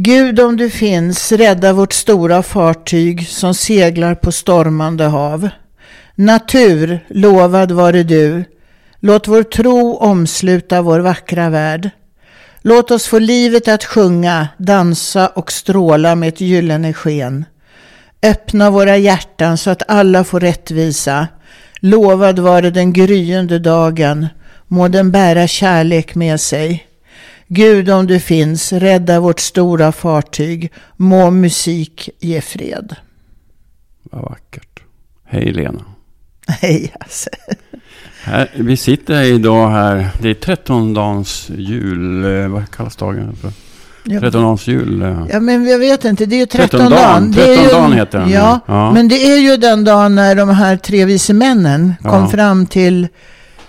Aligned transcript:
Gud 0.00 0.40
om 0.40 0.56
du 0.56 0.70
finns, 0.70 1.32
rädda 1.32 1.72
vårt 1.72 1.92
stora 1.92 2.42
fartyg 2.42 3.28
som 3.28 3.54
seglar 3.54 4.14
på 4.14 4.32
stormande 4.32 5.04
hav. 5.04 5.48
Natur, 6.14 7.04
lovad 7.08 7.72
vare 7.72 8.02
du. 8.02 8.44
Låt 9.00 9.28
vår 9.28 9.42
tro 9.42 9.96
omsluta 9.96 10.82
vår 10.82 11.00
vackra 11.00 11.50
värld. 11.50 11.90
Låt 12.62 12.90
oss 12.90 13.06
få 13.06 13.18
livet 13.18 13.68
att 13.68 13.84
sjunga, 13.84 14.48
dansa 14.58 15.28
och 15.28 15.52
stråla 15.52 16.14
med 16.14 16.28
ett 16.28 16.40
gyllene 16.40 16.92
sken. 16.92 17.44
Öppna 18.22 18.70
våra 18.70 18.96
hjärtan 18.96 19.58
så 19.58 19.70
att 19.70 19.90
alla 19.90 20.24
får 20.24 20.40
rättvisa. 20.40 21.28
Lovad 21.80 22.38
vare 22.38 22.70
den 22.70 22.92
gryende 22.92 23.58
dagen. 23.58 24.26
Må 24.66 24.88
den 24.88 25.10
bära 25.10 25.46
kärlek 25.46 26.14
med 26.14 26.40
sig. 26.40 26.87
Gud 27.48 27.90
om 27.90 28.06
du 28.06 28.20
finns, 28.20 28.72
rädda 28.72 29.20
vårt 29.20 29.40
stora 29.40 29.92
fartyg. 29.92 30.72
Må 30.96 31.30
musik 31.30 32.08
ge 32.20 32.40
fred. 32.40 32.96
Vad 34.02 34.22
vackert. 34.22 34.80
Hej 35.26 35.52
Lena. 35.52 35.80
Hej 36.46 36.92
alltså. 37.00 37.30
Här, 38.24 38.50
vi 38.56 38.76
sitter 38.76 39.22
idag 39.22 39.70
här. 39.70 40.08
Det 40.22 40.30
är 40.30 40.34
trettondagens 40.34 41.50
jul. 41.56 42.24
eh, 42.42 42.48
Vad 42.48 42.70
kallas 42.70 42.96
dagen 42.96 43.36
för? 43.40 43.52
Trettondagens 44.20 44.66
jul. 44.66 45.02
eh. 45.02 45.26
Ja 45.32 45.40
men 45.40 45.66
jag 45.66 45.78
vet 45.78 46.04
inte, 46.04 46.26
det 46.26 46.36
är 46.36 46.40
ju 46.40 46.46
Trettondagen. 46.46 47.32
Trettondagen 47.32 47.92
heter 47.92 48.18
den, 48.18 48.30
Ja, 48.30 48.60
ja. 48.66 48.92
men 48.92 49.08
det 49.08 49.14
är 49.32 49.38
ju 49.38 49.56
den 49.56 49.84
dagen 49.84 50.14
när 50.14 50.34
de 50.34 50.48
här 50.48 50.76
tre 50.76 51.04
vise 51.04 51.34
männen 51.34 51.94
kom 52.02 52.10
Ja. 52.22 52.28
fram 52.28 52.66
till 52.66 53.08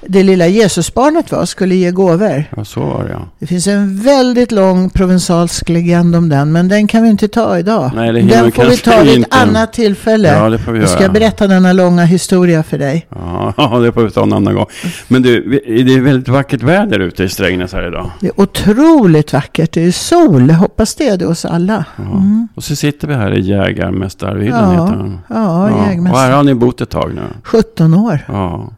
det 0.08 0.24
lilla 0.24 0.48
Jesusbarnet 0.48 1.32
var, 1.32 1.46
skulle 1.46 1.76
ge 1.76 1.92
gåvor. 1.92 2.44
Ja, 2.58 2.66
så 2.66 2.80
var 2.80 3.04
det 3.04 3.12
ja. 3.12 3.20
Det 3.40 3.48
finns 3.48 3.68
en 3.68 3.98
väldigt 4.02 4.52
lång 4.52 4.90
provensalsk 4.90 5.70
legend 5.70 6.16
om 6.16 6.30
den, 6.30 6.52
men 6.52 6.68
den 6.68 6.88
kan 6.88 7.04
vi 7.04 7.10
inte 7.10 7.28
ta 7.28 7.60
idag. 7.60 7.92
Nej, 7.96 8.14
det 8.14 8.22
den 8.22 8.52
får 8.52 8.66
vi 8.66 8.78
ta 8.78 9.02
vid 9.04 9.22
ett 9.22 9.36
annat 9.36 9.74
tillfälle. 9.74 10.28
Ja, 10.28 10.50
det 10.50 10.58
får 10.58 10.72
vi 10.72 10.80
jag 10.80 10.90
ska 10.90 11.02
göra. 11.02 11.12
berätta 11.12 11.48
denna 11.48 11.74
långa 11.74 12.04
historia 12.06 12.64
för 12.64 12.78
dig. 12.78 13.08
Ja, 13.10 13.80
det 13.84 13.92
får 13.92 14.04
vi 14.04 14.12
ta 14.12 14.24
en 14.24 14.34
annan 14.34 14.56
gång. 14.56 14.66
Men 15.08 15.22
du, 15.22 15.50
det 15.86 15.94
är 15.94 16.02
väldigt 16.02 16.28
vackert 16.28 16.64
väder 16.64 17.00
ute 17.00 17.24
i 17.24 17.30
Strängnäs 17.30 17.74
här 17.74 17.88
idag. 17.88 18.12
Det 18.20 18.28
är 18.28 18.40
otroligt 18.42 19.34
vackert. 19.34 19.72
Det 19.74 19.82
är 19.86 19.92
sol. 19.92 20.52
Hoppas 20.52 20.96
det 20.96 21.08
är 21.08 21.18
det 21.18 21.26
hos 21.26 21.46
alla. 21.46 21.86
Ja. 21.96 22.04
Mm. 22.04 22.48
Och 22.56 22.64
så 22.64 22.76
sitter 22.76 23.08
vi 23.08 23.14
här 23.14 23.34
i 23.38 23.42
Jägarmästarvillan 23.42 24.74
Ja, 24.74 24.86
heter 24.86 24.98
den. 24.98 25.20
Ja, 25.28 26.12
Och 26.12 26.18
här 26.20 26.32
har 26.32 26.44
ni 26.44 26.54
bott 26.54 26.82
ett 26.82 26.90
tag 26.90 27.12
nu. 27.16 27.22
17 27.44 27.94
år. 27.94 28.20
Ja. 28.28 28.70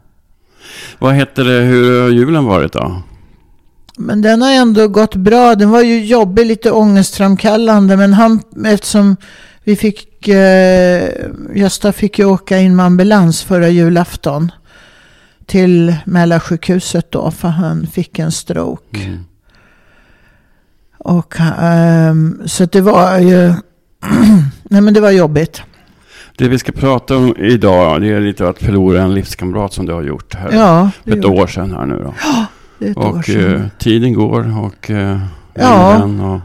Vad 0.98 1.14
heter 1.14 1.44
det, 1.44 1.60
hur 1.60 2.02
har 2.02 2.08
julen 2.08 2.44
varit 2.44 2.72
då? 2.72 3.02
Men 3.98 4.22
den 4.22 4.42
har 4.42 4.50
ändå 4.50 4.88
gått 4.88 5.14
bra. 5.14 5.54
Den 5.54 5.70
var 5.70 5.82
ju 5.82 6.04
jobbig, 6.04 6.46
lite 6.46 6.70
ångestframkallande. 6.70 7.96
Men 7.96 8.12
han, 8.12 8.40
eftersom 8.66 9.16
vi 9.64 9.76
fick, 9.76 10.28
eh, 10.28 11.10
Gösta 11.54 11.92
fick 11.92 12.18
ju 12.18 12.24
åka 12.24 12.58
in 12.58 12.76
med 12.76 12.86
ambulans 12.86 13.42
förra 13.42 13.68
julafton. 13.68 14.52
Till 15.46 15.96
Mälarsjukhuset 16.04 17.10
då, 17.10 17.30
för 17.30 17.48
han 17.48 17.86
fick 17.86 18.18
en 18.18 18.32
stroke. 18.32 18.98
Mm. 19.02 19.24
Och, 20.98 21.34
ehm, 21.40 22.42
så 22.46 22.64
det 22.64 22.80
var 22.80 23.18
ju, 23.18 23.54
nej 24.62 24.80
men 24.80 24.94
det 24.94 25.00
var 25.00 25.10
jobbigt. 25.10 25.62
Det 26.38 26.48
vi 26.48 26.58
ska 26.58 26.72
prata 26.72 27.16
om 27.16 27.34
idag, 27.38 28.00
det 28.00 28.08
är 28.08 28.20
lite 28.20 28.48
att 28.48 28.58
förlora 28.58 29.02
en 29.02 29.14
livskamrat 29.14 29.72
som 29.72 29.86
du 29.86 29.92
har 29.92 30.02
gjort 30.02 30.34
här. 30.34 30.52
Ja, 30.52 30.90
För 31.04 31.18
ett 31.18 31.24
år 31.24 31.46
sedan 31.46 31.72
här 31.72 31.86
nu 31.86 31.98
då. 31.98 32.14
det 32.78 32.86
är 32.86 32.90
ett 32.90 32.96
år 32.96 33.18
Och 33.18 33.24
sedan. 33.24 33.54
eh, 33.54 33.62
tiden 33.78 34.14
går 34.14 34.58
och 34.64 34.90
eh, 34.90 35.18
Ja. 35.54 36.02
och 36.04 36.40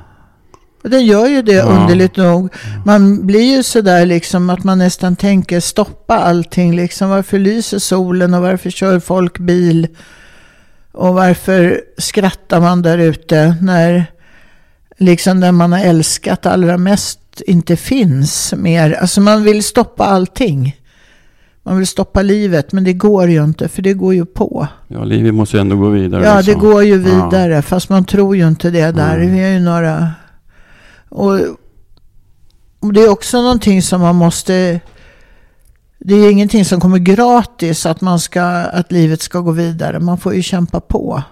Och 0.84 0.90
den 0.90 1.06
gör 1.06 1.28
ju 1.28 1.42
det 1.42 1.52
Ja. 1.54 1.64
underligt 1.64 2.18
nog. 2.18 2.54
Man 2.86 3.26
blir 3.28 3.56
ju 3.58 3.64
sådär 3.64 4.06
liksom 4.06 4.50
att 4.50 4.64
man 4.64 4.78
nästan 4.78 5.16
tänker 5.16 5.59
stoppa 5.59 6.18
allting. 6.18 6.76
Liksom, 6.76 7.09
varför 7.09 7.40
lyser 7.40 7.80
solen 7.80 8.34
och 8.34 8.42
varför 8.42 8.70
kör 8.70 9.00
folk 9.00 9.38
bil? 9.40 9.88
Och 10.92 11.14
varför 11.14 11.81
skrattar 11.97 12.62
man 12.62 12.81
där 12.81 12.97
ute 12.97 13.56
när 13.62 14.06
liksom 14.97 15.40
den 15.40 15.56
man 15.56 15.72
har 15.72 15.80
älskat 15.80 16.46
allra 16.46 16.78
mest 16.78 17.20
inte 17.42 17.75
finns 17.75 18.53
mer. 18.58 18.92
Alltså 18.94 19.22
man 19.22 19.44
vill 19.44 19.64
stoppa 19.64 20.06
allting. 20.06 20.75
Man 21.64 21.78
vill 21.78 21.88
stoppa 21.88 22.22
livet 22.22 22.72
men 22.72 22.84
det 22.84 22.94
går 22.94 23.30
ju 23.30 23.44
inte 23.44 23.68
för 23.68 23.81
det 23.81 23.94
går 23.94 24.14
ju 24.14 24.25
på. 24.25 24.68
ja, 24.88 25.03
livet 25.03 25.34
måste 25.34 25.58
ju 25.58 25.62
ändå 25.62 25.76
gå 25.76 25.90
vidare. 25.90 26.24
Ja, 26.26 26.36
det 26.36 26.42
liksom. 26.42 26.62
går 26.62 26.84
ju 26.84 26.92
Ja. 26.92 26.97
vidare. 27.30 27.62
Fast 27.62 27.90
man 27.90 28.06
tror 28.06 28.36
ju 28.36 28.47
inte 28.47 28.70
det 28.70 28.92
där. 28.92 29.18
Nej. 29.18 29.28
Vi 29.28 29.40
är 29.44 29.50
ju 29.50 29.59
några... 29.59 30.12
Och, 31.09 31.40
och 32.80 32.94
det 32.94 33.02
är 33.02 33.09
också 33.09 33.42
någonting 33.42 33.81
som 33.81 34.02
man 34.02 34.16
måste... 34.16 34.80
Det 36.00 36.14
är 36.16 36.31
ingenting 36.31 36.66
som 36.66 36.80
kommer 36.80 36.97
gratis 36.97 37.86
att, 37.86 38.02
man 38.02 38.20
ska, 38.20 38.44
att 38.50 38.92
livet 38.92 39.22
ska 39.22 39.40
gå 39.40 39.52
vidare. 39.52 40.00
Man 40.00 40.18
får 40.18 40.34
ju 40.36 40.42
kämpa 40.42 40.80
på. 40.80 41.24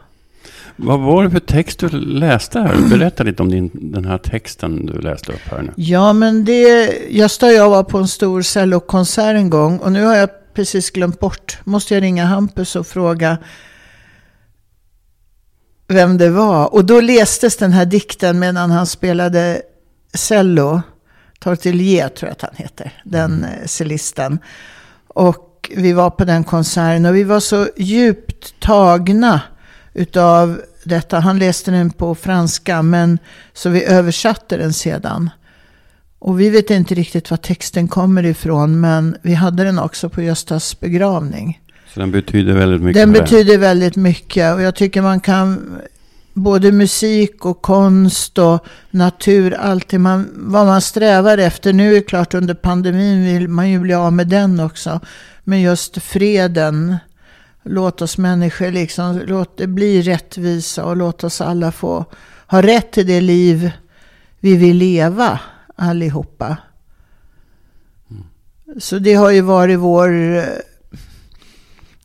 Vad 0.76 1.00
var 1.00 1.24
det 1.24 1.30
för 1.30 1.40
text 1.40 1.80
du 1.80 1.90
läste 1.90 2.60
här? 2.60 2.90
Berätta 2.90 3.24
lite 3.24 3.44
om 3.44 3.52
din, 3.52 3.72
den 3.74 4.06
här 4.06 4.18
texten 4.18 4.86
du 4.86 5.02
läste 5.02 5.32
upp 5.32 5.52
här 5.52 5.62
nu. 5.62 5.72
Ja, 5.76 6.14
men 6.14 6.46
det... 6.46 6.92
Gösta 7.10 7.46
och 7.46 7.52
jag 7.52 7.70
var 7.70 7.84
på 7.84 7.98
en 7.98 8.08
stor 8.08 8.42
cellokonsert 8.42 9.36
en 9.36 9.50
gång. 9.50 9.78
Och 9.78 9.92
nu 9.92 10.04
har 10.04 10.16
jag 10.16 10.30
precis 10.54 10.92
glömt 10.92 11.20
bort. 11.20 11.58
Måste 11.64 11.94
jag 11.94 12.04
ringa 12.04 12.26
Hampus 12.26 12.76
och 12.76 12.88
fråga 12.88 13.38
vem 15.88 16.18
det 16.18 16.30
var. 16.30 16.74
Och 16.74 16.86
då 16.86 17.02
lästes 17.02 17.58
den 17.58 17.74
här 17.74 17.86
dikten 17.86 18.40
medan 18.40 18.72
han 18.72 18.86
spelade 18.86 19.62
cello. 20.14 20.82
Tortelier 21.40 22.10
tror 22.10 22.30
jag 22.30 22.32
att 22.32 22.42
han 22.42 22.56
heter, 22.56 23.02
den 23.04 23.44
eh, 23.44 23.66
cellisten. 23.66 24.40
Och 25.08 25.72
vi 25.76 25.94
var 25.94 26.10
på 26.10 26.26
den 26.26 26.44
konserten 26.44 27.06
och 27.06 27.16
vi 27.16 27.24
var 27.24 27.40
så 27.40 27.68
djupt 27.78 28.60
tagna 28.60 29.42
utav 29.96 30.62
detta. 30.84 31.20
Han 31.20 31.40
läste 31.40 31.72
den 31.72 31.90
på 31.90 32.16
franska 32.16 32.82
men 32.82 33.20
så 33.54 33.70
vi 33.70 33.84
översatte 33.84 34.58
den 34.58 34.74
sedan. 34.74 35.30
Och 36.20 36.40
vi 36.40 36.50
vet 36.50 36.70
inte 36.70 36.96
riktigt 36.96 37.32
var 37.32 37.38
texten 37.38 37.88
kommer 37.88 38.26
ifrån 38.26 38.80
men 38.80 39.18
vi 39.22 39.34
hade 39.34 39.64
den 39.64 39.80
också 39.80 40.10
på 40.10 40.22
Göstas 40.22 40.80
begravning. 40.80 41.62
Så 41.94 42.00
den 42.00 42.12
betyder 42.12 42.54
väldigt 42.54 42.82
mycket. 42.82 43.02
Den 43.02 43.12
betyder 43.12 43.58
väldigt 43.58 43.96
mycket 43.96 44.56
och 44.56 44.62
jag 44.62 44.76
tycker 44.76 45.02
man 45.02 45.20
kan 45.20 45.80
både 46.34 46.72
musik 46.72 47.46
och 47.46 47.62
konst 47.62 48.38
och 48.38 48.66
natur, 48.92 49.54
allt 49.54 49.90
det 49.90 50.00
man, 50.00 50.30
vad 50.36 50.66
man 50.66 50.82
strävar 50.82 51.38
efter. 51.38 51.74
Nu 51.74 51.92
är 51.92 51.96
det 51.96 52.02
klart 52.02 52.34
under 52.34 52.54
pandemin 52.54 53.26
vill 53.26 53.48
man 53.48 53.70
ju 53.70 53.80
bli 53.80 53.94
av 53.94 54.14
med 54.14 54.28
den 54.28 54.60
också. 54.60 55.00
Men 55.44 55.62
just 55.62 56.02
freden, 56.02 56.96
låt 57.66 58.02
oss 58.02 58.18
människor 58.18 58.72
liksom, 58.72 59.22
låt 59.28 59.58
det 59.58 59.68
bli 59.68 60.02
rättvisa 60.02 60.86
och 60.86 60.98
låt 60.98 61.24
oss 61.24 61.42
alla 61.42 61.72
få 61.72 62.06
ha 62.48 62.62
rätt 62.62 62.92
till 62.92 63.08
det 63.08 63.22
liv 63.22 63.72
vi 64.40 64.56
vill 64.56 64.78
leva 64.78 65.40
allihopa. 65.76 66.58
Så 68.80 69.00
det 69.00 69.14
har 69.14 69.32
ju 69.32 69.42
varit 69.42 69.80
vår 69.80 70.42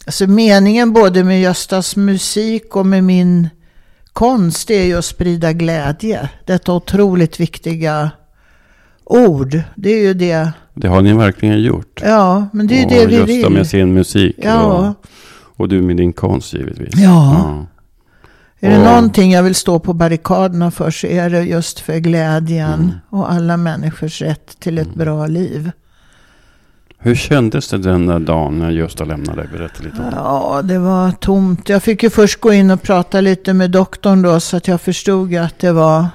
Alltså 0.06 0.26
meningen 0.26 0.92
både 0.92 1.24
med 1.24 1.40
Göstas 1.40 1.96
musik 1.96 2.76
och 2.76 2.86
med 2.86 3.04
min 3.04 3.48
konst 4.12 4.70
är 4.70 4.82
ju 4.82 4.98
att 4.98 5.04
sprida 5.04 5.52
glädje. 5.52 6.28
Detta 6.46 6.72
otroligt 6.72 7.40
viktiga 7.40 8.10
ord. 9.04 9.60
Det 9.74 9.90
är 9.90 10.02
ju 10.02 10.14
det. 10.14 10.52
Det 10.74 10.88
har 10.88 11.02
ni 11.02 11.12
verkligen 11.12 11.62
gjort. 11.62 12.00
Ja, 12.04 12.48
men 12.52 12.66
det 12.66 12.74
är 12.74 12.80
ju 12.80 12.86
det 12.86 13.06
vi 13.06 13.16
Gösta 13.16 13.48
vill. 13.48 13.50
med 13.50 13.66
sin 13.66 13.94
musik. 13.94 14.36
Ja. 14.42 14.62
Och, 14.64 15.06
och 15.60 15.68
du 15.68 15.82
med 15.82 15.96
din 15.96 16.12
konst 16.12 16.52
givetvis. 16.54 16.94
Ja. 16.96 17.66
Är 18.60 18.70
det 18.70 18.78
Och- 18.78 18.84
någonting 18.84 19.32
jag 19.32 19.42
vill 19.42 19.54
stå 19.54 19.78
på 19.78 19.92
barrikaderna 19.92 20.70
för 20.70 20.90
så 20.90 21.06
är 21.06 21.30
det 21.30 21.42
just 21.42 21.80
för 21.80 21.98
glädjen 21.98 22.74
Mm. 22.74 22.90
och 23.08 23.32
alla 23.32 23.56
människors 23.56 24.22
rätt 24.22 24.60
till 24.60 24.78
ett 24.78 24.94
bra 24.94 25.26
liv. 25.26 25.70
Hur 26.98 27.14
kändes 27.14 27.68
det 27.68 27.78
den 27.78 28.06
där 28.06 28.18
dagen 28.18 28.58
när 28.58 28.70
Gösta 28.70 29.04
lämnade 29.04 29.40
dig? 29.42 29.48
Berätta 29.52 29.82
lite 29.82 29.96
om 29.96 30.04
det. 30.10 30.16
Ja, 30.16 30.60
det 30.64 30.78
var 30.78 31.10
tomt. 31.12 31.68
Jag 31.68 31.82
fick 31.82 32.02
ju 32.02 32.10
först 32.10 32.40
gå 32.40 32.52
in 32.52 32.70
och 32.70 32.82
prata 32.82 33.20
lite 33.20 33.52
med 33.52 33.70
doktorn 33.70 34.22
då 34.22 34.40
så 34.40 34.56
att 34.56 34.68
jag 34.68 34.80
förstod 34.80 35.34
att 35.34 35.58
det 35.58 35.72
var 35.72 36.06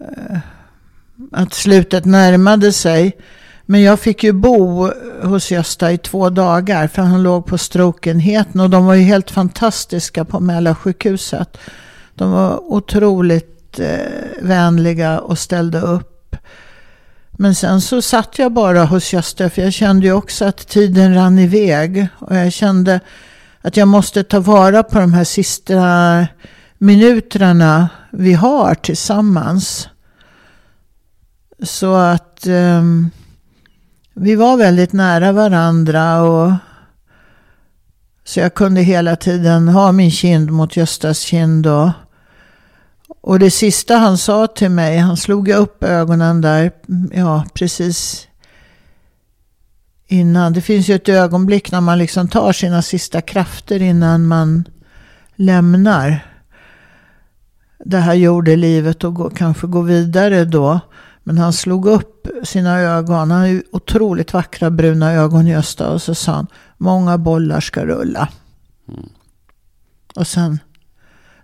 eh, 0.00 0.38
att 1.32 1.54
slutet 1.54 2.04
närmade 2.04 2.72
sig. 2.72 3.12
Men 3.70 3.82
jag 3.82 4.00
fick 4.00 4.24
ju 4.24 4.32
bo 4.32 4.90
hos 5.22 5.50
Gösta 5.50 5.92
i 5.92 5.98
två 5.98 6.30
dagar 6.30 6.86
för 6.88 7.02
han 7.02 7.22
låg 7.22 7.46
på 7.46 7.58
strokeenheten 7.58 8.60
och 8.60 8.70
de 8.70 8.86
var 8.86 8.94
ju 8.94 9.02
helt 9.02 9.30
fantastiska 9.30 10.24
på 10.24 10.40
Mälarsjukhuset. 10.40 11.58
De 12.14 12.30
var 12.30 12.72
otroligt 12.72 13.78
eh, 13.78 14.42
vänliga 14.42 15.20
och 15.20 15.38
ställde 15.38 15.80
upp. 15.80 16.36
Men 17.30 17.54
sen 17.54 17.80
så 17.80 18.02
satt 18.02 18.38
jag 18.38 18.52
bara 18.52 18.84
hos 18.84 19.12
Gösta 19.12 19.50
för 19.50 19.62
jag 19.62 19.72
kände 19.72 20.06
ju 20.06 20.12
också 20.12 20.44
att 20.44 20.68
tiden 20.68 21.14
rann 21.14 21.38
iväg. 21.38 22.06
Och 22.18 22.36
jag 22.36 22.52
kände 22.52 23.00
att 23.60 23.76
jag 23.76 23.88
måste 23.88 24.24
ta 24.24 24.40
vara 24.40 24.82
på 24.82 24.98
de 24.98 25.12
här 25.12 25.24
sista 25.24 26.26
minuterna 26.78 27.88
vi 28.10 28.32
har 28.32 28.74
tillsammans. 28.74 29.88
Så 31.62 31.94
att 31.94 32.46
um, 32.46 33.10
vi 34.14 34.34
var 34.34 34.56
väldigt 34.56 34.92
nära 34.92 35.32
varandra. 35.32 36.22
och 36.22 36.52
Så 38.24 38.40
jag 38.40 38.54
kunde 38.54 38.80
hela 38.80 39.16
tiden 39.16 39.68
ha 39.68 39.92
min 39.92 40.10
kind 40.10 40.50
mot 40.50 40.76
Göstas 40.76 41.18
kind. 41.18 41.66
Och, 41.66 41.90
och 43.20 43.38
det 43.38 43.50
sista 43.50 43.96
han 43.96 44.18
sa 44.18 44.46
till 44.46 44.70
mig, 44.70 44.98
han 44.98 45.16
slog 45.16 45.48
upp 45.48 45.84
ögonen 45.84 46.40
där, 46.40 46.72
ja 47.12 47.44
precis 47.54 48.26
innan. 50.06 50.52
Det 50.52 50.60
finns 50.60 50.88
ju 50.88 50.94
ett 50.94 51.08
ögonblick 51.08 51.72
när 51.72 51.80
man 51.80 51.98
liksom 51.98 52.28
tar 52.28 52.52
sina 52.52 52.82
sista 52.82 53.20
krafter 53.20 53.82
innan 53.82 54.26
man 54.26 54.64
lämnar 55.36 56.26
det 57.84 57.98
här 57.98 58.14
jordelivet 58.14 59.04
och 59.04 59.14
går, 59.14 59.30
kanske 59.30 59.66
går 59.66 59.82
vidare 59.82 60.44
då. 60.44 60.80
Men 61.22 61.38
han 61.38 61.52
slog 61.52 61.86
upp 61.86 62.28
sina 62.44 62.80
ögon. 62.80 63.16
Han 63.16 63.30
har 63.30 63.46
ju 63.46 63.62
otroligt 63.72 64.32
vackra 64.32 64.70
bruna 64.70 65.12
ögon 65.12 65.46
Gösta. 65.46 65.90
Och 65.90 66.02
så 66.02 66.14
sa 66.14 66.32
han, 66.32 66.46
många 66.78 67.18
bollar 67.18 67.60
ska 67.60 67.84
rulla. 67.84 68.28
Mm. 68.88 69.08
Och 70.14 70.26
sen 70.26 70.58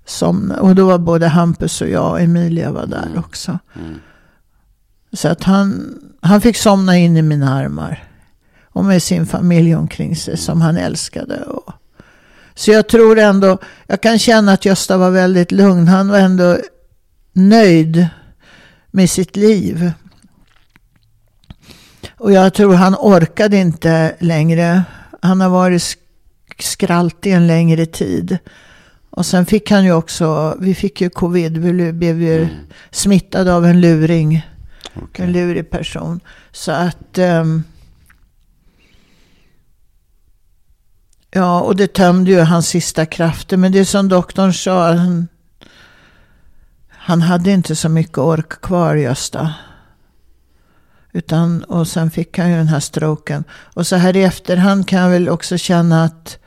somnade. 0.04 0.60
Och 0.60 0.74
då 0.74 0.86
var 0.86 0.98
både 0.98 1.28
Hampus 1.28 1.80
och 1.80 1.88
jag 1.88 2.10
och 2.10 2.20
Emilia 2.20 2.72
var 2.72 2.86
där 2.86 3.06
mm. 3.06 3.18
också. 3.18 3.58
Mm. 3.74 3.94
Så 5.12 5.28
att 5.28 5.44
han, 5.44 5.98
han 6.20 6.40
fick 6.40 6.56
somna 6.56 6.96
in 6.96 7.16
i 7.16 7.22
mina 7.22 7.54
armar. 7.54 8.04
Och 8.64 8.84
med 8.84 9.02
sin 9.02 9.26
familj 9.26 9.74
omkring 9.74 10.16
sig 10.16 10.36
som 10.36 10.60
han 10.60 10.76
älskade. 10.76 11.42
Och, 11.42 11.72
så 12.54 12.70
jag 12.70 12.88
tror 12.88 13.18
ändå, 13.18 13.58
jag 13.86 14.00
kan 14.00 14.18
känna 14.18 14.52
att 14.52 14.64
Gösta 14.64 14.96
var 14.96 15.10
väldigt 15.10 15.52
lugn. 15.52 15.88
Han 15.88 16.08
var 16.08 16.18
ändå 16.18 16.58
nöjd 17.32 18.08
med 18.96 19.10
sitt 19.10 19.36
liv. 19.36 19.92
Och 22.16 22.32
jag 22.32 22.54
tror 22.54 22.74
han 22.74 22.94
orkade 22.94 23.56
inte 23.56 24.16
längre. 24.18 24.82
Han 25.22 25.40
har 25.40 25.48
varit 25.48 25.82
skraltig 26.58 27.32
en 27.32 27.46
längre 27.46 27.86
tid. 27.86 28.38
Och 29.10 29.26
sen 29.26 29.46
fick 29.46 29.70
han 29.70 29.84
ju 29.84 29.92
också, 29.92 30.56
vi 30.60 30.74
fick 30.74 31.00
ju 31.00 31.10
covid, 31.10 31.58
vi 31.58 31.92
blev 31.92 32.22
ju 32.22 32.38
mm. 32.38 32.56
smittade 32.90 33.54
av 33.54 33.66
en 33.66 33.80
luring. 33.80 34.46
Okay. 35.02 35.26
En 35.26 35.32
lurig 35.32 35.70
person. 35.70 36.20
Så 36.52 36.72
att 36.72 37.18
um, 37.18 37.64
Ja, 41.30 41.60
och 41.60 41.76
det 41.76 41.86
tömde 41.86 42.30
ju 42.30 42.40
hans 42.40 42.68
sista 42.68 43.06
krafter. 43.06 43.56
Men 43.56 43.72
det 43.72 43.78
är 43.78 43.84
som 43.84 44.08
doktorn 44.08 44.52
sa, 44.52 44.92
han, 44.92 45.28
han 47.06 47.22
hade 47.22 47.50
inte 47.50 47.76
så 47.76 47.88
mycket 47.88 48.18
ork 48.18 48.60
kvar, 48.60 48.94
Gösta. 48.94 49.54
Utan, 51.12 51.64
och 51.64 51.88
sen 51.88 52.10
fick 52.10 52.38
han 52.38 52.50
ju 52.50 52.56
den 52.56 52.68
här 52.68 52.80
stroken. 52.80 53.44
Och 53.50 53.86
så 53.86 53.96
här 53.96 54.16
i 54.16 54.22
efterhand 54.22 54.88
kan 54.88 55.00
jag 55.00 55.10
väl 55.10 55.28
också 55.28 55.58
känna 55.58 56.04
att 56.04 56.38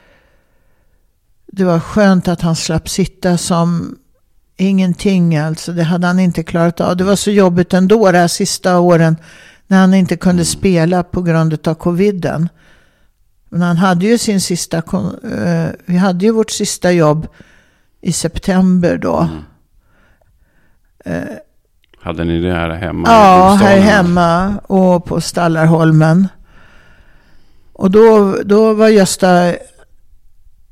det 1.47 1.63
var 1.63 1.79
skönt 1.79 2.27
att 2.27 2.41
han 2.41 2.55
slapp 2.55 2.89
sitta 2.89 3.37
som 3.37 3.97
ingenting. 4.57 5.37
Alltså, 5.37 5.73
det 5.73 5.83
hade 5.83 6.07
han 6.07 6.19
inte 6.19 6.43
klarat 6.43 6.81
av. 6.81 6.97
Det 6.97 7.03
var 7.03 7.15
så 7.15 7.31
jobbigt 7.31 7.73
ändå 7.73 8.11
de 8.11 8.17
här 8.17 8.27
sista 8.27 8.79
åren 8.79 9.15
när 9.67 9.79
han 9.79 9.93
inte 9.93 10.17
kunde 10.17 10.45
spela 10.45 11.03
på 11.03 11.21
grund 11.21 11.67
av 11.67 11.73
coviden. 11.73 12.49
Men 13.49 13.61
han 13.61 13.77
hade 13.77 14.05
ju 14.05 14.17
sin 14.17 14.41
sista, 14.41 14.77
eh, 14.77 15.69
vi 15.85 15.97
hade 15.97 16.25
ju 16.25 16.31
vårt 16.31 16.51
sista 16.51 16.91
jobb 16.91 17.27
i 18.01 18.11
september 18.11 18.97
då. 18.97 19.17
Mm. 19.17 19.43
Hade 22.01 22.23
ni 22.23 22.41
det 22.41 22.53
här 22.53 22.69
hemma? 22.69 23.07
Ja, 23.07 23.57
här 23.61 23.77
hemma 23.77 24.57
och 24.57 25.05
på 25.05 25.21
Stallarholmen. 25.21 26.27
Och 27.73 27.91
då, 27.91 28.37
då 28.45 28.73
var 28.73 28.87
Gösta, 28.87 29.53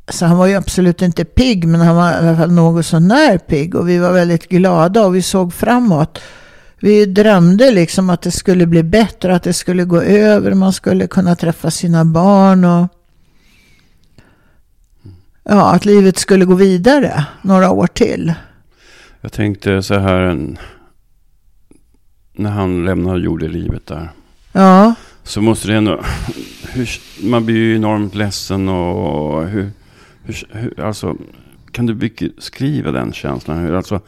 så 0.10 0.26
han 0.26 0.38
var 0.38 0.48
ju 0.48 0.56
absolut 0.56 1.02
inte 1.02 1.26
pigg, 1.26 1.68
men 1.68 1.82
han 1.82 1.96
var 1.96 2.12
i 2.12 2.16
alla 2.16 2.38
fall 2.38 2.52
något 2.52 2.86
sånär 2.86 3.38
pigg. 3.38 3.76
Och 3.76 3.90
vi 3.90 3.98
var 3.98 4.14
väldigt 4.14 4.50
glada 4.50 5.06
och 5.06 5.16
vi 5.16 5.22
såg 5.22 5.54
framåt 5.54 6.20
vi 6.80 7.06
drömde 7.06 7.72
liksom 7.72 8.10
att 8.10 8.22
det 8.22 8.32
skulle 8.32 8.66
bli 8.66 8.84
bättre, 8.84 9.36
att 9.36 9.44
det 9.44 9.54
skulle 9.54 9.86
gå 9.86 10.02
över, 10.02 10.54
man 10.54 10.74
skulle 10.74 11.08
kunna 11.08 11.36
träffa 11.36 11.72
sina 11.72 12.06
barn 12.06 12.66
och 12.66 12.88
ja, 15.44 15.72
att 15.74 15.86
livet 15.86 16.18
skulle 16.18 16.46
gå 16.46 16.54
vidare 16.54 17.26
några 17.42 17.72
år 17.72 17.88
till. 17.88 18.34
Jag 19.22 19.32
tänkte 19.32 19.84
så 19.84 19.94
här, 19.94 20.38
när 22.34 22.50
han 22.50 22.86
lämnade 22.86 23.20
jordelivet 23.20 23.88
där. 23.88 24.10
Ja. 24.52 24.94
Så 25.24 25.42
måste 25.42 25.68
det 25.68 25.76
ändå, 25.76 26.02
hur, 26.70 26.90
man 27.24 27.46
blir 27.46 27.56
ju 27.56 27.76
enormt 27.76 28.16
ledsen 28.16 28.70
och 28.70 29.48
hur, 29.48 29.72
hur, 30.24 30.48
hur 30.52 30.80
alltså, 30.80 31.16
kan 31.72 31.86
du 31.86 31.94
beskriva 31.94 32.92
den 32.92 33.14
känslan? 33.14 33.58
Hur, 33.58 33.74
alltså, 33.74 34.00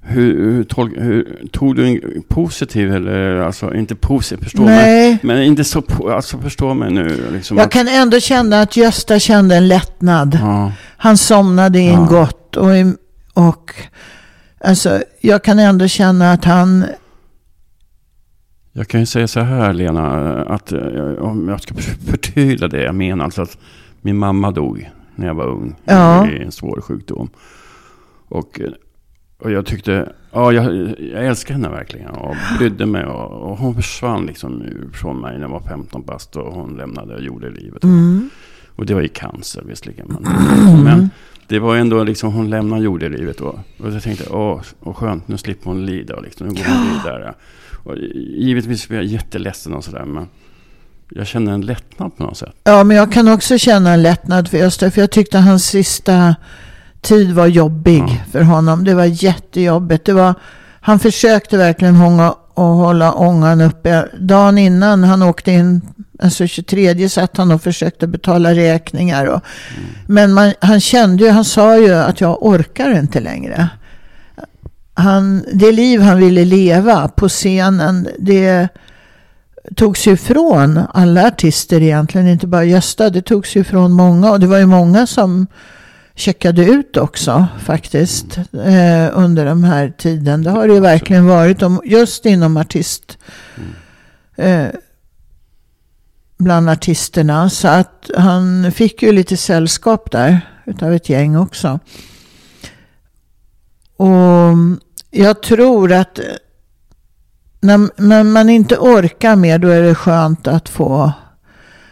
hur, 0.00 0.52
hur, 0.52 0.64
tolk, 0.64 0.92
hur, 0.96 1.46
tog 1.52 1.76
du 1.76 1.86
en 1.86 2.22
positiv 2.28 2.94
eller 2.94 3.36
alltså 3.36 3.74
inte 3.74 3.94
positiv, 3.94 4.44
förstå 4.44 4.62
mig. 4.62 5.18
Men 5.22 5.42
inte 5.42 5.64
så, 5.64 5.82
alltså 6.12 6.38
förstå 6.38 6.74
mig 6.74 6.90
nu. 6.90 7.30
Liksom 7.32 7.56
jag 7.56 7.64
att, 7.64 7.72
kan 7.72 7.88
ändå 7.88 8.20
känna 8.20 8.60
att 8.60 8.76
Gösta 8.76 9.18
kände 9.18 9.56
en 9.56 9.68
lättnad. 9.68 10.38
Ja. 10.42 10.72
Han 10.96 11.16
somnade 11.16 11.78
in 11.78 11.90
ja. 11.90 12.06
gott 12.10 12.56
och, 12.56 12.70
och 13.34 13.74
alltså 14.64 15.02
jag 15.20 15.44
kan 15.44 15.58
ändå 15.58 15.88
känna 15.88 16.32
att 16.32 16.44
han 16.44 16.84
jag 18.72 18.88
kan 18.88 19.00
ju 19.00 19.06
säga 19.06 19.28
så 19.28 19.40
här 19.40 19.72
Lena, 19.72 20.42
att 20.42 20.72
eh, 20.72 21.14
om 21.18 21.48
jag 21.48 21.62
ska 21.62 21.74
förtydliga 22.10 22.68
det 22.68 22.82
jag 22.82 22.94
menar. 22.94 23.24
Alltså 23.24 23.42
att 23.42 23.58
min 24.00 24.16
mamma 24.16 24.50
dog 24.50 24.90
när 25.14 25.26
jag 25.26 25.34
var 25.34 25.46
ung. 25.46 25.74
Ja. 25.84 26.28
I 26.28 26.42
en 26.42 26.52
svår 26.52 26.80
sjukdom. 26.80 27.30
Och 28.28 28.60
eh, 28.60 28.70
och 29.40 29.50
jag 29.50 29.66
tyckte, 29.66 30.12
ja 30.32 30.52
jag, 30.52 30.64
jag 30.98 31.26
älskar 31.26 31.54
henne 31.54 31.68
verkligen 31.68 32.10
och 32.10 32.36
brydde 32.58 32.86
mig. 32.86 33.04
Och, 33.04 33.50
och 33.50 33.58
hon 33.58 33.74
försvann 33.74 34.26
liksom 34.26 34.64
från 34.92 35.20
mig 35.20 35.34
när 35.34 35.40
jag 35.40 35.48
var 35.48 35.60
15 35.60 36.04
bast 36.04 36.36
och 36.36 36.54
hon 36.54 36.76
lämnade 36.76 37.20
jordelivet. 37.20 37.84
Mm. 37.84 38.30
Och 38.76 38.86
det 38.86 38.94
var 38.94 39.02
i 39.02 39.08
cancer 39.08 39.62
visserligen. 39.66 40.06
Men, 40.08 40.26
mm. 40.26 40.84
men 40.84 41.10
det 41.50 41.58
var 41.58 41.76
ändå 41.76 42.04
liksom, 42.04 42.32
hon 42.32 42.50
lämnade 42.50 42.82
jordelivet. 42.82 43.40
Och, 43.40 43.58
och 43.78 43.92
jag 43.92 44.02
tänkte, 44.02 44.30
åh, 44.30 44.60
och 44.80 44.96
skönt, 44.96 45.28
nu 45.28 45.38
slipper 45.38 45.64
hon 45.64 45.86
lida. 45.86 46.16
Och 46.16 46.22
liksom, 46.22 46.48
nu 46.48 46.54
går 46.54 46.64
hon 46.64 46.98
vidare. 46.98 47.34
Och 47.84 47.96
givetvis 48.36 48.88
blev 48.88 49.00
jag 49.00 49.10
jätteledsen 49.10 49.74
och 49.74 49.84
sådär. 49.84 50.04
Men 50.04 50.28
jag 51.08 51.26
känner 51.26 51.52
en 51.52 51.60
lättnad 51.60 52.16
på 52.16 52.22
något 52.22 52.36
sätt. 52.36 52.54
Ja, 52.64 52.84
men 52.84 52.96
jag 52.96 53.12
kan 53.12 53.28
också 53.28 53.58
känna 53.58 53.92
en 53.92 54.02
lättnad 54.02 54.48
för 54.48 54.62
Öster. 54.62 54.90
För 54.90 55.00
jag 55.00 55.10
tyckte 55.10 55.38
hans 55.38 55.64
sista 55.64 56.34
tid 57.00 57.32
var 57.32 57.46
jobbig 57.46 58.02
ja. 58.02 58.16
för 58.32 58.42
honom. 58.42 58.84
Det 58.84 58.94
var 58.94 59.24
jättejobbigt. 59.24 60.04
Det 60.04 60.12
var, 60.12 60.34
han 60.80 60.98
försökte 60.98 61.56
verkligen 61.56 61.96
hånga 61.96 62.34
och 62.54 62.64
hålla 62.64 63.12
ångan 63.12 63.60
uppe. 63.60 64.08
Dagen 64.18 64.58
innan 64.58 65.04
han 65.04 65.22
åkte 65.22 65.50
in, 65.50 65.80
alltså 66.22 66.46
23 66.46 67.08
satt 67.08 67.36
han 67.36 67.50
och 67.50 67.62
försökte 67.62 68.06
betala 68.06 68.54
räkningar. 68.54 69.26
Och, 69.26 69.40
mm. 69.76 69.88
Men 70.06 70.32
man, 70.32 70.52
han 70.60 70.80
kände 70.80 71.24
ju, 71.24 71.30
han 71.30 71.44
sa 71.44 71.78
ju 71.78 71.94
att 71.94 72.20
jag 72.20 72.42
orkar 72.42 72.98
inte 72.98 73.20
längre. 73.20 73.68
Han, 74.94 75.44
det 75.52 75.72
liv 75.72 76.00
han 76.00 76.18
ville 76.18 76.44
leva 76.44 77.08
på 77.08 77.28
scenen, 77.28 78.08
det 78.18 78.68
togs 79.76 80.06
ju 80.06 80.12
ifrån 80.12 80.80
alla 80.94 81.26
artister 81.26 81.82
egentligen, 81.82 82.28
inte 82.28 82.46
bara 82.46 82.64
Gösta. 82.64 83.10
Det 83.10 83.22
togs 83.22 83.56
ju 83.56 83.60
ifrån 83.60 83.92
många 83.92 84.30
och 84.30 84.40
det 84.40 84.46
var 84.46 84.58
ju 84.58 84.66
många 84.66 85.06
som 85.06 85.46
checkade 86.14 86.64
ut 86.64 86.96
också 86.96 87.46
faktiskt 87.60 88.38
eh, 88.38 89.08
under 89.12 89.44
den 89.44 89.64
här 89.64 89.92
tiden. 89.98 90.42
Det 90.42 90.50
har 90.50 90.68
det 90.68 90.74
ju 90.74 90.80
verkligen 90.80 91.26
varit 91.26 91.62
om, 91.62 91.80
just 91.84 92.26
inom 92.26 92.56
artist. 92.56 93.18
Eh, 94.36 94.66
bland 96.40 96.70
artisterna. 96.70 97.50
Så 97.50 97.68
att 97.68 98.10
han 98.16 98.72
fick 98.72 99.02
ju 99.02 99.12
lite 99.12 99.36
sällskap 99.36 100.10
där 100.10 100.40
utav 100.66 100.92
ett 100.92 101.08
gäng 101.08 101.36
också. 101.36 101.78
Och 103.96 104.56
jag 105.10 105.42
tror 105.42 105.92
att 105.92 106.20
när, 107.60 108.00
när 108.00 108.24
man 108.24 108.48
inte 108.48 108.76
orkar 108.76 109.36
mer 109.36 109.58
då 109.58 109.68
är 109.68 109.82
det 109.82 109.94
skönt 109.94 110.46
att 110.46 110.68
få 110.68 111.12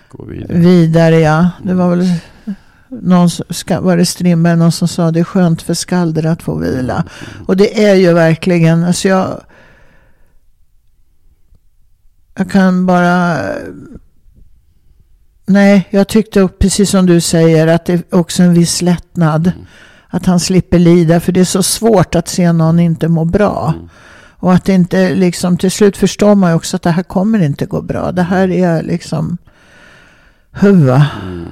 Gå 0.09 0.25
vidare. 0.25 0.59
vidare 0.59 1.21
ja. 1.21 1.51
Det 1.63 1.75
var 1.75 1.91
väl 1.91 2.07
någon, 2.89 3.29
var 3.81 3.97
det 3.97 4.07
Strindberg, 4.07 4.57
någon 4.57 4.73
som 4.73 4.89
sa 4.89 5.11
det 5.11 5.21
är 5.21 5.25
skönt 5.25 5.63
för 5.63 5.75
skalder 5.75 6.27
att 6.27 6.43
få 6.43 6.59
vila. 6.59 7.05
Och 7.47 7.57
det 7.57 7.85
är 7.85 7.95
ju 7.95 8.13
verkligen, 8.13 8.85
alltså 8.85 9.09
jag, 9.09 9.41
jag 12.35 12.51
kan 12.51 12.87
bara, 12.87 13.39
nej, 15.49 15.87
jag 15.91 16.09
tyckte 16.09 16.49
precis 16.49 16.91
som 16.91 17.07
du 17.07 17.21
säger 17.21 17.67
att 17.67 17.85
det 17.85 17.93
är 17.93 18.19
också 18.19 18.43
en 18.43 18.55
viss 18.55 18.83
lättnad. 18.83 19.53
att 20.11 20.27
han 20.27 20.41
slipper 20.41 20.79
lida. 20.79 21.21
För 21.21 21.33
det 21.33 21.41
är 21.41 21.45
så 21.45 21.63
svårt 21.63 22.15
att 22.15 22.29
se 22.29 22.53
någon 22.53 22.81
inte 22.81 23.09
må 23.09 23.25
bra. 23.25 23.73
Mm. 23.77 23.89
Och 24.41 24.55
att 24.55 24.65
det 24.65 24.73
inte 24.73 25.15
liksom, 25.15 25.59
till 25.59 25.71
slut 25.71 25.97
förstår 25.97 26.35
man 26.35 26.51
ju 26.51 26.57
också 26.57 26.77
att 26.77 26.83
det 26.83 26.91
här 26.91 27.03
kommer 27.03 27.43
inte 27.43 27.67
gå 27.67 27.83
bra. 27.83 28.13
Det 28.13 28.23
här 28.23 28.51
är 28.51 28.83
liksom 28.83 29.39
huva. 30.51 31.07
Mm. 31.23 31.47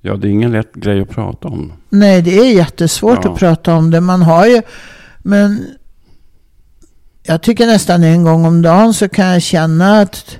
Ja, 0.00 0.16
det 0.16 0.28
är 0.28 0.30
ingen 0.30 0.52
lätt 0.52 0.74
grej 0.74 1.00
att 1.02 1.10
prata 1.10 1.48
om. 1.48 1.72
Nej, 1.88 2.22
det 2.22 2.38
är 2.38 2.54
jättesvårt 2.54 3.24
Ja. 3.24 3.32
att 3.32 3.38
prata 3.38 3.74
om 3.74 3.90
det. 3.90 4.00
Man 4.00 4.22
har 4.22 4.46
ju, 4.46 4.62
men 5.18 5.66
jag 7.22 7.42
tycker 7.42 7.66
nästan 7.66 8.02
en 8.04 8.24
gång 8.24 8.44
om 8.44 8.62
dagen 8.62 8.94
så 8.94 9.08
kan 9.08 9.26
jag 9.26 9.42
känna 9.42 10.00
att 10.00 10.36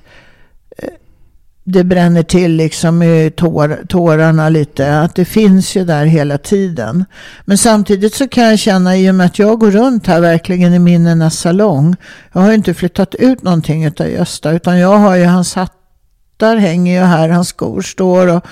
det 1.64 1.84
bränner 1.84 2.22
till 2.22 2.52
liksom 2.52 3.02
i 3.02 3.32
tår, 3.36 3.86
tårarna 3.88 4.48
lite. 4.48 5.00
Att 5.00 5.14
det 5.14 5.24
finns 5.24 5.76
ju 5.76 5.84
där 5.84 6.04
hela 6.04 6.38
tiden. 6.38 7.04
Men 7.44 7.58
samtidigt 7.58 8.14
så 8.14 8.28
kan 8.28 8.44
jag 8.44 8.58
känna 8.58 8.96
i 8.96 9.10
och 9.10 9.14
med 9.14 9.26
att 9.26 9.38
jag 9.38 9.60
går 9.60 9.70
runt 9.70 10.06
här 10.06 10.20
verkligen 10.20 10.74
i 10.74 10.78
minnenas 10.78 11.38
salong. 11.38 11.96
Jag 12.32 12.40
har 12.40 12.48
ju 12.48 12.54
inte 12.54 12.74
flyttat 12.74 13.14
ut 13.14 13.42
någonting 13.42 13.84
utav 13.84 14.08
Gösta. 14.08 14.52
Utan 14.52 14.78
jag 14.78 14.98
har 14.98 15.16
ju 15.16 15.24
hans 15.24 15.54
hattar 15.54 16.56
hänger 16.56 17.00
ju 17.00 17.06
här. 17.06 17.28
Hans 17.28 17.48
skor 17.48 17.82
står 17.82 18.26
och 18.26 18.44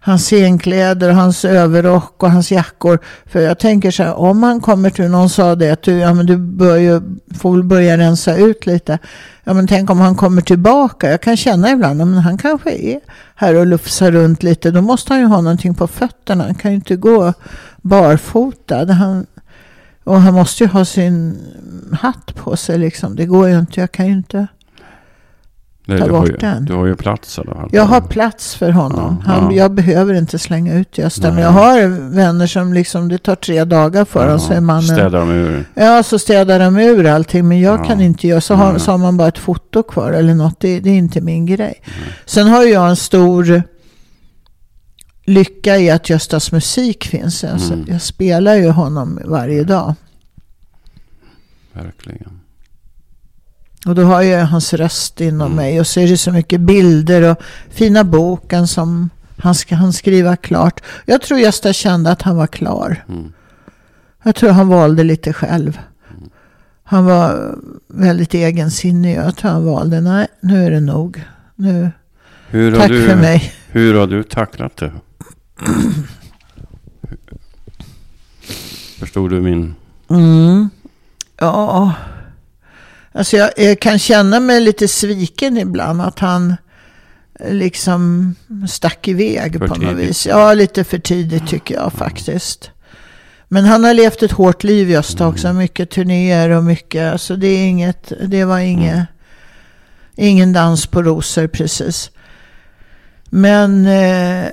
hans 0.00 0.24
scenkläder 0.24 1.10
hans 1.10 1.44
överrock 1.44 2.22
och 2.22 2.30
hans 2.30 2.52
jackor. 2.52 2.98
För 3.26 3.40
jag 3.40 3.58
tänker 3.58 3.90
så 3.90 4.02
här, 4.02 4.14
om 4.14 4.42
han 4.42 4.60
kommer 4.60 4.90
till, 4.90 5.10
någon 5.10 5.28
sa 5.28 5.54
det, 5.54 5.70
att 5.70 5.82
du, 5.82 5.92
ja, 5.92 6.14
men 6.14 6.26
du 6.26 6.36
bör 6.36 6.76
ju, 6.76 7.00
får 7.38 7.52
väl 7.52 7.64
börja 7.64 7.98
rensa 7.98 8.36
ut 8.36 8.66
lite. 8.66 8.98
Ja 9.44 9.54
men 9.54 9.66
tänk 9.66 9.90
om 9.90 9.98
han 10.00 10.16
kommer 10.16 10.42
tillbaka. 10.42 11.10
Jag 11.10 11.20
kan 11.20 11.36
känna 11.36 11.70
ibland, 11.70 12.00
ja, 12.00 12.04
men 12.04 12.18
han 12.18 12.38
kanske 12.38 12.70
är 12.70 13.00
här 13.34 13.54
och 13.54 13.66
lufsar 13.66 14.12
runt 14.12 14.42
lite. 14.42 14.70
Då 14.70 14.80
måste 14.80 15.12
han 15.12 15.20
ju 15.20 15.26
ha 15.26 15.40
någonting 15.40 15.74
på 15.74 15.86
fötterna. 15.86 16.44
Han 16.44 16.54
kan 16.54 16.70
ju 16.70 16.74
inte 16.74 16.96
gå 16.96 17.32
barfotad. 17.82 18.90
Han, 18.90 19.26
och 20.04 20.20
han 20.20 20.34
måste 20.34 20.64
ju 20.64 20.70
ha 20.70 20.84
sin 20.84 21.38
hatt 22.00 22.34
på 22.34 22.56
sig 22.56 22.78
liksom. 22.78 23.16
Det 23.16 23.26
går 23.26 23.48
ju 23.48 23.58
inte. 23.58 23.80
Jag 23.80 23.92
kan 23.92 24.06
ju 24.06 24.12
inte. 24.12 24.46
Nej, 25.88 25.98
Ta 25.98 26.06
du, 26.06 26.12
har 26.12 26.20
bort 26.20 26.28
ju, 26.30 26.36
den. 26.36 26.64
du 26.64 26.72
har 26.74 26.86
ju 26.86 26.96
plats 26.96 27.38
i 27.38 27.40
alla 27.40 27.54
fall. 27.54 27.68
Jag 27.72 27.82
har 27.82 28.00
plats 28.00 28.54
för 28.54 28.70
honom. 28.70 29.22
Ja, 29.26 29.32
Han, 29.32 29.44
ja. 29.54 29.56
Jag 29.62 29.72
behöver 29.74 30.14
inte 30.14 30.38
slänga 30.38 30.74
ut 30.74 30.98
Gösta. 30.98 31.26
Men 31.26 31.34
Nej. 31.34 31.44
jag 31.44 31.50
har 31.50 32.10
vänner 32.14 32.46
som 32.46 32.72
liksom, 32.72 33.08
det 33.08 33.18
tar 33.18 33.34
tre 33.34 33.64
dagar 33.64 34.04
för 34.04 34.28
dem. 34.28 34.40
Så 34.40 34.52
är 34.52 34.60
mannen, 34.60 34.82
Städar 34.82 35.10
dem 35.20 35.30
ur. 35.30 35.64
ja, 35.74 36.02
så 36.02 36.18
städar 36.18 36.58
de 36.58 36.76
ur 36.78 37.06
allting. 37.06 37.48
Men 37.48 37.60
jag 37.60 37.80
Ja. 37.80 37.84
kan 37.84 38.00
inte 38.00 38.26
göra 38.28 38.40
så. 38.40 38.54
Har, 38.54 38.70
Nej. 38.72 38.80
så 38.80 38.90
har 38.90 38.98
man 38.98 39.16
bara 39.16 39.28
ett 39.28 39.38
foto 39.38 39.82
kvar 39.82 40.12
eller 40.12 40.34
något. 40.34 40.60
Det, 40.60 40.80
det 40.80 40.90
är 40.90 40.94
inte 40.98 41.20
min 41.20 41.46
grej. 41.46 41.74
Sen 42.26 42.46
har 42.48 42.62
jag 42.64 42.88
en 42.88 42.96
stor 42.96 43.62
lycka 45.24 45.76
i 45.78 45.90
att 45.90 46.10
Göstas 46.10 46.52
musik 46.52 47.04
finns. 47.04 47.44
Alltså, 47.44 47.72
Mm. 47.74 47.86
Jag 47.88 48.02
spelar 48.02 48.54
ju 48.54 48.68
honom 48.70 49.18
varje 49.24 49.64
dag. 49.64 49.94
Verkligen. 51.72 52.40
Och 53.86 53.94
då 53.94 54.02
har 54.02 54.22
jag 54.22 54.46
hans 54.46 54.72
röst 54.74 55.20
inom 55.20 55.46
Mm. 55.52 55.56
mig. 55.56 55.80
Och 55.80 55.86
så 55.86 56.00
är 56.00 56.08
det 56.08 56.16
så 56.18 56.32
mycket 56.32 56.60
bilder 56.60 57.22
och 57.30 57.38
fina 57.70 58.04
boken 58.04 58.66
som 58.68 59.10
han 59.38 59.54
ska 59.54 59.74
han 59.74 59.92
skriva 59.92 60.36
klart. 60.36 60.80
Jag 61.06 61.22
tror 61.22 61.40
Gösta 61.40 61.72
kände 61.72 62.10
att 62.10 62.22
han 62.22 62.36
var 62.36 62.46
klar. 62.46 63.04
Mm. 63.08 63.32
Jag 64.22 64.34
tror 64.34 64.50
han 64.50 64.68
valde 64.68 65.04
lite 65.04 65.32
själv. 65.32 65.78
Han 66.82 67.04
var 67.04 67.54
väldigt 67.88 68.34
egensinnig. 68.34 69.16
Jag 69.16 69.36
tror 69.36 69.50
han 69.50 69.64
valde, 69.64 70.00
nej 70.00 70.26
nu 70.40 70.66
är 70.66 70.70
det 70.70 70.80
nog. 70.80 71.24
Nu, 71.54 71.90
tack 72.76 72.88
du, 72.88 73.06
för 73.08 73.16
mig. 73.16 73.52
Hur 73.68 73.94
har 73.94 74.06
du 74.06 74.22
tacklat 74.22 74.76
det? 74.76 74.92
Förstod 78.98 79.30
du 79.30 79.40
min... 79.40 79.74
Mm. 80.10 80.70
Ja. 81.40 81.94
Alltså 83.12 83.36
jag, 83.36 83.50
jag 83.56 83.80
kan 83.80 83.98
känna 83.98 84.40
mig 84.40 84.60
lite 84.60 84.88
sviken 84.88 85.58
ibland. 85.58 86.02
Att 86.02 86.18
han 86.18 86.54
eh, 87.40 87.52
liksom 87.54 88.34
stack 88.68 89.08
iväg 89.08 89.52
För 89.52 89.58
på 89.58 89.66
något 89.66 89.78
tidigt. 89.78 90.08
vis. 90.10 90.26
Ja, 90.26 90.54
lite 90.54 90.84
för 90.84 90.98
tidigt 90.98 91.48
tycker 91.48 91.74
jag 91.74 91.92
faktiskt. 91.92 92.70
Men 93.48 93.64
han 93.64 93.84
har 93.84 93.94
levt 93.94 94.22
ett 94.22 94.32
hårt 94.32 94.64
liv 94.64 94.90
Gösta 94.90 95.24
Mm. 95.24 95.34
också. 95.34 95.52
Mycket 95.52 95.90
turnéer 95.90 96.50
och 96.50 96.64
mycket. 96.64 97.12
Alltså 97.12 97.36
det 97.36 97.46
är 97.46 97.66
inget, 97.66 98.12
det 98.26 98.44
var 98.44 98.58
inget, 98.58 98.94
Mm. 98.94 99.06
ingen 100.16 100.52
dans 100.52 100.86
på 100.86 101.02
rosor 101.02 101.46
precis. 101.46 102.10
Men 103.30 103.86
eh, 103.86 104.44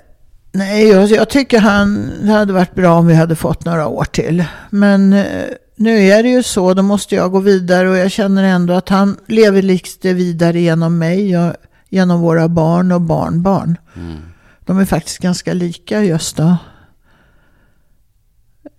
nej, 0.52 0.88
jag, 0.88 1.08
jag 1.12 1.30
tycker 1.30 1.60
han, 1.60 2.12
det 2.22 2.32
hade 2.32 2.54
varit 2.54 2.76
bra 2.76 2.94
om 3.00 3.08
vi 3.08 3.14
hade 3.16 3.36
fått 3.36 3.66
några 3.66 3.88
år 3.88 4.06
till. 4.06 4.44
Men 4.70 5.14
eh, 5.14 5.26
nu 5.76 6.00
är 6.00 6.24
det 6.24 6.30
ju 6.30 6.44
så, 6.44 6.74
då 6.74 6.82
måste 6.82 7.16
jag 7.16 7.32
gå 7.32 7.40
vidare 7.40 7.90
och 7.90 7.98
jag 7.98 8.12
känner 8.12 8.44
ändå 8.44 8.74
att 8.74 8.90
han 8.90 9.18
lever 9.28 9.62
lite 9.62 10.14
vidare 10.14 10.60
genom 10.60 10.98
mig, 10.98 11.32
jag, 11.32 11.56
genom 11.90 12.22
våra 12.22 12.48
barn 12.48 12.92
och 12.92 13.02
barnbarn. 13.02 13.78
Mm. 13.96 14.18
De 14.60 14.80
är 14.80 14.86
faktiskt 14.86 15.18
ganska 15.18 15.54
lika 15.54 16.04
just 16.04 16.38
då. 16.38 16.58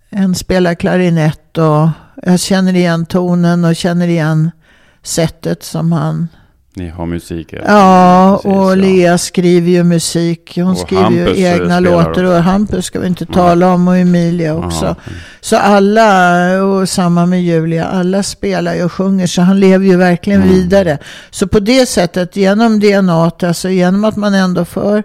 En 0.09 0.35
spelar 0.35 0.75
klarinett 0.75 1.57
och 1.57 1.89
jag 2.23 2.39
känner 2.39 2.75
igen 2.75 3.05
tonen 3.05 3.65
och 3.65 3.75
känner 3.75 4.07
igen 4.07 4.51
sättet 5.03 5.63
som 5.63 5.91
han... 5.91 6.27
Ni 6.77 6.89
har 6.89 7.05
musik? 7.05 7.53
ja. 7.67 8.39
Precis, 8.43 8.45
och 8.57 8.71
ja. 8.71 8.75
Lea 8.75 9.17
skriver 9.17 9.69
ju 9.71 9.83
musik. 9.83 10.51
Hon 10.55 10.67
Och 10.71 10.77
skriver 10.77 11.03
Hampus, 11.03 11.37
ju 11.37 11.45
eh, 11.45 11.53
egna 11.53 11.79
låtar 11.79 12.23
och 12.23 12.43
Hampus 12.43 12.85
ska 12.85 12.99
vi 12.99 13.07
inte 13.07 13.25
tala 13.25 13.73
om 13.73 13.87
och 13.87 13.97
Emilia 13.97 14.55
också. 14.55 14.85
Ja. 14.85 14.95
Så 15.41 15.57
alla, 15.57 16.63
och 16.63 16.89
samma 16.89 17.25
med 17.25 17.43
Julia, 17.43 17.85
alla 17.85 18.23
spelar 18.23 18.75
ju 18.75 18.83
och 18.83 18.91
sjunger 18.91 19.27
så 19.27 19.41
han 19.41 19.59
lever 19.59 19.85
ju 19.85 19.95
verkligen 19.95 20.41
Mm. 20.41 20.53
vidare. 20.53 20.97
Så 21.29 21.47
på 21.47 21.59
det 21.59 21.85
sättet, 21.85 22.35
genom 22.35 22.79
DNA, 22.79 23.31
alltså 23.43 23.69
genom 23.69 24.03
att 24.05 24.15
man 24.15 24.33
ändå 24.33 24.65
för 24.65 25.03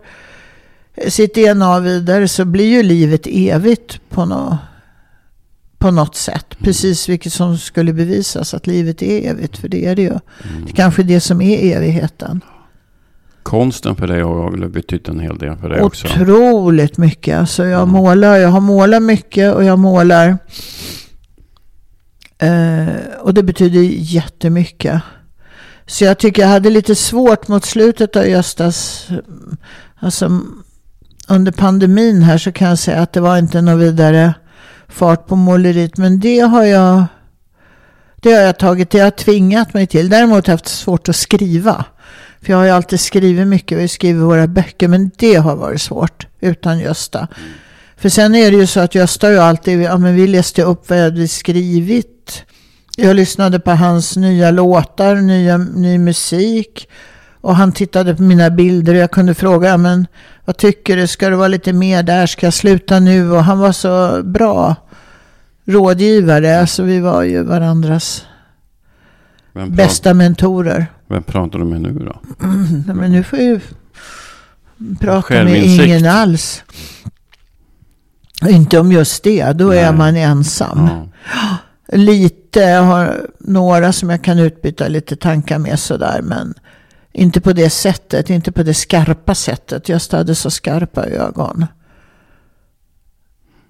sitt 1.08 1.34
DNA 1.34 1.78
vidare 1.80 2.28
så 2.28 2.44
blir 2.44 2.66
ju 2.70 2.82
livet 2.82 3.26
evigt 3.26 4.00
på, 4.10 4.24
nå, 4.24 4.58
på 5.82 5.90
något 5.90 6.16
sätt. 6.16 6.46
Mm. 6.54 6.64
Precis 6.64 7.08
vilket 7.08 7.32
som 7.32 7.58
skulle 7.58 7.92
bevisas 7.92 8.54
att 8.54 8.66
livet 8.66 9.02
är 9.02 9.30
evigt, 9.30 9.58
för 9.58 9.68
det 9.68 9.86
är 9.86 9.96
det 9.96 10.02
ju. 10.02 10.08
Mm. 10.08 10.64
Det 10.64 10.70
är 10.70 10.74
kanske 10.76 11.02
det 11.02 11.20
som 11.20 11.40
är 11.42 11.76
evigheten. 11.76 12.40
Konsten 13.42 13.96
för 13.96 14.06
dig 14.06 14.22
har 14.22 14.68
betytt 14.68 15.08
en 15.08 15.20
hel 15.20 15.38
del 15.38 15.56
för 15.56 15.68
dig 15.68 15.80
också? 15.82 16.06
Otroligt 16.08 16.98
mycket. 16.98 17.38
Alltså 17.38 17.64
jag, 17.64 17.82
Mm. 17.82 17.92
målar, 17.92 18.36
jag 18.36 18.48
har 18.48 18.60
målat 18.60 19.02
mycket 19.02 19.54
och 19.54 19.64
jag 19.64 19.78
målar. 19.78 20.38
Eh, 22.38 22.88
och 23.20 23.34
det 23.34 23.42
betyder 23.42 23.80
jättemycket. 23.96 25.02
Så 25.86 26.04
jag 26.04 26.18
tycker 26.18 26.42
jag 26.42 26.48
hade 26.48 26.70
lite 26.70 26.94
svårt 26.94 27.48
mot 27.48 27.64
slutet 27.64 28.16
av 28.16 28.26
Göstas. 28.28 29.08
Alltså 29.96 30.40
under 31.28 31.52
pandemin 31.52 32.22
här 32.22 32.38
så 32.38 32.52
kan 32.52 32.68
jag 32.68 32.78
säga 32.78 33.00
att 33.02 33.12
det 33.12 33.20
var 33.20 33.38
inte 33.38 33.60
något 33.60 33.80
vidare 33.80 34.34
fart 34.92 35.26
på 35.26 35.36
måleriet. 35.36 35.96
Men 35.96 36.20
det 36.20 36.40
har 36.40 36.64
jag, 36.64 37.04
det 38.16 38.32
har 38.32 38.40
jag 38.40 38.58
tagit, 38.58 38.90
det 38.90 38.98
har 38.98 39.06
jag 39.06 39.16
tvingat 39.16 39.74
mig 39.74 39.86
till. 39.86 40.08
Däremot 40.08 40.46
har 40.46 40.52
jag 40.52 40.58
haft 40.58 40.68
svårt 40.68 41.08
att 41.08 41.16
skriva. 41.16 41.84
För 42.42 42.52
jag 42.52 42.56
har 42.56 42.64
ju 42.64 42.70
alltid 42.70 43.00
skrivit 43.00 43.46
mycket, 43.46 43.78
vi 43.78 43.88
skriver 43.88 44.24
våra 44.24 44.46
böcker, 44.46 44.88
men 44.88 45.10
det 45.16 45.34
har 45.34 45.56
varit 45.56 45.80
svårt 45.80 46.26
utan 46.40 46.78
Gösta. 46.78 47.28
För 47.96 48.08
sen 48.08 48.34
är 48.34 48.50
det 48.50 48.56
ju 48.56 48.66
så 48.66 48.80
att 48.80 48.94
Gösta 48.94 49.26
har 49.26 49.32
ju 49.32 49.38
alltid, 49.38 49.82
ja 49.82 49.98
men 49.98 50.14
vi 50.14 50.26
läste 50.26 50.62
upp 50.62 50.90
vad 50.90 50.98
jag 50.98 51.04
hade 51.04 51.28
skrivit. 51.28 52.44
Jag 52.96 53.16
lyssnade 53.16 53.60
på 53.60 53.70
hans 53.70 54.16
nya 54.16 54.50
låtar, 54.50 55.16
nya, 55.16 55.58
ny 55.58 55.98
musik. 55.98 56.88
Och 57.40 57.56
han 57.56 57.72
tittade 57.72 58.14
på 58.14 58.22
mina 58.22 58.50
bilder 58.50 58.94
och 58.94 59.00
jag 59.00 59.10
kunde 59.10 59.34
fråga, 59.34 59.68
ja, 59.68 59.76
men 59.76 60.06
vad 60.44 60.56
tycker 60.56 60.96
du, 60.96 61.06
ska 61.06 61.30
det 61.30 61.36
vara 61.36 61.48
lite 61.48 61.72
mer 61.72 62.02
där, 62.02 62.26
ska 62.26 62.46
jag 62.46 62.54
sluta 62.54 63.00
nu? 63.00 63.30
Och 63.32 63.44
han 63.44 63.58
var 63.58 63.72
så 63.72 64.22
bra 64.22 64.76
rådgivare, 65.64 66.60
alltså 66.60 66.82
vi 66.82 67.00
var 67.00 67.22
ju 67.22 67.42
varandras 67.42 68.24
Vem, 69.52 69.68
pra- 69.68 69.76
bästa 69.76 70.14
mentorer. 70.14 70.86
vem 71.08 71.22
pratar 71.22 71.58
du 71.58 71.64
med 71.64 71.80
nu 71.80 71.92
då? 71.92 72.20
Nej, 72.86 72.96
men 72.96 73.12
nu 73.12 73.22
får 73.22 73.38
jag 73.38 73.48
ju 73.48 73.60
prata 75.00 75.44
med 75.44 75.62
ingen 75.64 76.06
alls. 76.06 76.62
Inte 78.48 78.78
om 78.78 78.92
just 78.92 79.24
det, 79.24 79.52
då 79.52 79.70
är 79.70 79.82
Nej. 79.90 79.92
man 79.98 80.16
ensam. 80.16 80.88
Ja. 81.32 81.56
Lite, 81.96 82.60
jag 82.60 82.82
har 82.82 83.26
några 83.38 83.92
som 83.92 84.10
jag 84.10 84.24
kan 84.24 84.38
utbyta 84.38 84.88
lite 84.88 85.16
tankar 85.16 85.58
med 85.58 85.78
sådär. 85.78 86.20
Men 86.22 86.54
inte 87.12 87.40
på 87.40 87.52
det 87.52 87.70
sättet, 87.70 88.30
inte 88.30 88.52
på 88.52 88.62
det 88.62 88.74
skarpa 88.74 89.34
sättet. 89.34 89.88
Gösta 89.88 90.16
hade 90.16 90.34
så 90.34 90.50
skarpa 90.50 91.06
ögon. 91.06 91.66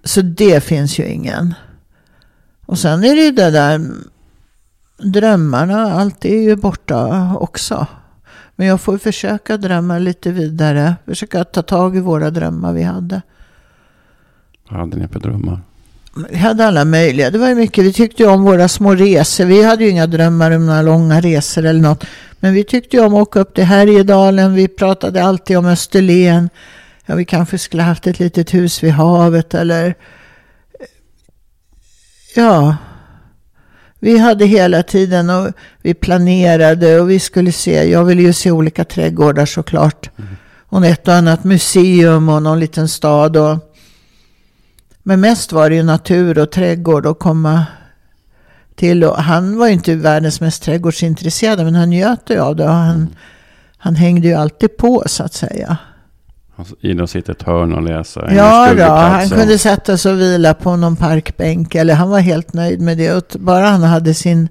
Så 0.03 0.21
det 0.21 0.63
finns 0.63 0.99
ju 0.99 1.05
ingen. 1.05 1.53
Och 2.65 2.79
sen 2.79 3.03
är 3.03 3.15
det 3.15 3.21
ju 3.21 3.31
det 3.31 3.51
där 3.51 3.81
drömmarna, 4.97 5.93
allt 5.93 6.25
är 6.25 6.41
ju 6.41 6.55
borta 6.55 7.31
också. 7.39 7.87
Men 8.55 8.67
jag 8.67 8.81
får 8.81 8.97
försöka 8.97 9.57
drömma 9.57 9.97
lite 9.97 10.31
vidare. 10.31 10.95
Försöka 11.05 11.43
ta 11.43 11.61
tag 11.61 11.97
i 11.97 11.99
våra 11.99 12.31
drömmar 12.31 12.73
vi 12.73 12.83
hade. 12.83 13.21
Vad 14.69 14.79
hade 14.79 14.97
ni 14.97 15.07
för 15.07 15.19
drömmar? 15.19 15.61
Vi 16.15 16.37
hade 16.37 16.65
alla 16.65 16.85
möjliga. 16.85 17.31
Det 17.31 17.37
var 17.37 17.49
ju 17.49 17.55
mycket. 17.55 17.83
Vi 17.83 17.93
tyckte 17.93 18.23
ju 18.23 18.29
om 18.29 18.43
våra 18.43 18.67
små 18.67 18.95
resor. 18.95 19.45
Vi 19.45 19.63
hade 19.63 19.83
ju 19.83 19.89
inga 19.89 20.07
drömmar 20.07 20.51
om 20.51 20.65
några 20.65 20.81
långa 20.81 21.21
resor 21.21 21.65
eller 21.65 21.81
något. 21.81 22.05
Men 22.39 22.53
vi 22.53 22.63
tyckte 22.63 22.97
ju 22.97 23.03
om 23.03 23.13
att 23.13 23.21
åka 23.21 23.39
upp 23.39 23.55
till 23.55 23.63
Härjedalen. 23.63 24.53
Vi 24.53 24.67
pratade 24.67 25.23
alltid 25.23 25.57
om 25.57 25.65
Österlen. 25.65 26.49
Ja, 27.05 27.15
vi 27.15 27.25
kanske 27.25 27.57
skulle 27.57 27.83
haft 27.83 28.07
ett 28.07 28.19
litet 28.19 28.53
hus 28.53 28.83
vid 28.83 28.91
havet 28.91 29.53
eller... 29.53 29.95
Ja. 32.35 32.75
Vi 33.99 34.17
hade 34.17 34.45
hela 34.45 34.83
tiden 34.83 35.29
och 35.29 35.51
vi 35.81 35.93
planerade 35.93 36.99
och 36.99 37.09
vi 37.09 37.19
skulle 37.19 37.51
se. 37.51 37.91
Jag 37.91 38.03
ville 38.05 38.21
ju 38.21 38.33
se 38.33 38.51
olika 38.51 38.85
trädgårdar 38.85 39.45
såklart. 39.45 40.09
Mm. 40.17 40.35
Och 40.69 40.85
ett 40.85 41.07
och 41.07 41.13
annat 41.13 41.43
museum 41.43 42.29
och 42.29 42.43
någon 42.43 42.59
liten 42.59 42.87
stad. 42.87 43.37
Och, 43.37 43.72
men 45.03 45.21
mest 45.21 45.51
var 45.51 45.69
det 45.69 45.75
ju 45.75 45.83
natur 45.83 46.39
och 46.39 46.51
trädgård 46.51 47.05
att 47.05 47.19
komma 47.19 47.65
till. 48.75 49.03
Och 49.03 49.17
han 49.17 49.57
var 49.57 49.67
ju 49.67 49.73
inte 49.73 49.95
världens 49.95 50.41
mest 50.41 50.63
trädgårdsintresserade 50.63 51.63
men 51.63 51.75
han 51.75 51.89
njöt 51.89 52.29
ju 52.29 52.39
av 52.39 52.55
det. 52.55 52.63
Och 52.63 52.73
han, 52.73 53.15
han 53.77 53.95
hängde 53.95 54.27
ju 54.27 54.33
alltid 54.33 54.77
på 54.77 55.03
så 55.05 55.23
att 55.23 55.33
säga. 55.33 55.77
Gillade 56.79 57.03
att 57.03 57.09
sitta 57.09 57.31
i 57.31 57.35
ett 57.35 57.43
hörn 57.43 57.73
och 57.73 57.81
läsa. 57.81 58.33
Ja, 58.33 58.73
då, 58.77 58.83
han 58.83 59.29
kunde 59.29 59.57
sätta 59.57 59.97
sig 59.97 60.11
och 60.11 60.19
vila 60.19 60.53
på 60.53 60.75
någon 60.75 60.95
parkbänk. 60.95 61.75
Eller 61.75 61.93
han 61.93 62.09
var 62.09 62.19
helt 62.19 62.53
nöjd 62.53 62.81
med 62.81 62.97
det. 62.97 63.35
Bara 63.39 63.67
han 63.67 63.83
hade 63.83 64.13
sin 64.13 64.47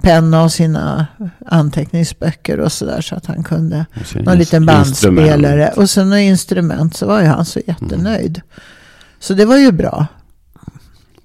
penna 0.00 0.42
och 0.42 0.52
sina 0.52 1.06
anteckningsböcker 1.46 2.60
och 2.60 2.72
sådär. 2.72 3.00
Så 3.00 3.14
att 3.14 3.26
han 3.26 3.42
kunde. 3.42 3.86
Någon 4.14 4.38
liten 4.38 4.66
bandspelare. 4.66 5.72
Och 5.76 5.90
sen 5.90 6.08
några 6.08 6.20
instrument. 6.20 6.96
Så 6.96 7.06
var 7.06 7.20
ju 7.20 7.26
han 7.26 7.44
så 7.44 7.60
jättenöjd. 7.66 8.36
Mm. 8.36 8.62
Så 9.18 9.34
det 9.34 9.44
var 9.44 9.56
ju 9.56 9.72
bra. 9.72 10.06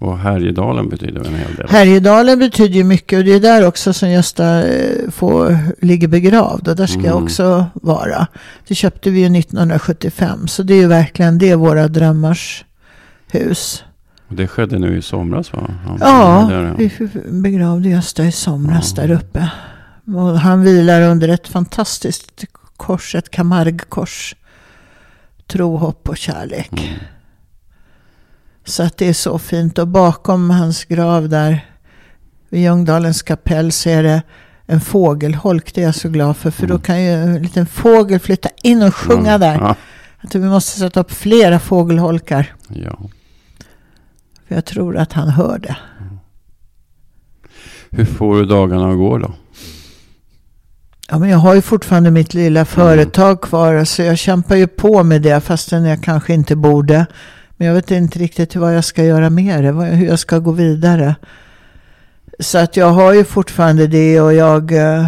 Och 0.04 0.20
Härjedalen 0.20 0.90
betyder 0.90 1.28
en 1.28 1.36
hel 1.36 1.56
del. 1.56 1.70
Härjedalen 1.70 2.40
betyder 2.40 2.76
ju 2.76 2.84
mycket 2.84 3.18
och 3.20 3.26
det 3.26 3.34
är 3.34 3.40
där 3.40 3.68
också 3.68 3.94
som 3.94 4.10
Gösta 4.10 4.68
eh, 4.68 5.10
får, 5.12 5.58
ligger 5.82 6.08
begravd. 6.08 6.68
Och 6.68 6.76
där 6.76 6.88
ska 6.88 7.00
mm. 7.00 7.12
jag 7.12 7.24
också 7.24 7.66
vara. 7.74 8.28
Det 8.68 8.76
köpte 8.76 9.10
vi 9.10 9.20
ju 9.20 9.40
1975. 9.40 10.48
Så 10.48 10.64
det 10.64 10.74
är 10.74 10.78
ju 10.78 10.88
verkligen 10.88 11.38
det 11.38 11.56
våra 11.56 11.88
drömmars 11.88 12.66
hus. 13.28 13.84
Och 14.28 14.36
det 14.36 14.48
skedde 14.48 14.80
nu 14.80 14.98
i 14.98 15.02
somras 15.02 15.54
va? 15.54 15.70
Han 15.86 15.98
ja, 16.02 16.48
där, 16.50 16.64
ja, 16.64 16.74
vi 16.78 17.10
begravde 17.42 17.90
Gösta 17.90 18.26
i 18.26 18.32
somras 18.32 18.94
ja. 18.98 19.02
där 19.02 19.14
uppe. 19.14 19.52
Och 20.06 20.40
han 20.40 20.64
vilar 20.64 21.02
under 21.02 21.30
ett 21.30 21.48
fantastiskt 21.48 22.46
kors, 22.78 23.16
ett 23.16 23.32
Camargue-kors. 23.32 24.36
Tro, 25.48 25.78
hopp 25.78 26.10
och 26.10 26.18
kärlek. 26.18 26.72
Mm. 26.72 27.00
Så 28.66 28.84
att 28.84 28.98
det 28.98 29.08
är 29.08 29.14
så 29.14 29.40
fint. 29.40 29.78
Och 29.80 29.88
bakom 29.88 30.50
hans 30.50 30.86
grav 30.86 31.30
där 31.30 31.66
vid 32.50 32.62
Ljungdalens 32.62 33.22
kapell 33.22 33.72
så 33.72 33.90
är 33.90 34.04
det 34.04 34.22
en 34.66 34.82
fågelholk. 34.82 35.74
Det 35.74 35.82
är 35.82 35.86
jag 35.86 35.96
så 35.96 36.10
glad 36.10 36.38
för. 36.38 36.52
För 36.52 36.68
då 36.68 36.74
mm. 36.74 36.82
kan 36.82 37.04
ju 37.04 37.10
en 37.10 37.44
liten 37.44 37.66
fågel 37.66 38.20
flytta 38.20 38.50
in 38.64 38.82
och 38.82 38.96
sjunga 38.96 39.34
mm. 39.34 39.42
där. 39.42 39.56
Ja. 39.56 39.76
Att 40.18 40.36
vi 40.36 40.40
måste 40.40 40.80
sätta 40.80 41.00
upp 41.00 41.12
flera 41.12 41.60
fågelholkar. 41.60 42.54
Ja. 42.68 43.00
För 44.48 44.56
jag 44.56 44.66
tror 44.66 44.98
att 44.98 45.14
han 45.14 45.30
hör 45.30 45.60
det. 45.60 45.78
Mm. 46.02 46.20
Hur 47.90 48.06
får 48.06 48.36
du 48.36 48.46
dagarna 48.46 48.92
att 48.92 48.98
gå 48.98 49.18
då? 49.18 49.34
Ja, 51.10 51.20
men 51.20 51.30
jag 51.30 51.38
har 51.38 51.54
ju 51.54 51.62
fortfarande 51.62 52.12
mitt 52.12 52.34
lilla 52.34 52.66
företag 52.66 53.42
kvar. 53.42 53.84
Så 53.84 54.02
jag 54.02 54.18
kämpar 54.18 54.56
ju 54.56 54.68
på 54.68 55.04
med 55.04 55.22
det 55.22 55.42
fastän 55.42 55.86
jag 55.86 56.04
kanske 56.04 56.34
inte 56.34 56.56
borde. 56.56 57.06
Men 57.58 57.68
jag 57.68 57.74
vet 57.76 57.92
inte 57.92 58.20
riktigt 58.20 58.56
vad 58.56 58.76
jag 58.76 58.84
ska 58.84 59.04
göra 59.04 59.30
med 59.30 59.64
det. 59.64 59.72
Hur 59.72 60.08
jag 60.08 60.20
ska 60.20 60.40
gå 60.40 60.52
vidare. 60.52 61.16
Så 62.40 62.58
att 62.58 62.78
jag 62.78 62.90
har 62.90 63.14
ju 63.14 63.24
fortfarande 63.24 63.88
det 63.88 64.22
och 64.22 64.34
jag... 64.34 64.72
Eh, 64.72 65.08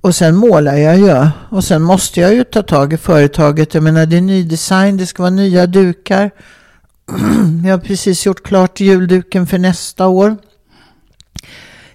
och 0.00 0.14
sen 0.14 0.36
målar 0.36 0.76
jag 0.76 0.98
ju. 0.98 1.28
Och 1.48 1.64
sen 1.64 1.82
måste 1.82 2.20
jag 2.20 2.34
ju 2.34 2.44
ta 2.44 2.62
tag 2.62 2.92
i 2.92 2.96
företaget. 2.96 3.74
Jag 3.74 3.82
menar 3.82 4.06
det 4.06 4.16
är 4.16 4.20
ny 4.20 4.42
design, 4.42 4.96
det 4.96 5.06
ska 5.06 5.22
vara 5.22 5.30
nya 5.30 5.66
dukar. 5.66 6.30
Jag 7.64 7.70
har 7.70 7.78
precis 7.78 8.26
gjort 8.26 8.42
klart 8.42 8.80
julduken 8.80 9.46
för 9.46 9.58
nästa 9.58 10.06
år. 10.06 10.36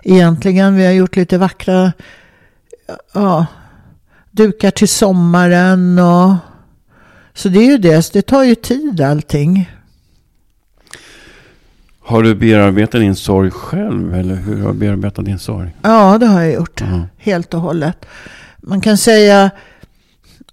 Egentligen, 0.03 0.75
vi 0.75 0.85
har 0.85 0.91
gjort 0.91 1.15
lite 1.15 1.37
vackra 1.37 1.93
ja, 3.13 3.45
dukar 4.31 4.71
till 4.71 4.87
sommaren 4.87 5.99
och 5.99 6.33
så 7.35 7.49
det 7.49 7.59
är 7.59 7.71
ju 7.71 7.77
det, 7.77 8.13
det 8.13 8.21
tar 8.21 8.43
ju 8.43 8.55
tid 8.55 9.01
allting. 9.01 9.71
Har 11.99 12.23
du 12.23 12.35
bearbetat 12.35 13.01
din 13.01 13.15
sorg 13.15 13.51
själv 13.51 14.15
eller 14.15 14.35
hur 14.35 14.61
har 14.61 14.73
du 14.73 14.79
bearbetat 14.79 15.25
din 15.25 15.39
sorg? 15.39 15.75
Ja, 15.81 16.17
det 16.17 16.25
har 16.25 16.41
jag 16.41 16.53
gjort. 16.53 16.81
Mm. 16.81 17.03
Helt 17.17 17.53
och 17.53 17.61
hållet. 17.61 18.05
Man 18.57 18.81
kan 18.81 18.97
säga, 18.97 19.51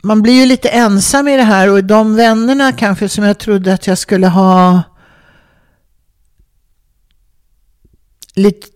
man 0.03 0.23
blir 0.23 0.33
ju 0.33 0.47
lite 0.47 0.69
ensam 0.69 1.29
i 1.29 1.37
det 1.37 1.43
här 1.43 1.71
och 1.71 1.85
de 1.85 2.17
vännerna 2.17 2.73
kanske 2.73 3.09
som 3.09 3.25
jag 3.25 3.39
trodde 3.39 3.75
att 3.75 3.87
jag 3.87 3.99
skulle 3.99 4.27
ha 4.27 4.83
lite, 8.35 8.67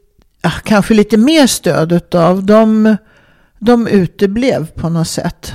kanske 0.64 0.94
lite 0.94 1.16
mer 1.16 1.46
stöd 1.46 2.14
av, 2.14 2.44
de, 2.44 2.96
de 3.58 3.86
uteblev 3.86 4.66
på 4.66 4.88
något 4.88 5.08
sätt. 5.08 5.54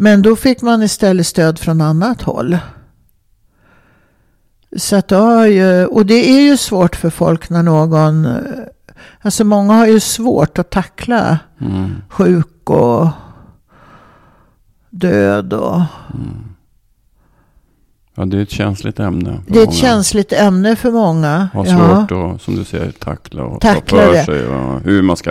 Men 0.00 0.22
då 0.22 0.36
fick 0.36 0.62
man 0.62 0.82
istället 0.82 1.26
stöd 1.26 1.58
från 1.58 1.80
annat 1.80 2.22
håll. 2.22 2.58
Så 4.76 4.96
att 4.96 5.10
ju, 5.50 5.86
och 5.86 6.06
det 6.06 6.30
är 6.30 6.40
ju 6.40 6.56
svårt 6.56 6.96
för 6.96 7.10
folk 7.10 7.50
när 7.50 7.62
någon, 7.62 8.28
alltså 9.20 9.44
många 9.44 9.74
har 9.74 9.86
ju 9.86 10.00
svårt 10.00 10.58
att 10.58 10.70
tackla 10.70 11.38
mm. 11.60 11.90
sjuk 12.08 12.70
och 12.70 13.08
död 14.90 15.52
och... 15.52 15.82
Mm. 16.14 16.44
Ja, 18.14 18.24
det 18.24 18.38
är 18.38 18.42
ett 18.42 18.50
känsligt 18.50 19.00
ämne. 19.00 19.40
Det 19.46 19.58
är 19.58 19.62
ett 19.62 19.68
många. 19.68 19.78
känsligt 19.78 20.32
ämne 20.32 20.76
för 20.76 20.90
många. 20.90 21.48
Har 21.54 21.64
svårt 21.64 22.10
ja. 22.10 22.32
att, 22.34 22.42
som 22.42 22.56
du 22.56 22.64
säger, 22.64 22.90
tackla 22.92 23.44
och 23.44 23.60
tackla 23.60 23.98
ta 23.98 24.06
för 24.06 24.12
det. 24.12 24.24
sig. 24.24 24.46
Och 24.46 24.80
hur 24.80 25.02
man 25.02 25.16
ska, 25.16 25.30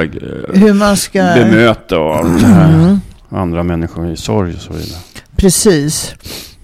hur 0.54 0.74
man 0.74 0.98
ska 0.98 1.20
bemöta 1.20 2.00
och 2.00 2.16
allt 2.16 2.42
det 2.42 2.48
här. 2.48 2.74
Mm 2.74 3.00
andra 3.30 3.64
människor 3.64 4.12
i 4.12 4.18
sorg 4.18 4.56
och 4.56 4.62
så 4.62 4.74
vidare. 4.74 5.00
Precis. 5.36 6.14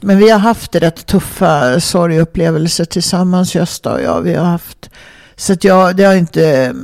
Men 0.01 0.17
vi 0.17 0.30
har 0.30 0.39
haft 0.39 0.75
rätt 0.75 1.06
tuffa 1.06 1.80
sorgupplevelser 1.80 2.86
tillsammans, 2.86 3.56
Gösta 3.56 3.93
och 3.93 4.01
jag. 4.01 4.21
Vi 4.21 4.34
har 4.34 4.45
haft, 4.45 4.89
så 5.36 5.54
att 5.54 5.63
jag, 5.63 5.95
det 5.95 6.04
har 6.04 6.15
inte... 6.15 6.75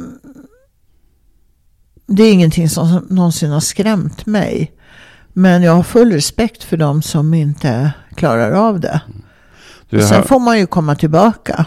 Det 2.08 2.24
är 2.24 2.34
ingenting 2.34 2.70
som 2.70 3.06
någonsin 3.10 3.52
har 3.52 3.60
skrämt 3.60 4.26
mig. 4.26 4.72
Men 5.34 5.64
jag 5.64 5.74
har 5.74 5.84
full 5.84 6.12
respekt 6.12 6.64
för 6.64 6.78
dem 6.78 7.02
som 7.02 7.34
inte 7.34 7.92
klarar 8.16 8.52
av 8.52 8.80
det. 8.80 9.02
Du, 9.90 10.02
sen 10.02 10.24
får 10.24 10.40
man 10.40 10.60
ju 10.60 10.68
komma 10.68 10.96
tillbaka. 10.96 11.66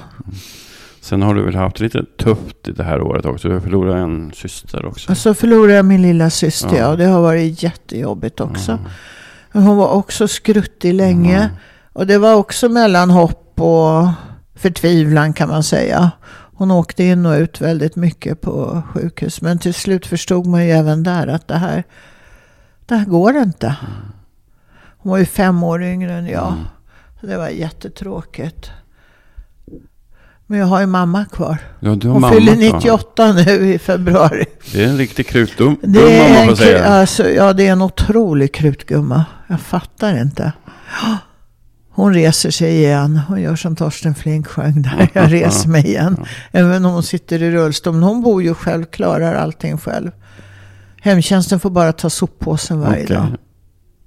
Sen 1.04 1.22
har 1.22 1.34
du 1.34 1.42
väl 1.42 1.54
haft 1.54 1.80
lite 1.80 2.04
tufft 2.18 2.56
det 2.62 2.84
här 2.84 3.00
året 3.00 3.24
också. 3.24 3.48
Du 3.48 3.54
har 3.54 3.60
förlorat 3.60 3.96
en 3.96 4.32
syster 4.34 4.86
också. 4.86 5.10
Och 5.10 5.16
så 5.16 5.34
förlorade 5.34 5.72
jag 5.72 5.84
min 5.84 6.02
lilla 6.02 6.30
syster. 6.30 6.76
Ja. 6.76 6.88
Och 6.88 6.98
det 6.98 7.04
har 7.04 7.20
varit 7.20 7.62
jättejobbigt 7.62 8.40
också. 8.40 8.72
Mm. 8.72 9.66
Hon 9.66 9.76
var 9.76 9.88
också 9.88 10.28
skruttig 10.28 10.94
länge. 10.94 11.36
Mm. 11.36 11.56
Och 11.92 12.06
det 12.06 12.18
var 12.18 12.34
också 12.34 12.68
mellan 12.68 13.10
hopp 13.10 13.60
och 13.60 14.08
förtvivlan 14.54 15.32
kan 15.32 15.48
man 15.48 15.62
säga. 15.62 16.10
Hon 16.54 16.70
åkte 16.70 17.04
in 17.04 17.26
och 17.26 17.34
ut 17.34 17.60
väldigt 17.60 17.96
mycket 17.96 18.40
på 18.40 18.82
sjukhus. 18.94 19.40
Men 19.40 19.58
till 19.58 19.74
slut 19.74 20.06
förstod 20.06 20.46
man 20.46 20.64
ju 20.66 20.70
även 20.70 21.02
där 21.02 21.26
att 21.26 21.48
det 21.48 21.58
här, 21.58 21.84
det 22.86 22.94
här 22.94 23.06
går 23.06 23.36
inte. 23.36 23.66
Mm. 23.66 23.92
Hon 24.98 25.10
var 25.10 25.18
ju 25.18 25.26
fem 25.26 25.62
år 25.62 25.82
yngre 25.82 26.12
än 26.12 26.26
jag. 26.26 26.52
Mm. 26.52 26.64
Det 27.20 27.36
var 27.36 27.48
jättetråkigt. 27.48 28.70
Men 30.46 30.59
jag 30.59 30.66
har 30.66 30.80
ju 30.80 30.87
mamma 30.87 31.24
kvar. 31.24 31.59
Ja, 31.80 31.94
du 31.94 32.09
har 32.09 32.12
Hon 32.12 32.20
mamma 32.20 32.35
fyller 32.35 32.57
98 32.57 33.33
kvar. 33.33 33.44
nu 33.44 33.74
i 33.74 33.78
februari. 33.78 34.44
Det 34.72 34.85
är 34.85 34.88
en 34.88 34.98
riktig 34.98 35.26
krutgumma 35.26 35.76
det 35.83 36.18
är 36.18 36.35
man 36.35 36.48
får 36.48 36.57
säga. 36.57 36.85
Alltså, 36.85 37.30
ja, 37.30 37.52
det 37.52 37.66
är 37.66 37.72
en 37.72 37.83
otrolig 37.83 38.54
krutgumma. 38.54 39.24
Jag 39.46 39.61
fattar 39.61 40.20
inte. 40.20 40.52
Hon 41.90 42.14
reser 42.14 42.50
sig 42.50 42.76
igen. 42.76 43.20
Hon 43.28 43.40
gör 43.40 43.57
som 43.57 43.76
Torsten 43.76 44.14
Flink 44.14 44.46
sjöng 44.46 44.83
där. 44.83 45.09
Jag 45.12 45.33
reser 45.33 45.68
mig 45.68 45.87
igen. 45.87 46.24
Även 46.52 46.85
om 46.85 46.92
hon 46.92 47.02
sitter 47.02 47.42
i 47.42 47.50
rullstol. 47.50 47.94
Men 47.94 48.02
hon 48.02 48.22
bor 48.22 48.42
ju 48.42 48.54
själv, 48.54 48.85
klarar 48.85 49.35
allting 49.35 49.78
själv. 49.78 50.11
Hemtjänsten 51.00 51.61
får 51.61 51.70
bara 51.70 51.92
ta 51.92 52.11
soppåsen 52.11 52.80
varje 52.80 53.04
okay. 53.04 53.16
dag. 53.16 53.26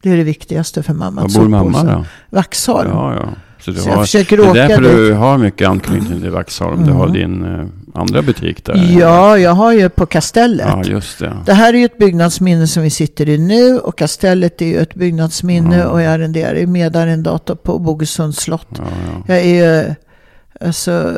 Det 0.02 0.12
är 0.12 0.18
det 0.18 0.24
viktigaste 0.24 0.84
för 0.84 0.94
mamma. 0.94 1.22
Var 1.22 1.40
bor 1.40 1.50
mamma 1.50 1.84
då? 1.84 2.06
Vaxholm. 2.30 2.90
Ja, 2.90 3.16
ja. 3.16 3.30
Så, 3.60 3.72
du 3.72 3.78
så 3.78 3.90
har, 3.90 3.96
jag 3.96 4.02
försöker 4.06 4.40
åka 4.40 4.54
Det 4.54 4.62
är 4.62 4.68
därför 4.68 4.82
dit. 4.84 4.92
du 4.92 5.14
har 5.14 5.38
mycket 5.38 5.68
anknytning 5.70 6.22
till 6.22 6.30
Vaxholm. 6.30 6.74
Mm. 6.74 6.88
Du 6.88 6.94
har 6.94 7.08
din 7.10 7.46
eh, 7.56 7.66
andra 8.02 8.22
butik 8.22 8.66
där? 8.66 8.96
Ja, 9.00 9.38
jag 9.38 9.52
har 9.52 9.74
ju 9.74 9.90
på 9.90 10.06
Kastellet. 10.06 10.68
Ja, 10.70 10.84
just 10.84 11.20
det. 11.20 11.34
Det 11.46 11.54
här 11.54 11.74
är 11.74 11.78
ju 11.78 11.86
ett 11.86 11.98
byggnadsminne 11.98 12.68
som 12.68 12.84
vi 12.84 12.90
sitter 12.90 13.30
i 13.30 13.38
nu 13.38 13.80
och 13.80 13.98
Kastellet 13.98 14.62
är 14.62 14.66
ju 14.66 14.78
ett 14.78 14.96
byggnadsminne 14.96 15.78
Ja. 15.78 15.88
och 15.88 16.02
jag 16.02 16.14
arrenderar 16.14 16.54
är 16.56 16.66
medarrendator 16.66 17.56
på 17.56 17.80
Bogesunds 17.80 18.38
slott. 18.40 18.68
Ja, 18.78 18.84
ja. 19.08 19.24
Jag 19.28 19.38
är 19.46 19.86
ju 19.86 19.94
alltså, 20.68 21.14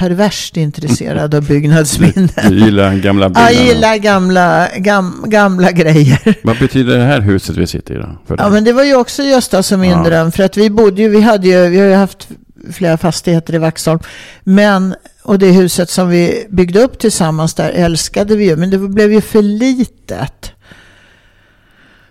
perverst 0.00 0.56
intresserad 0.56 1.34
av 1.34 1.46
byggnadsminnen. 1.46 2.28
Du 2.48 2.58
gillar 2.64 2.94
gamla 2.94 3.24
Jag 3.24 3.32
byggnader? 3.32 3.64
gillar 3.74 3.96
gamla, 3.96 4.68
gam, 4.76 5.24
gamla 5.26 5.70
grejer. 5.72 6.34
Vad 6.42 6.58
betyder 6.58 6.98
det 6.98 7.04
här 7.04 7.20
huset 7.20 7.56
vi 7.56 7.66
sitter 7.66 7.94
i 7.94 7.96
då? 7.96 8.18
För 8.26 8.36
Ja, 8.38 8.42
dig? 8.42 8.52
men 8.52 8.64
det 8.64 8.72
var 8.72 8.84
ju 8.84 8.94
också 8.96 9.22
Gösta 9.22 9.58
och 9.58 9.78
min 9.78 9.90
Ja. 9.90 10.02
dröm. 10.04 10.32
För 10.32 10.42
att 10.42 10.56
vi 10.56 10.70
bodde 10.70 11.02
ju, 11.02 11.08
vi 11.08 11.20
hade 11.20 11.48
ju, 11.48 11.68
vi 11.68 11.78
har 11.78 11.86
ju 11.86 11.94
haft 11.94 12.28
flera 12.72 12.96
fastigheter 12.98 13.54
i 13.54 13.58
Vaxholm. 13.58 14.00
Men, 14.44 14.94
och 15.22 15.38
det 15.38 15.46
huset 15.52 15.90
som 15.90 16.08
vi 16.08 16.46
byggde 16.50 16.80
upp 16.80 16.98
tillsammans 16.98 17.54
där 17.54 17.70
älskade 17.70 18.36
vi 18.36 18.44
ju. 18.44 18.56
Men 18.56 18.70
det 18.70 18.78
blev 18.78 19.12
ju 19.12 19.20
för 19.20 19.42
litet. 19.42 20.52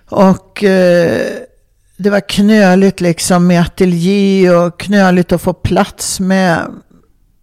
Och 0.10 0.64
eh, 0.64 1.22
det 1.98 2.10
var 2.10 2.30
knöligt 2.30 3.02
liksom 3.02 3.48
med 3.48 3.62
ateljé 3.62 4.50
och 4.52 4.80
knöligt 4.80 5.32
att 5.32 5.42
få 5.42 5.54
plats 5.54 6.20
med. 6.20 6.60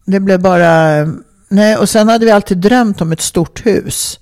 Det 0.06 0.20
blev 0.20 0.40
bara, 0.40 1.04
nej 1.48 1.76
och 1.76 1.88
sen 1.88 2.08
hade 2.08 2.24
vi 2.24 2.30
alltid 2.30 2.58
drömt 2.58 3.00
om 3.00 3.12
ett 3.12 3.20
stort 3.20 3.66
hus. 3.66 4.20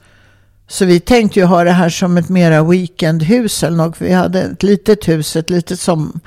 Så 0.68 0.84
vi 0.84 1.00
tänkte 1.00 1.40
ju 1.40 1.46
ha 1.46 1.64
det 1.64 1.70
här 1.70 1.88
som 1.88 2.16
ett 2.16 2.28
mera 2.28 2.62
weekendhus 2.62 3.62
eller 3.62 3.76
något. 3.76 4.00
Vi 4.00 4.12
hade 4.12 4.42
ett 4.42 4.62
litet 4.62 5.08
hus, 5.08 5.36
ett 5.36 5.50
litet 5.50 5.80
som 5.80 6.20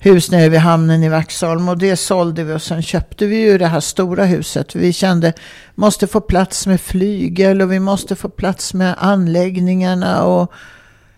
hus 0.00 0.30
nere 0.30 0.48
vid 0.48 0.60
hamnen 0.60 1.02
i 1.02 1.08
Vaxholm. 1.08 1.68
Och 1.68 1.78
det 1.78 1.96
sålde 1.96 2.44
vi 2.44 2.52
och 2.52 2.62
sen 2.62 2.82
köpte 2.82 3.26
vi 3.26 3.36
ju 3.36 3.58
det 3.58 3.66
här 3.66 3.80
stora 3.80 4.24
huset. 4.24 4.74
Vi 4.74 4.92
kände, 4.92 5.32
måste 5.74 6.06
få 6.06 6.20
plats 6.20 6.66
med 6.66 6.80
flygel 6.80 7.62
och 7.62 7.72
vi 7.72 7.80
måste 7.80 8.16
få 8.16 8.28
plats 8.28 8.74
med 8.74 8.94
anläggningarna. 8.98 10.22
Och, 10.22 10.52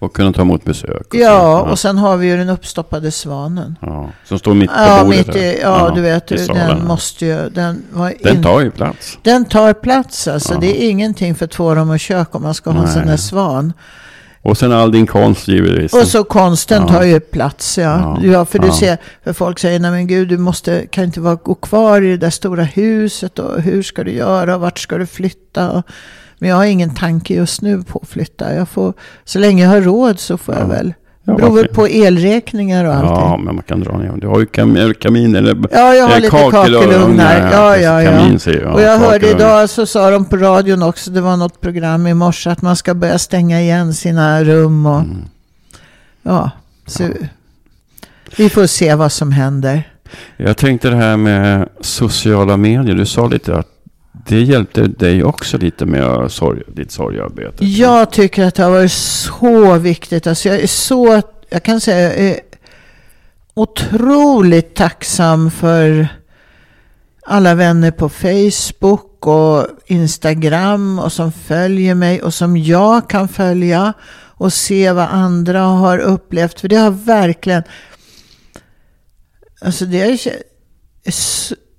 och 0.03 0.13
kunna 0.13 0.33
ta 0.33 0.43
emot 0.43 0.65
besök? 0.65 1.07
och 1.09 1.15
ja, 1.15 1.63
så. 1.65 1.71
och 1.71 1.79
sen 1.79 1.99
har 1.99 2.17
vi 2.17 2.27
ju 2.27 2.37
den 2.37 2.49
uppstoppade 2.49 3.11
svanen. 3.11 3.77
ja. 3.81 4.11
Som 4.25 4.39
står 4.39 4.55
mitt 4.55 4.71
på 4.71 4.77
Ja, 4.79 5.05
bordet 5.05 5.27
mitt 5.27 5.37
i, 5.37 5.41
där. 5.41 5.57
ja, 5.63 5.93
du 5.95 6.01
vet, 6.01 6.29
den 6.29 6.87
måste 6.87 7.27
ju, 7.27 7.49
den 7.51 7.83
var 7.93 8.15
Den 8.23 8.37
in- 8.37 8.43
tar 8.43 8.61
ju 8.61 8.71
plats. 8.71 9.19
den 9.23 9.45
tar 9.45 9.73
plats 9.73 10.29
alltså. 10.29 10.55
Ja. 10.55 10.61
Det 10.61 10.85
är 10.85 10.91
ingenting 10.91 11.35
för 11.35 11.47
två 11.47 11.75
rum 11.75 11.91
och 11.91 12.01
kök 12.01 12.35
om 12.35 12.43
man 12.43 12.55
ska 12.55 12.71
ha 12.71 12.79
en 12.79 12.85
Nej. 12.85 12.95
sån 12.95 13.07
där 13.07 13.17
svan. 13.17 13.73
Och 14.43 14.59
sen 14.59 14.73
all 14.73 14.93
din 14.93 15.07
konst 15.07 15.49
givetvis. 15.49 15.93
Och 15.95 16.07
så 16.07 16.25
konsten 16.25 16.83
Ja. 16.83 16.89
tar 16.93 17.03
ju 17.03 17.21
plats, 17.21 17.79
ja. 17.79 17.85
Ja. 18.23 18.27
ja. 18.33 18.45
för 18.45 18.59
du 18.59 18.67
Ja. 18.67 18.73
ser, 18.75 18.99
för 19.25 19.33
folk 19.33 19.59
säger, 19.59 19.79
nej 19.79 19.91
men 19.91 20.07
gud, 20.07 20.29
du 20.29 20.39
måste, 20.39 20.87
kan 20.87 21.05
inte 21.05 21.21
vara, 21.21 21.35
gå 21.35 21.55
kvar 21.55 22.03
i 22.03 22.09
det 22.11 22.17
där 22.17 22.31
stora 22.31 22.63
huset 22.63 23.39
och 23.39 23.63
hur 23.63 23.83
ska 23.83 24.05
du 24.05 24.13
göra 24.13 24.55
och 24.55 24.61
vart 24.61 24.79
ska 24.79 24.99
du 24.99 25.07
flytta? 25.07 25.71
Och, 25.71 25.83
men 26.43 26.51
jag 26.51 26.57
har 26.57 26.65
ingen 26.65 26.95
tanke 26.95 27.35
just 27.35 27.63
nu 27.63 27.83
på 27.83 27.99
att 28.03 28.09
flytta. 28.09 28.55
Jag 28.55 28.69
får, 28.69 28.93
så 29.25 29.39
länge 29.39 29.63
jag 29.63 29.71
har 29.71 29.81
råd 29.81 30.19
så 30.21 30.39
får 30.39 30.55
jag 30.55 30.63
Ja. 30.65 30.67
väl. 30.67 30.95
Ja, 31.25 31.35
beror 31.37 31.55
väl 31.57 31.69
på 31.69 31.89
elräkningar 31.89 32.85
och 32.85 32.95
allting. 32.95 33.11
Ja, 33.15 33.37
men 33.37 33.55
man 33.55 33.65
kan 33.65 33.81
dra 33.81 33.99
ner. 33.99 34.13
Du 34.17 34.27
har 34.27 34.41
ju 34.41 34.47
kam 34.47 34.95
kamin 35.01 35.35
eller 35.37 35.57
Ja, 35.73 35.95
jag 35.95 36.05
har 36.05 36.11
eh, 36.15 36.21
lite 36.21 36.37
kakel- 36.37 36.51
kakelugnar. 36.53 37.51
Ja, 37.53 37.77
ja, 37.77 38.03
ja. 38.03 38.11
Kamin 38.11 38.39
säger 38.39 38.61
jag. 38.63 38.75
Och 38.75 38.83
jag 38.83 38.99
hörde 38.99 39.31
idag 39.31 39.71
så 39.71 39.87
sa 39.87 40.11
de 40.11 40.25
på 40.25 40.37
radion 40.37 40.83
också, 40.83 41.11
det 41.11 41.21
var 41.21 41.37
något 41.37 41.61
program 41.61 42.07
i 42.07 42.15
morse, 42.15 42.51
att 42.51 42.63
man 42.63 42.77
ska 42.77 42.95
börja 42.95 43.19
stänga 43.19 43.61
igen 43.61 43.95
sina 43.95 44.45
rum 44.45 44.87
och 44.87 44.99
Mm. 45.01 45.17
ja, 46.23 46.51
så 46.87 47.05
vi 48.37 48.51
får 48.51 48.67
se 48.67 48.95
vad 48.95 49.13
som 49.13 49.33
händer. 49.33 49.89
Jag 50.37 50.57
tänkte 50.57 50.91
det 50.91 50.97
här 50.97 51.17
med 51.17 51.69
sociala 51.81 52.57
medier. 52.57 52.95
Du 52.95 53.07
sa 53.07 53.27
lite 53.27 53.57
att 53.57 53.69
det 54.29 54.41
hjälpte 54.41 54.87
dig 54.87 55.25
också 55.25 55.59
lite 55.59 55.87
med 55.87 56.31
sorg, 56.31 56.63
ditt 56.69 56.93
sorgarbete. 56.93 57.65
Jag 57.65 58.11
tycker 58.11 58.45
att 58.45 58.55
det 58.55 58.63
har 58.63 58.71
varit 58.71 58.93
så 58.93 59.79
viktigt. 59.79 60.27
Alltså 60.27 60.49
jag 60.49 60.61
är 60.61 60.67
så, 60.67 61.23
jag 61.49 61.63
kan 61.63 61.81
säga, 61.81 62.01
jag 62.01 62.19
är 62.19 62.41
otroligt 63.55 64.75
tacksam 64.75 65.51
för 65.51 66.09
alla 67.27 67.55
vänner 67.55 67.91
på 67.91 68.09
Facebook 68.09 69.27
och 69.27 69.67
Instagram 69.87 70.99
och 70.99 71.13
som 71.13 71.33
följer 71.33 71.95
mig 71.95 72.23
och 72.23 72.35
som 72.35 72.57
jag 72.57 73.09
kan 73.09 73.29
följa 73.29 73.93
och 74.43 74.53
se 74.53 74.93
vad 74.93 75.09
andra 75.09 75.61
har 75.61 75.99
upplevt. 75.99 76.61
För 76.61 76.69
det 76.69 76.77
har 76.77 76.91
verkligen, 76.91 77.63
alltså 79.61 79.85
det 79.85 80.03
är 80.03 80.19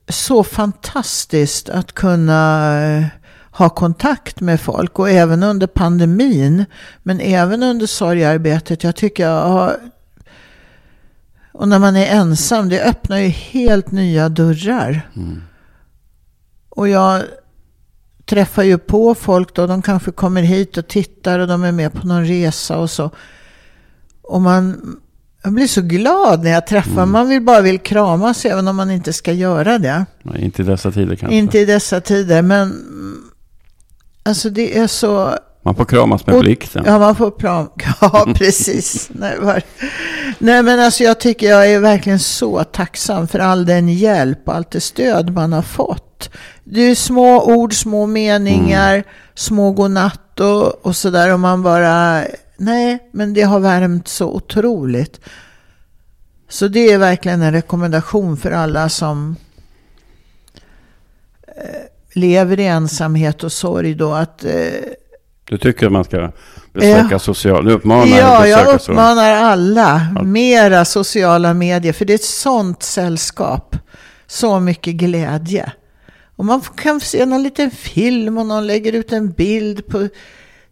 så, 0.10 0.44
fantastiskt 0.44 1.70
att 1.70 1.92
kunna 1.92 2.82
eh, 2.84 3.06
ha 3.52 3.70
kontakt 3.70 4.42
med 4.42 4.62
folk 4.62 5.00
och 5.00 5.10
även 5.10 5.44
under 5.44 5.68
pandemin. 5.68 6.66
Men 7.04 7.20
även 7.20 7.64
under 7.64 7.86
sorgarbetet. 7.86 8.84
Jag 8.84 8.96
tycker 8.96 9.24
jag 9.24 9.48
har 9.48 9.78
och 11.54 11.68
när 11.68 11.80
man 11.80 11.96
är 11.96 12.06
ensam, 12.06 12.70
det 12.70 12.84
öppnar 12.84 13.18
ju 13.18 13.28
helt 13.28 13.92
nya 13.92 14.30
dörrar. 14.30 15.10
Mm. 15.16 15.42
Och 16.70 16.90
jag 16.90 17.24
träffar 18.26 18.64
ju 18.64 18.78
på 18.78 19.16
folk 19.16 19.56
då, 19.56 19.68
de 19.68 19.82
kanske 19.82 20.12
kommer 20.12 20.42
hit 20.42 20.78
och 20.78 20.88
tittar 20.88 21.40
och 21.40 21.48
de 21.48 21.64
är 21.64 21.72
med 21.72 21.94
på 21.94 22.08
någon 22.08 22.26
resa 22.26 22.78
och 22.78 22.90
så. 22.90 23.12
Och 24.22 24.42
man 24.42 24.98
jag 25.44 25.54
blir 25.54 25.68
så 25.68 25.82
glad 25.82 26.44
när 26.44 26.52
jag 26.52 26.68
träffar, 26.68 26.92
Mm. 26.92 27.12
man 27.12 27.30
vill 27.30 27.42
bara 27.42 27.62
vill 27.62 27.80
kramas 27.80 28.46
även 28.46 28.68
om 28.68 28.76
man 28.76 28.92
inte 28.92 29.14
ska 29.14 29.32
göra 29.32 29.78
det. 29.80 30.06
Nej, 30.24 30.44
inte 30.46 30.62
i 30.62 30.66
dessa 30.66 30.92
tider 30.92 31.16
kanske. 31.16 31.36
Inte 31.36 31.60
i 31.60 31.66
dessa 31.66 32.02
tider, 32.02 32.42
men 32.42 32.62
mm, 32.72 33.18
alltså 34.24 34.50
det 34.50 34.78
är 34.78 34.88
så 34.88 35.38
Man 35.66 35.76
får 35.76 35.86
kramas 35.86 36.28
med 36.28 36.40
blixten. 36.40 36.84
Ja, 36.88 37.00
man 37.00 37.16
får 37.16 37.32
plan. 37.32 37.70
Ja, 38.02 38.28
precis. 38.36 39.10
Nej, 39.14 39.38
var... 39.40 39.62
Nej, 40.40 40.64
men 40.64 40.80
alltså 40.80 41.04
jag 41.04 41.20
tycker 41.20 41.50
jag 41.50 41.72
är 41.72 41.80
verkligen 41.80 42.20
så 42.20 42.64
tacksam 42.64 43.28
för 43.28 43.40
all 43.40 43.66
den 43.66 43.90
hjälp 43.90 44.48
och 44.48 44.56
allt 44.56 44.72
det 44.72 44.82
stöd 44.82 45.34
man 45.34 45.54
har 45.54 45.62
fått. 45.62 46.30
Det 46.64 46.82
är 46.82 46.96
små 46.96 47.44
ord, 47.56 47.74
små 47.74 48.06
meningar, 48.06 49.04
små 49.36 49.72
godnatt 49.72 50.40
och, 50.40 50.86
och 50.86 50.96
sådär. 50.96 51.34
Och 51.34 51.40
man 51.40 51.64
bara, 51.64 52.24
nej, 52.58 53.10
men 53.12 53.34
det 53.34 53.42
har 53.42 53.60
värmt 53.60 54.08
så 54.08 54.28
otroligt. 54.32 55.20
Så 56.50 56.68
det 56.68 56.92
är 56.92 56.98
verkligen 56.98 57.42
en 57.42 57.52
rekommendation 57.52 58.38
för 58.38 58.52
alla 58.52 58.90
som 58.90 59.36
eh, 61.48 61.64
lever 62.14 62.60
i 62.60 62.66
ensamhet 62.66 63.44
och 63.44 63.52
sorg 63.52 63.94
då 63.96 64.14
att 64.14 64.46
eh, 64.46 64.52
Du 65.50 65.58
tycker 65.58 65.90
man 65.90 66.04
ska 66.04 66.32
besöka 66.74 67.08
Ja. 67.12 67.20
social... 67.20 67.66
Du 67.66 67.72
uppmanar 67.74 68.18
Ja, 68.18 68.48
jag 68.48 68.76
uppmanar 68.76 69.32
alla 69.32 70.16
mera 70.24 70.86
sociala 70.86 71.54
medier. 71.54 71.94
För 71.94 72.06
det 72.06 72.14
är 72.14 72.16
ett 72.16 72.24
sånt 72.24 72.84
sällskap. 72.84 73.76
Så 74.28 74.60
mycket 74.60 74.96
glädje. 74.96 75.72
Och 76.36 76.46
man 76.46 76.62
kan 76.62 77.00
se 77.00 77.26
någon 77.26 77.44
liten 77.44 77.72
film 77.72 78.38
och 78.38 78.46
någon 78.46 78.68
lägger 78.68 78.94
ut 78.94 79.12
en 79.12 79.32
bild 79.32 79.88
på 79.88 80.08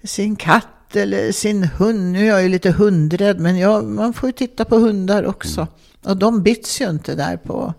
sin 0.03 0.35
katt 0.35 0.67
eller 0.95 1.31
sin 1.31 1.63
hund. 1.63 2.11
Nu 2.11 2.19
är 2.23 2.27
jag 2.29 2.43
ju 2.43 2.49
lite 2.49 2.71
hundrädd, 2.71 3.39
men 3.39 3.57
jag, 3.57 3.83
man 3.85 4.13
får 4.13 4.29
ju 4.29 4.33
titta 4.33 4.65
på 4.65 4.75
hundar 4.77 5.25
också. 5.25 5.67
Och 6.03 6.17
de 6.17 6.43
bits 6.43 6.81
ju 6.81 6.89
inte 6.89 7.15
där 7.15 7.37
på, 7.37 7.73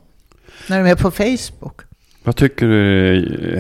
när 0.69 0.85
de 0.85 0.91
är 0.91 0.95
på 0.95 1.11
Facebook. 1.11 1.81
Vad 2.25 2.37
tycker 2.37 2.67
du 2.67 3.09
är, 3.09 3.15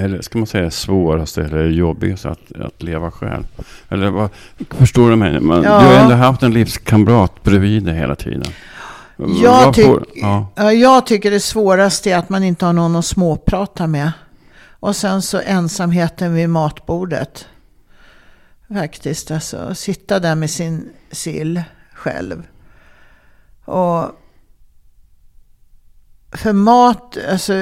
eller 0.04 0.20
ska 0.22 0.38
man 0.38 0.46
säga 0.46 0.70
svåraste 0.70 1.42
eller 1.42 1.64
jobbigaste 1.68 2.28
att, 2.30 2.52
att 2.60 2.82
leva 2.82 3.10
själv? 3.10 3.44
Eller 3.88 4.10
vad, 4.10 4.28
förstår 4.70 5.10
du 5.10 5.16
mig? 5.16 5.40
Man, 5.40 5.62
Ja. 5.62 5.80
Du 5.80 5.86
har 5.86 5.94
ändå 5.94 6.14
haft 6.14 6.42
en 6.42 6.52
livskamrat 6.52 7.42
bredvid 7.42 7.84
dig 7.84 7.94
hela 7.94 8.16
tiden. 8.16 8.44
Jag, 9.42 9.74
tyck, 9.74 9.86
får- 9.86 10.06
ja. 10.14 10.46
ja, 10.56 10.72
jag 10.72 11.06
tycker 11.06 11.30
det 11.30 11.40
svåraste 11.40 12.10
är 12.12 12.18
att 12.18 12.28
man 12.28 12.44
inte 12.44 12.66
har 12.66 12.72
någon 12.72 12.96
att 12.96 13.04
småprata 13.04 13.86
med. 13.86 14.12
Och 14.70 14.96
sen 14.96 15.22
så 15.22 15.40
ensamheten 15.46 16.34
vid 16.34 16.48
matbordet. 16.48 17.46
Faktiskt, 18.72 19.30
alltså 19.30 19.74
sitta 19.74 20.20
där 20.20 20.34
med 20.34 20.50
sin 20.50 20.90
sill 21.10 21.62
själv. 21.94 22.42
Och 23.64 24.10
för 26.32 26.52
mat, 26.52 27.18
alltså 27.30 27.52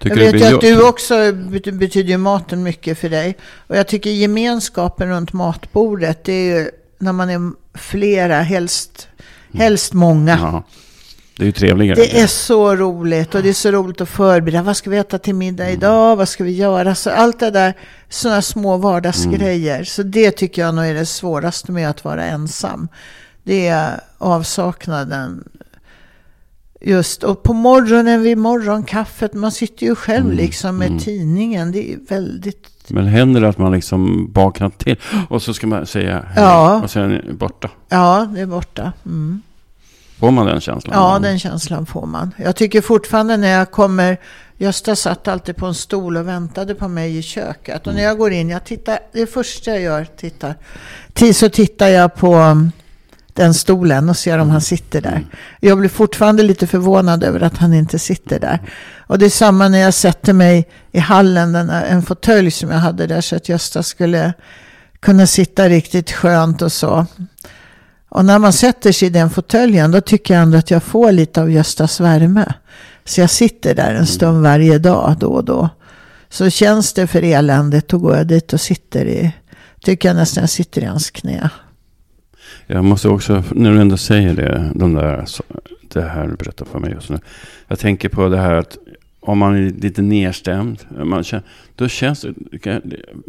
Tycker 0.00 0.16
jag 0.16 0.32
vet 0.32 0.42
ju 0.42 0.54
att 0.54 0.60
du 0.60 0.88
också 0.88 1.14
bet- 1.32 1.74
betyder 1.74 2.16
maten 2.16 2.62
mycket 2.62 2.98
för 2.98 3.08
dig. 3.08 3.36
Och 3.66 3.76
jag 3.76 3.88
tycker 3.88 4.10
gemenskapen 4.10 5.08
runt 5.08 5.32
matbordet, 5.32 6.24
det 6.24 6.32
är 6.32 6.58
ju 6.58 6.70
när 6.98 7.12
man 7.12 7.30
är 7.30 7.52
flera, 7.78 8.42
helst, 8.42 9.08
helst 9.52 9.92
många. 9.92 10.38
Ja. 10.42 10.62
Det 11.36 11.42
är 11.42 11.46
ju 11.46 11.52
trevligare. 11.52 11.94
Det 11.96 12.20
är 12.20 12.26
så 12.26 12.76
roligt 12.76 13.34
och 13.34 13.42
det 13.42 13.48
är 13.48 13.52
så 13.52 13.70
roligt 13.70 14.00
att 14.00 14.08
förbereda. 14.08 14.62
Vad 14.62 14.76
ska 14.76 14.90
vi 14.90 14.96
äta 14.98 15.18
till 15.18 15.34
middag 15.34 15.70
idag? 15.70 16.16
Vad 16.16 16.28
ska 16.28 16.44
vi 16.44 16.52
göra? 16.52 16.94
Så 16.94 17.10
allt 17.10 17.40
det 17.40 17.50
där, 17.50 17.74
sådana 18.08 18.42
små 18.42 18.76
vardagsgrejer. 18.76 19.84
Så 19.84 20.02
det 20.02 20.30
tycker 20.30 20.62
jag 20.62 20.74
nog 20.74 20.84
är 20.84 20.94
det 20.94 21.06
svåraste 21.06 21.72
med 21.72 21.90
att 21.90 22.04
vara 22.04 22.24
ensam. 22.24 22.88
Det 23.42 23.66
är 23.66 24.00
avsaknaden. 24.18 25.48
Just, 26.80 27.24
och 27.24 27.42
på 27.42 27.52
morgonen 27.52 28.22
vid 28.22 28.38
morgonkaffet, 28.38 29.34
man 29.34 29.52
sitter 29.52 29.86
ju 29.86 29.94
själv 29.94 30.24
Mm, 30.24 30.36
liksom 30.36 30.76
med 30.76 30.88
mm. 30.88 30.98
tidningen. 30.98 31.72
Det 31.72 31.92
är 31.92 31.98
väldigt... 32.08 32.70
Men 32.88 33.06
händer 33.06 33.40
det 33.40 33.48
att 33.48 33.58
man 33.58 33.72
liksom 33.72 34.30
vaknar 34.34 34.70
till 34.70 34.96
och 35.28 35.42
så 35.42 35.54
ska 35.54 35.66
man 35.66 35.86
säga 35.86 36.24
hej 36.28 36.44
Ja. 36.44 36.80
och 36.82 36.90
sen 36.90 37.36
borta? 37.38 37.70
Ja, 37.88 38.28
det 38.34 38.40
är 38.40 38.46
borta. 38.46 38.92
Mm. 39.06 39.42
Får 40.18 40.30
man 40.30 40.46
den 40.46 40.60
känslan? 40.60 40.94
Ja, 40.98 41.18
den 41.18 41.38
känslan 41.38 41.86
får 41.86 42.06
man. 42.06 42.34
Jag 42.36 42.56
tycker 42.56 42.80
fortfarande 42.80 43.36
när 43.36 43.48
jag 43.48 43.70
kommer, 43.70 44.16
Gösta 44.58 44.96
satt 44.96 45.28
alltid 45.28 45.56
på 45.56 45.66
en 45.66 45.74
stol 45.74 46.16
och 46.16 46.28
väntade 46.28 46.74
på 46.74 46.88
mig 46.88 47.18
i 47.18 47.22
köket. 47.22 47.86
Och 47.86 47.94
när 47.94 48.02
jag 48.02 48.18
går 48.18 48.32
in, 48.32 48.48
jag 48.48 48.64
tittar, 48.64 48.98
det 49.12 49.26
första 49.26 49.70
jag 49.70 49.80
gör, 49.80 50.04
tittar, 50.16 50.54
till 51.12 51.34
så 51.34 51.48
tittar 51.48 51.88
jag 51.88 52.14
på 52.14 52.34
um, 52.36 52.72
den 53.32 53.54
stolen 53.54 54.08
och 54.08 54.16
ser 54.16 54.38
om 54.38 54.50
han 54.50 54.60
sitter 54.60 55.00
där. 55.00 55.26
Jag 55.60 55.78
blir 55.78 55.88
fortfarande 55.88 56.42
lite 56.42 56.66
förvånad 56.66 57.24
över 57.24 57.40
att 57.40 57.58
han 57.58 57.74
inte 57.74 57.98
sitter 57.98 58.40
där. 58.40 58.60
Och 59.06 59.18
det 59.18 59.26
är 59.26 59.30
samma 59.30 59.68
när 59.68 59.78
jag 59.78 59.94
sätter 59.94 60.32
mig 60.32 60.68
i 60.92 60.98
hallen, 60.98 61.52
den, 61.52 61.70
en 61.70 62.02
fåtölj 62.02 62.50
som 62.50 62.70
jag 62.70 62.78
hade 62.78 63.06
där 63.06 63.20
så 63.20 63.36
att 63.36 63.48
Gösta 63.48 63.82
skulle 63.82 64.32
kunna 65.00 65.26
sitta 65.26 65.68
riktigt 65.68 66.12
skönt 66.12 66.62
och 66.62 66.72
så. 66.72 67.06
Och 68.14 68.24
när 68.24 68.38
man 68.38 68.52
sätter 68.52 68.92
sig 68.92 69.08
i 69.08 69.10
den 69.10 69.30
fåtöljen 69.30 69.90
då 69.90 70.00
tycker 70.00 70.34
jag 70.34 70.42
ändå 70.42 70.58
att 70.58 70.70
jag 70.70 70.82
får 70.82 71.12
lite 71.12 71.42
av 71.42 71.50
Göstas 71.50 72.00
värme. 72.00 72.54
Så 73.04 73.20
jag 73.20 73.30
sitter 73.30 73.74
där 73.74 73.94
en 73.94 74.06
stund 74.06 74.42
varje 74.42 74.78
dag 74.78 75.16
då 75.18 75.26
och 75.26 75.44
då. 75.44 75.68
Så 76.28 76.50
känns 76.50 76.92
det 76.92 77.06
för 77.06 77.22
eländet 77.22 77.88
då 77.88 77.98
går 77.98 78.16
jag 78.16 78.26
dit 78.26 78.52
och 78.52 78.60
sitter 78.60 79.06
i, 79.06 79.32
tycker 79.80 80.08
jag 80.08 80.16
nästan 80.16 80.42
jag 80.42 80.50
sitter 80.50 80.82
i 80.82 80.84
hans 80.84 81.10
knä. 81.10 81.50
Jag 82.66 82.84
måste 82.84 83.08
också, 83.08 83.44
när 83.50 83.72
du 83.72 83.80
ändå 83.80 83.96
säger 83.96 84.34
det, 84.34 84.70
de 84.74 84.94
där, 84.94 85.26
det 85.92 86.02
här 86.02 86.26
du 86.26 86.36
berättar 86.36 86.64
för 86.66 86.78
mig 86.78 86.92
just 86.92 87.10
nu. 87.10 87.18
Jag 87.68 87.78
tänker 87.78 88.08
på 88.08 88.28
det 88.28 88.38
här 88.38 88.54
att 88.54 88.78
om 89.20 89.38
man 89.38 89.56
är 89.56 89.70
lite 89.70 90.02
nedstämd, 90.02 90.84
man 91.04 91.24
känner, 91.24 91.44
då 91.74 91.88
känns 91.88 92.20
det, 92.20 92.34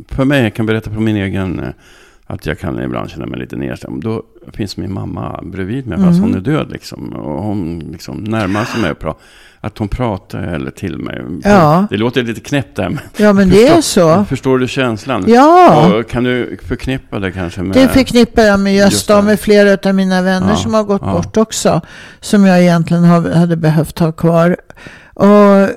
för 0.08 0.26
mig, 0.26 0.43
jag 0.43 0.56
kan 0.56 0.65
berätta 0.65 0.89
på 0.89 1.00
min 1.00 1.15
egen, 1.15 1.60
eh, 1.60 1.69
att 2.27 2.45
jag 2.45 2.59
kan 2.59 2.79
ibland 2.83 3.09
känna 3.09 3.25
mig 3.25 3.39
lite 3.39 3.55
nedstämd. 3.55 4.03
Då 4.03 4.23
finns 4.53 4.77
min 4.77 4.93
mamma 4.93 5.39
bredvid 5.43 5.88
mig, 5.88 5.97
fast 5.97 6.09
Mm. 6.09 6.21
hon 6.21 6.35
är 6.35 6.39
död 6.39 6.71
liksom. 6.71 7.13
Och 7.13 7.43
hon 7.43 7.79
liksom 7.91 8.23
närmar 8.23 8.65
sig 8.65 8.81
mig 8.81 8.91
och 8.91 8.99
pratar. 8.99 9.21
Att 9.59 9.77
hon 9.77 9.88
pratar 9.88 10.39
eller 10.43 10.71
till 10.71 10.97
mig. 10.97 11.21
Ja. 11.43 11.88
Det 11.89 11.97
låter 11.97 12.23
lite 12.23 12.41
knäppt 12.41 12.75
där. 12.75 12.89
Men 12.89 12.99
Ja 13.17 13.33
men 13.33 13.49
det 13.49 13.67
är 13.67 13.75
förstår, 13.75 14.15
så. 14.15 14.25
Förstår 14.25 14.59
du 14.59 14.67
känslan? 14.67 15.23
Ja. 15.27 15.93
Och 15.93 16.09
kan 16.09 16.23
du 16.23 16.57
förknippa 16.67 17.19
det 17.19 17.31
kanske 17.31 17.61
med... 17.61 17.73
Det 17.77 17.88
förknippar 17.88 18.41
jag 18.41 18.59
med 18.59 18.75
Just 18.75 18.91
Gösta 18.91 19.17
och 19.17 19.23
med 19.23 19.39
flera 19.39 19.89
av 19.89 19.95
mina 19.95 20.21
vänner 20.21 20.49
Ja, 20.49 20.55
som 20.55 20.73
har 20.73 20.83
gått 20.83 21.01
ja. 21.05 21.11
bort 21.11 21.38
också. 21.38 21.81
Som 22.19 22.45
jag 22.45 22.61
egentligen 22.61 23.03
hade 23.03 23.57
behövt 23.57 23.99
ha 23.99 24.11
kvar. 24.11 24.57
Och, 25.13 25.69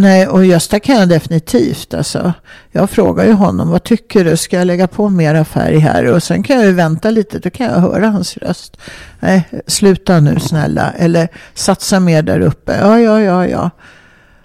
nej, 0.00 0.26
och 0.26 0.44
Gösta 0.44 0.80
kan 0.80 0.96
jag 0.96 1.08
definitivt. 1.08 1.94
Alltså. 1.94 2.32
Jag 2.72 2.90
frågar 2.90 3.24
ju 3.24 3.32
honom, 3.32 3.70
vad 3.70 3.82
tycker 3.84 4.24
du? 4.24 4.36
Ska 4.36 4.58
jag 4.58 4.66
lägga 4.66 4.86
på 4.86 5.08
mera 5.08 5.44
färg 5.44 5.78
här? 5.78 6.04
Och 6.04 6.22
sen 6.22 6.42
kan 6.42 6.56
jag 6.56 6.66
ju 6.66 6.72
vänta 6.72 7.10
lite, 7.10 7.38
då 7.38 7.50
kan 7.50 7.66
jag 7.66 7.80
höra 7.80 8.08
hans 8.08 8.36
röst. 8.36 8.76
Nej, 9.20 9.48
sluta 9.66 10.20
nu 10.20 10.40
snälla. 10.40 10.92
Eller 10.92 11.28
satsa 11.54 12.00
mer 12.00 12.22
där 12.22 12.40
uppe. 12.40 12.78
Ja, 12.80 13.00
ja, 13.00 13.20
ja, 13.20 13.46
ja. 13.46 13.70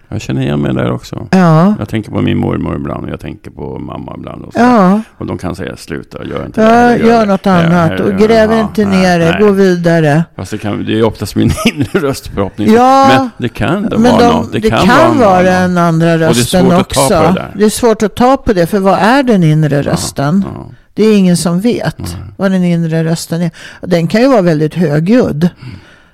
Jag 0.10 0.22
känner 0.22 0.41
igen 0.41 0.60
mig 0.62 0.74
där 0.74 0.91
också. 0.91 1.28
Ja, 1.32 1.76
Jag 1.80 1.89
tänker 1.89 2.12
på 2.12 2.22
min 2.22 2.38
mormor 2.38 2.76
ibland 2.76 3.06
och 3.06 3.12
jag 3.12 3.20
tänker 3.20 3.52
på 3.52 3.80
mamma 3.80 4.13
ibland. 4.18 4.46
Och, 4.46 4.54
så. 4.54 4.60
ja. 4.60 5.02
och 5.18 5.26
de 5.26 5.38
kan 5.38 5.56
säga 5.56 5.76
sluta, 5.78 6.24
gör 6.24 6.46
inte 6.46 6.62
Ja, 6.62 6.70
det. 6.70 6.98
gör 6.98 7.20
det. 7.20 7.26
något 7.26 7.48
annat 7.48 7.91
nej, 7.91 8.02
och 8.02 8.20
gräv 8.20 8.52
inte 8.54 8.86
ner 8.86 9.20
det, 9.20 9.38
gå 9.39 9.52
vidare. 9.52 10.24
Fast 10.36 10.52
det, 10.52 10.58
kan, 10.58 10.86
det 10.86 11.00
är 11.00 11.04
oftast 11.04 11.36
min 11.36 11.52
inre 11.76 12.00
röst 12.00 12.28
förhoppningsvis. 12.28 12.78
Ja, 12.78 13.08
Men 13.18 13.30
det 13.38 13.50
kan 13.50 13.84
det 13.84 13.98
vara 13.98 14.18
de, 14.20 14.34
något. 14.34 14.52
det, 14.52 14.62
kan, 14.70 15.18
vara 15.20 15.41
den 15.44 15.78
andra 15.78 16.10
är 16.10 16.18
rösten 16.18 16.72
att 16.72 16.82
också. 16.82 17.00
ta 17.10 17.28
på 17.28 17.34
det 17.34 17.48
det 17.56 17.65
är 17.65 17.70
svårt 17.70 18.04
att 18.04 18.15
ta 18.15 18.38
på 18.38 18.54
det, 18.54 18.68
för 18.68 18.80
vad 18.80 19.00
är 19.00 19.24
den 19.24 19.44
inre 19.44 19.82
rösten? 19.82 20.46
Det 20.94 21.04
är 21.04 21.18
ingen 21.18 21.38
som 21.38 21.60
vet 21.62 22.00
Nej. 22.00 22.08
vad 22.38 22.52
den 22.52 22.63
inre 22.63 23.04
rösten 23.04 23.41
är. 23.41 23.52
Den 23.82 24.08
kan 24.08 24.22
ju 24.22 24.28
vara 24.28 24.41
väldigt 24.41 24.74
högljudd. 24.76 25.50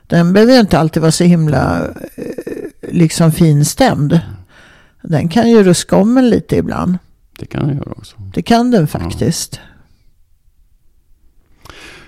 Den 0.08 0.34
behöver 0.34 0.60
inte 0.60 0.80
alltid 0.80 1.02
vara 1.02 1.12
så 1.12 1.24
himla 1.24 1.78
eh, 2.16 2.24
liksom 2.92 3.32
finstämd. 3.32 4.20
Den 5.02 5.30
kan 5.30 5.50
ju 5.50 5.64
ruska 5.64 5.96
om 5.96 6.18
en 6.18 6.30
lite 6.30 6.56
ibland. 6.56 6.98
det 7.40 7.46
kan 7.46 7.68
det 7.68 7.74
göra 7.74 7.92
också. 7.92 8.16
Det 8.34 8.42
kan 8.42 8.72
den 8.72 8.88
faktiskt. 8.88 9.60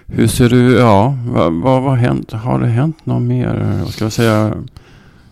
Hur 0.06 0.28
ser 0.28 0.50
du, 0.50 0.78
ja, 0.78 1.17
vad, 1.26 1.54
vad 1.54 1.82
har 1.84 1.96
hänt? 1.96 2.32
Har 2.32 2.60
det 2.60 2.67
hänt 2.67 3.06
något 3.06 3.22
mer? 3.22 3.80
Vad 3.84 3.93
ska 3.93 4.06
jag 4.06 4.13
säga? 4.13 4.54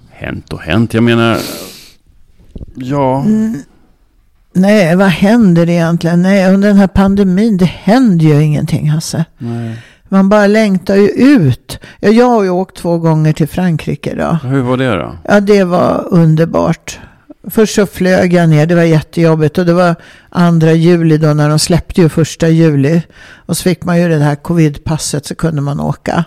Hänt 0.09 0.53
och 0.53 0.61
hänt. 0.61 0.93
Jag 0.93 1.03
menar, 1.03 1.37
ja. 2.75 3.21
Mm. 3.21 3.61
Nej, 4.53 4.95
vad 4.95 5.07
händer 5.07 5.69
egentligen? 5.69 6.21
Nej, 6.21 6.53
under 6.53 6.67
den 6.67 6.77
här 6.77 6.87
pandemin, 6.87 7.57
det 7.57 7.65
händer 7.65 8.25
ju 8.25 8.43
ingenting 8.43 8.89
Hasse. 8.89 9.25
Nej. 9.37 9.77
Man 10.11 10.29
bara 10.29 10.47
längtar 10.47 10.95
ju 10.95 11.07
ut. 11.07 11.79
Ja, 11.99 12.09
jag 12.09 12.25
har 12.25 12.43
ju 12.43 12.49
åkt 12.49 12.77
två 12.77 12.97
gånger 12.97 13.33
till 13.33 13.47
Frankrike 13.47 14.15
då. 14.15 14.47
Hur 14.47 14.61
var 14.61 14.77
det 14.77 14.95
då? 14.95 15.15
Ja, 15.27 15.39
det 15.39 15.63
var 15.63 16.07
underbart. 16.09 16.99
Först 17.49 17.75
så 17.75 17.85
flög 17.85 18.33
jag 18.33 18.49
ner, 18.49 18.65
det 18.65 18.75
var 18.75 18.83
jättejobbigt. 18.83 19.57
Och 19.57 19.65
det 19.65 19.73
var 19.73 19.95
andra 20.29 20.73
juli 20.73 21.17
då 21.17 21.33
när 21.33 21.49
de 21.49 21.59
släppte 21.59 22.01
ju 22.01 22.09
första 22.09 22.49
juli. 22.49 23.01
Och 23.35 23.57
så 23.57 23.63
fick 23.63 23.83
man 23.83 24.01
ju 24.01 24.09
det 24.09 24.23
här 24.23 24.35
covidpasset 24.35 25.25
så 25.25 25.35
kunde 25.35 25.61
man 25.61 25.79
åka. 25.79 26.25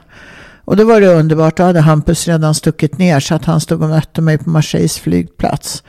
Och 0.65 0.77
då 0.77 0.85
var 0.85 1.01
det 1.01 1.07
underbart, 1.07 1.57
då 1.57 1.63
hade 1.63 1.81
Hampus 1.81 2.29
redan 2.29 2.55
stuckit 2.55 2.99
ner 2.99 3.21
så 3.21 3.35
att 3.35 3.45
han 3.45 3.61
stod 3.61 3.83
och 3.83 3.89
mötte 3.89 4.21
mig 4.21 4.39
på 4.39 4.51
Marseilles 4.51 4.99
flygplats. 4.99 5.83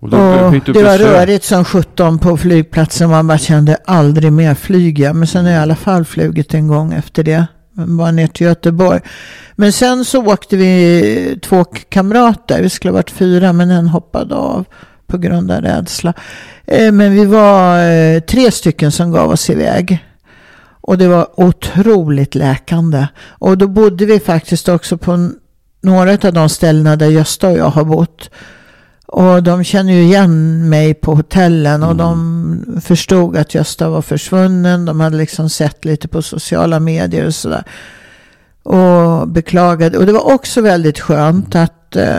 Och 0.00 0.10
då 0.10 0.16
Och 0.16 0.52
det 0.52 0.72
var 0.82 0.98
besök. 0.98 1.00
rörigt 1.00 1.44
som 1.44 1.64
17 1.64 2.18
på 2.18 2.36
flygplatsen. 2.36 3.10
Man 3.10 3.26
bara 3.26 3.38
kände 3.38 3.76
aldrig 3.84 4.32
mer 4.32 4.54
flyga. 4.54 5.12
Men 5.12 5.26
sen 5.26 5.44
har 5.44 5.52
jag 5.52 5.58
i 5.60 5.62
alla 5.62 5.76
fall 5.76 6.04
flugit 6.04 6.54
en 6.54 6.68
gång 6.68 6.92
efter 6.92 7.22
det. 7.22 7.46
Bara 7.72 8.10
ner 8.10 8.26
till 8.26 8.46
Göteborg. 8.46 9.00
Men 9.56 9.72
sen 9.72 10.04
så 10.04 10.26
åkte 10.26 10.56
vi 10.56 11.38
två 11.42 11.64
kamrater. 11.64 12.62
Vi 12.62 12.70
skulle 12.70 12.90
ha 12.92 12.96
varit 12.96 13.10
fyra 13.10 13.52
men 13.52 13.70
en 13.70 13.88
hoppade 13.88 14.34
av 14.34 14.64
på 15.06 15.18
grund 15.18 15.50
av 15.50 15.60
rädsla. 15.62 16.12
Eh, 16.66 16.92
Men 16.92 17.12
vi 17.12 17.24
var 17.24 17.90
eh, 17.90 18.20
tre 18.20 18.50
stycken 18.50 18.92
som 18.92 19.12
gav 19.12 19.30
oss 19.30 19.50
iväg. 19.50 20.04
Och 20.80 20.98
det 20.98 21.08
var 21.08 21.40
otroligt 21.40 22.34
läkande. 22.34 23.06
Och 23.28 23.58
då 23.58 23.68
bodde 23.68 24.06
vi 24.06 24.20
faktiskt 24.20 24.68
också 24.68 24.98
på 24.98 25.30
några 25.82 26.12
av 26.12 26.32
de 26.32 26.48
ställena 26.48 26.96
där 26.96 27.06
Gösta 27.06 27.48
och 27.48 27.58
jag 27.58 27.68
har 27.70 27.84
bott. 27.84 28.30
Och 29.06 29.42
de 29.42 29.64
känner 29.64 29.92
ju 29.92 30.02
igen 30.02 30.68
mig 30.68 30.94
på 30.94 31.14
hotellen 31.14 31.82
och 31.82 31.96
de 31.96 32.80
förstod 32.84 33.36
att 33.36 33.54
Gösta 33.54 33.88
var 33.88 34.02
försvunnen. 34.02 34.84
De 34.84 35.00
hade 35.00 35.16
liksom 35.16 35.50
sett 35.50 35.84
lite 35.84 36.08
på 36.08 36.22
sociala 36.22 36.80
medier 36.80 37.26
och 37.26 37.34
sådär. 37.34 37.64
Och 38.62 39.28
beklagade. 39.28 39.98
Och 39.98 40.06
det 40.06 40.12
var 40.12 40.34
också 40.34 40.60
väldigt 40.60 41.00
skönt 41.00 41.54
att 41.54 41.96
eh, 41.96 42.18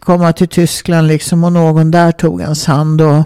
komma 0.00 0.32
till 0.32 0.48
Tyskland 0.48 1.06
liksom 1.08 1.44
och 1.44 1.52
någon 1.52 1.90
där 1.90 2.12
tog 2.12 2.40
ens 2.40 2.66
hand 2.66 3.00
och 3.00 3.24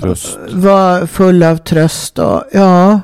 Tröst. 0.00 0.38
var 0.52 1.06
full 1.06 1.42
av 1.42 1.56
tröst 1.56 2.18
och 2.18 2.44
ja. 2.52 3.00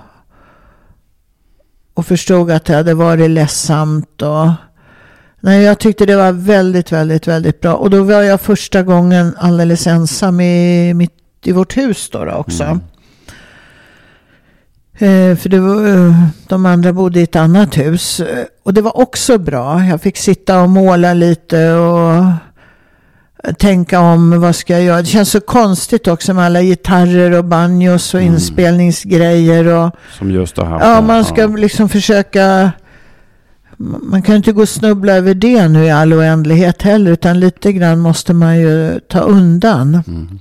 Och 1.95 2.07
förstod 2.07 2.51
att 2.51 2.65
det 2.65 2.75
hade 2.75 2.95
varit 2.95 3.31
ledsamt 3.31 4.23
och 4.23 4.49
Nej, 5.41 5.63
jag 5.63 5.79
tyckte 5.79 6.07
det 6.07 6.17
var 6.17 6.33
väldigt, 6.33 6.93
väldigt, 6.93 7.29
väldigt 7.29 7.61
bra. 7.61 7.75
Och 7.75 7.91
då 7.91 8.03
var 8.03 8.23
jag 8.23 8.41
första 8.41 8.83
gången 8.83 9.35
alldeles 9.39 9.87
ensam 9.87 10.41
i, 10.41 10.95
mitt, 10.95 11.13
i 11.45 11.53
vårt 11.53 11.77
hus 11.77 12.11
då, 12.13 12.25
då 12.25 12.33
också. 12.33 12.65
Mm. 12.65 12.81
Eh, 14.99 15.37
för 15.37 15.49
det 15.49 15.61
var, 15.61 15.89
eh, 15.89 16.15
de 16.49 16.67
andra 16.67 16.93
bodde 16.93 17.21
i 17.21 17.23
ett 17.23 17.37
annat 17.37 17.79
hus. 17.79 18.21
Eh, 18.21 18.45
Och 18.63 18.75
det 18.75 18.83
var 18.83 18.97
också 19.01 19.39
bra. 19.39 19.81
Jag 19.85 20.01
fick 20.01 20.17
sitta 20.17 20.63
och 20.63 20.69
måla 20.71 21.15
lite 21.15 21.73
och 21.73 22.25
tänka 23.59 24.01
om 24.01 24.41
vad 24.41 24.57
ska 24.57 24.73
jag 24.73 24.83
göra. 24.83 25.01
Det 25.01 25.07
känns 25.07 25.31
så 25.31 25.41
konstigt 25.41 26.09
också 26.09 26.35
med 26.35 26.45
alla 26.45 26.63
gitarrer 26.63 27.31
och 27.33 27.45
banjos 27.45 28.15
och 28.15 28.21
Mm. 28.21 28.33
inspelningsgrejer. 28.35 29.65
Och, 29.67 29.91
Som 30.19 30.31
just 30.31 30.57
har 30.57 30.65
haft. 30.65 30.85
Ja, 30.85 30.95
det. 31.01 31.07
man 31.07 31.25
ska 31.25 31.47
liksom 31.47 31.89
försöka... 31.89 32.73
Man 33.83 34.23
kan 34.23 34.37
inte 34.37 34.53
gå 34.53 34.63
och 34.63 34.69
snubbla 34.69 35.13
över 35.13 35.35
det 35.35 35.69
nu 35.69 35.85
i 35.85 35.91
all 35.91 36.13
oändlighet 36.13 36.83
heller. 36.83 37.11
Utan 37.11 37.41
lite 37.41 37.73
grann 37.73 37.99
måste 37.99 38.35
man 38.35 38.59
ju 38.61 39.01
ta 39.09 39.21
undan. 39.21 40.03
Mm. 40.07 40.39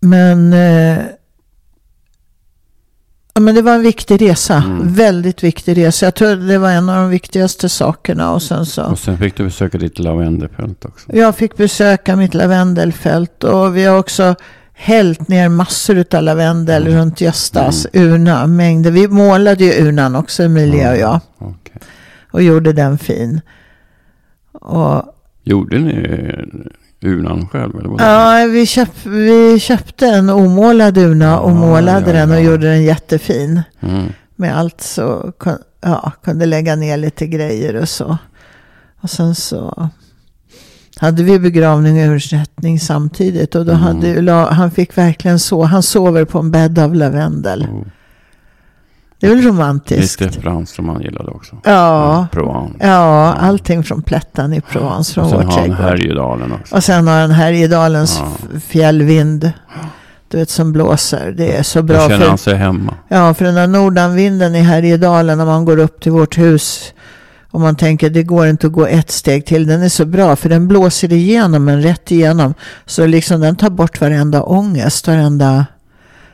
Men, 0.00 0.52
eh, 0.52 1.04
ja, 3.34 3.40
men 3.40 3.54
det 3.54 3.62
var 3.62 3.74
en 3.74 3.82
viktig 3.82 4.22
resa. 4.22 4.56
Mm. 4.56 4.94
Väldigt 4.94 5.44
viktig 5.44 5.76
resa. 5.76 6.06
Jag 6.06 6.14
tror 6.14 6.36
det 6.36 6.58
var 6.58 6.70
en 6.70 6.88
av 6.88 6.96
de 6.96 7.10
viktigaste 7.10 7.68
sakerna. 7.68 8.32
Och 8.32 8.42
sen 8.42 8.66
så. 8.66 8.84
Och 8.84 8.98
sen 8.98 9.18
fick 9.18 9.36
du 9.36 9.44
besöka 9.44 9.78
ditt 9.78 9.98
lavendelfält 9.98 10.84
också. 10.84 11.16
Jag 11.16 11.36
fick 11.36 11.56
besöka 11.56 12.16
mitt 12.16 12.34
lavendelfält. 12.34 13.44
Och 13.44 13.76
vi 13.76 13.84
har 13.84 13.98
också 13.98 14.34
hällt 14.78 15.28
ner 15.28 15.48
massor 15.48 16.04
av 16.14 16.22
lavendel 16.22 16.86
Mm. 16.86 16.98
runt 16.98 17.20
Göstas 17.20 17.86
urna. 17.92 18.46
Mängder. 18.46 18.90
Vi 18.90 19.08
målade 19.08 19.64
ju 19.64 19.86
urnan 19.88 20.16
också, 20.16 20.42
Emilia 20.42 20.90
och 20.90 20.96
jag. 20.96 21.20
Okej. 21.38 21.72
Och 22.30 22.42
gjorde 22.42 22.72
den 22.72 22.98
fin. 22.98 23.40
Och, 24.52 25.02
Gjorde 25.44 25.78
ni 25.78 25.94
urnan 27.02 27.48
själv? 27.48 27.78
Eller 27.78 27.88
vad 27.88 28.00
ja, 28.00 28.46
vi, 28.46 28.66
köp, 28.66 29.06
vi 29.06 29.58
köpte 29.60 30.06
en 30.06 30.30
omålad 30.30 30.98
urna 30.98 31.40
och 31.40 31.50
Ja, 31.50 31.54
målade 31.54 32.06
ja, 32.10 32.12
den 32.16 32.30
och 32.30 32.36
ja. 32.36 32.40
gjorde 32.40 32.66
den 32.66 32.82
jättefin. 32.82 33.62
Mm. 33.80 34.04
Med 34.36 34.58
allt 34.58 34.80
så 34.80 35.32
ja, 35.80 36.12
kunde 36.24 36.46
lägga 36.46 36.76
ner 36.76 36.96
lite 36.96 37.26
grejer 37.26 37.76
och 37.76 37.88
så. 37.88 38.18
Och 39.00 39.10
sen 39.10 39.34
så 39.34 39.88
hade 41.00 41.22
vi 41.22 41.38
begravning 41.38 41.96
och 41.98 42.02
översättning 42.06 42.80
samtidigt. 42.80 43.54
Och 43.54 43.66
då 43.66 43.72
Mm. 43.72 43.82
hade, 43.82 44.32
han 44.54 44.70
fick 44.70 44.98
verkligen 44.98 45.38
så. 45.38 45.62
Han 45.64 45.82
sover 45.82 46.24
på 46.24 46.38
en 46.38 46.50
bädd 46.50 46.78
av 46.78 46.94
lavendel. 46.94 47.62
Oh. 47.72 47.82
Det 49.20 49.26
är 49.26 49.30
väl 49.30 49.44
romantiskt? 49.44 50.20
Lite 50.20 50.40
franskt 50.40 50.76
som 50.76 50.88
han 50.88 51.00
gillade 51.02 51.30
också. 51.30 51.56
Ja. 51.64 52.26
Provence. 52.32 52.76
Ja, 52.80 53.32
allting 53.32 53.84
från 53.84 54.02
Plättan 54.02 54.52
i 54.52 54.60
Provence 54.60 55.14
från 55.14 55.24
Och 55.24 55.30
sen 55.30 55.38
vår 55.38 55.44
har 55.44 55.52
han 55.52 55.60
trädgård. 55.68 55.78
Härjedalen 55.86 56.52
också. 56.52 56.74
Och 56.76 56.84
sen 56.84 57.06
har 57.08 57.20
han 57.20 57.30
Härjedalens 57.30 58.20
Ja. 58.20 58.58
fjällvind. 58.60 59.52
Du 60.28 60.38
vet 60.38 60.50
som 60.50 60.72
blåser. 60.72 61.34
Det 61.36 61.56
är 61.56 61.62
så 61.62 61.82
bra. 61.82 61.96
Då 61.96 62.02
känner 62.02 62.18
för- 62.18 62.28
han 62.28 62.38
sig 62.38 62.54
hemma. 62.56 62.94
Ja, 63.08 63.34
för 63.34 63.44
den 63.44 63.54
där 63.54 63.66
nordanvinden 63.66 64.54
i 64.54 64.60
Härjedalen 64.60 65.38
när 65.38 65.44
man 65.46 65.64
går 65.64 65.78
upp 65.78 66.00
till 66.00 66.12
vårt 66.12 66.38
hus 66.38 66.92
och 67.56 67.62
man 67.62 67.76
tänker 67.76 68.10
det 68.10 68.22
går 68.22 68.46
inte 68.46 68.66
att 68.66 68.72
gå 68.72 68.86
ett 68.86 69.10
steg 69.10 69.46
till. 69.46 69.66
Den 69.66 69.82
är 69.82 69.88
så 69.88 70.04
bra 70.04 70.36
för 70.36 70.48
den 70.48 70.68
blåser 70.68 71.12
igenom 71.12 71.68
en 71.68 71.82
rätt 71.82 72.10
igenom. 72.12 72.54
Så 72.86 73.06
liksom 73.06 73.40
den 73.40 73.56
tar 73.56 73.70
bort 73.70 74.00
varenda 74.00 74.42
ångest, 74.42 75.06
varenda... 75.06 75.66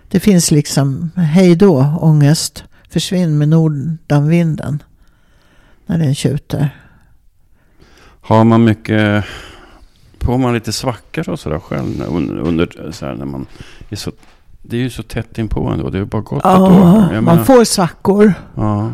Det 0.09 0.21
finns 0.21 0.51
liksom, 0.51 1.11
hej 1.17 1.57
då 1.57 1.99
ångest, 2.01 2.65
försvinn 2.91 3.39
med 3.39 3.49
nordanvinden. 3.49 4.83
När 5.87 5.99
den 5.99 6.15
tjuter. 6.15 6.71
Har 8.21 8.45
man 8.45 8.65
mycket... 8.65 9.25
Får 10.21 10.39
man 10.39 10.55
lite 10.55 10.73
svackor 10.73 11.29
och 11.29 11.41
sådär 11.41 11.59
själv 11.59 12.03
under, 12.43 12.91
så 12.93 13.07
här, 13.07 13.15
när 13.15 13.27
man 13.27 13.47
är 13.89 13.97
så... 13.97 14.13
Det 14.63 14.77
är 14.77 14.81
ju 14.81 14.91
så 14.91 15.03
tätt 15.03 15.39
inpå 15.39 15.69
ändå. 15.69 15.91
Det 15.91 15.99
är 15.99 16.05
bara 16.05 16.23
ett 16.23 16.41
Ja, 16.45 16.63
år. 16.67 17.15
Jag 17.15 17.25
man 17.25 17.25
menar, 17.25 17.45
får 17.45 17.65
svackor. 17.65 18.35
ja. 18.55 18.93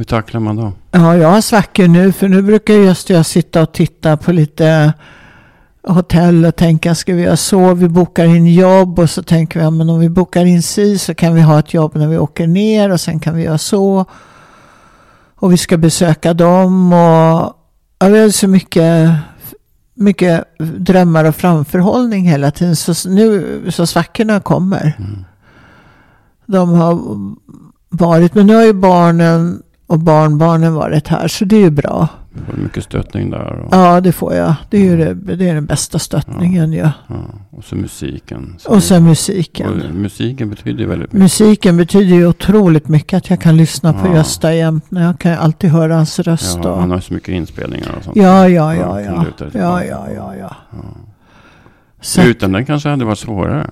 Hur 0.00 0.04
tacklar 0.04 0.40
man 0.40 0.56
dem? 0.56 0.72
Ja, 0.90 1.16
jag 1.16 1.28
har 1.28 1.40
svackor 1.40 1.88
nu 1.88 2.12
för 2.12 2.28
nu 2.28 2.42
brukar 2.42 2.74
just 2.74 3.10
jag 3.10 3.26
sitta 3.26 3.62
och 3.62 3.72
titta 3.72 4.16
på 4.16 4.32
lite 4.32 4.92
hotell 5.88 6.44
och 6.44 6.56
tänka 6.56 6.94
ska 6.94 7.14
vi 7.14 7.22
göra 7.22 7.36
så? 7.36 7.74
Vi 7.74 7.88
bokar 7.88 8.24
in 8.24 8.46
jobb 8.46 8.98
och 8.98 9.10
så 9.10 9.22
tänker 9.22 9.58
vi 9.58 9.64
ja, 9.64 9.70
men 9.70 9.90
om 9.90 10.00
vi 10.00 10.08
bokar 10.08 10.44
in 10.44 10.62
si 10.62 10.98
så 10.98 11.14
kan 11.14 11.34
vi 11.34 11.40
ha 11.40 11.58
ett 11.58 11.74
jobb 11.74 11.92
när 11.94 12.08
vi 12.08 12.18
åker 12.18 12.46
ner 12.46 12.90
och 12.90 13.00
sen 13.00 13.20
kan 13.20 13.34
vi 13.34 13.42
göra 13.42 13.58
så. 13.58 14.04
Och 15.34 15.52
vi 15.52 15.56
ska 15.56 15.76
besöka 15.76 16.34
dem 16.34 16.92
och 16.92 17.54
ja, 17.98 18.08
vi 18.08 18.20
har 18.20 18.28
så 18.28 18.48
mycket, 18.48 19.10
mycket 19.94 20.44
drömmar 20.58 21.24
och 21.24 21.36
framförhållning 21.36 22.28
hela 22.28 22.50
tiden. 22.50 22.76
Så 22.76 23.08
nu 23.08 23.62
så 23.70 23.86
svackorna 23.86 24.40
kommer. 24.40 24.96
Mm. 24.98 25.24
De 26.46 26.70
har 26.70 26.98
varit, 27.88 28.34
men 28.34 28.46
nu 28.46 28.54
har 28.54 28.64
ju 28.64 28.72
barnen 28.72 29.62
och 29.90 29.98
barnbarnen 29.98 30.74
varit 30.74 31.08
här 31.08 31.28
så 31.28 31.44
det 31.44 31.56
är 31.56 31.60
ju 31.60 31.70
bra. 31.70 32.08
Får 32.46 32.56
du 32.56 32.62
mycket 32.62 32.84
stöttning 32.84 33.30
där? 33.30 33.52
Och, 33.52 33.68
Ja, 33.74 34.00
det 34.00 34.12
får 34.12 34.34
jag. 34.34 34.54
Det 34.70 34.76
är 34.78 34.82
ju 34.82 34.96
det, 34.96 35.14
det 35.36 35.48
är 35.48 35.54
den 35.54 35.66
bästa 35.66 35.98
stöttningen 35.98 36.72
ju. 36.72 36.78
ja. 36.78 36.92
och 37.50 37.64
så 37.64 37.76
musiken. 37.76 38.54
Så 38.58 38.70
Och 38.70 38.82
sen 38.82 38.96
och 38.96 39.02
musiken. 39.08 39.82
musiken 39.94 40.50
betyder 40.50 40.86
väldigt 40.86 41.12
mycket. 41.12 41.22
Musiken 41.22 41.76
betyder 41.76 42.16
ju 42.16 42.26
otroligt 42.26 42.88
mycket 42.88 43.16
att 43.16 43.30
jag 43.30 43.40
kan 43.40 43.56
lyssna 43.56 43.92
på 43.92 44.06
Ja. 44.08 44.14
Gösta 44.14 44.54
jämt. 44.54 44.84
Jag 44.88 45.18
kan 45.18 45.32
alltid 45.38 45.70
höra 45.70 45.94
hans 45.94 46.18
röst. 46.18 46.58
Ja, 46.62 46.70
och... 46.70 46.80
han 46.80 46.90
har 46.90 47.00
så 47.00 47.14
mycket 47.14 47.28
inspelningar 47.28 47.94
och 47.98 48.04
sånt. 48.04 48.16
Ja, 48.16 48.48
ja, 48.48 48.74
ja, 48.74 49.00
ja. 49.00 49.12
Ja, 49.12 49.24
ja, 49.24 49.50
på. 49.52 49.58
ja, 49.58 50.12
ja. 50.16 50.34
Ja. 50.40 50.56
Så, 52.00 52.22
Utan 52.22 52.52
den 52.52 52.66
kanske 52.66 52.88
hade 52.88 53.04
varit 53.04 53.18
svårare. 53.18 53.70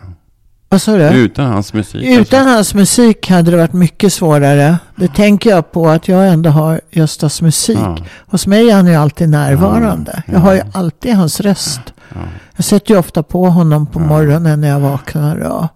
Vad 0.68 0.83
sa 0.83 0.96
du? 0.96 1.04
Utan 1.09 1.52
hans 1.52 1.72
musik. 1.72 2.02
Utan 2.04 2.18
alltså. 2.40 2.54
hans 2.54 2.74
musik 2.74 3.31
hade 3.31 3.50
det 3.50 3.57
varit 3.57 3.72
mycket 3.72 4.12
svårare. 4.12 4.78
Det 4.96 5.09
tänker 5.09 5.50
jag 5.50 5.72
på 5.72 5.88
att 5.88 6.09
jag 6.09 6.28
ändå 6.28 6.50
har 6.50 6.81
Göstas 6.90 7.42
musik. 7.42 7.78
Ja, 7.78 7.96
Hos 8.26 8.46
mig 8.46 8.70
är 8.70 8.74
han 8.74 8.87
ju 8.87 8.94
alltid 8.94 9.28
närvarande. 9.28 10.22
Ja, 10.26 10.33
Jag 10.33 10.40
har 10.40 10.52
ju 10.52 10.59
ja. 10.59 10.64
alltid 10.72 11.14
hans 11.14 11.40
röst. 11.40 11.81
ja. 12.14 12.20
Jag 12.57 12.64
sätter 12.64 12.94
ju 12.94 12.98
ofta 13.00 13.22
på 13.22 13.46
honom 13.50 13.87
på 13.87 14.00
Ja. 14.00 14.07
morgonen 14.07 14.61
när 14.61 14.68
jag 14.68 14.81
vaknar. 14.81 15.37
Och, 15.38 15.66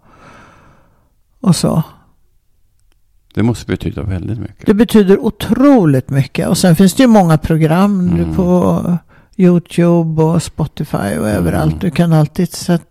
och 1.41 1.57
så. 1.57 1.83
Det 3.35 3.43
måste 3.43 3.67
betyda 3.67 4.03
väldigt 4.03 4.39
mycket. 4.39 4.67
Det 4.67 4.75
betyder 4.75 5.19
otroligt 5.19 6.11
mycket. 6.11 6.49
Och 6.49 6.59
sen 6.59 6.77
finns 6.77 6.95
det 6.95 7.03
ju 7.03 7.07
många 7.07 7.39
program 7.39 8.07
nu 8.07 8.23
Mm. 8.23 8.37
på 8.37 8.97
YouTube 9.37 10.23
och 10.23 10.43
Spotify 10.43 10.97
och 11.19 11.29
överallt. 11.29 11.73
Mm. 11.73 11.79
Du 11.79 11.91
kan 11.91 12.13
alltid 12.13 12.53
sätt, 12.53 12.83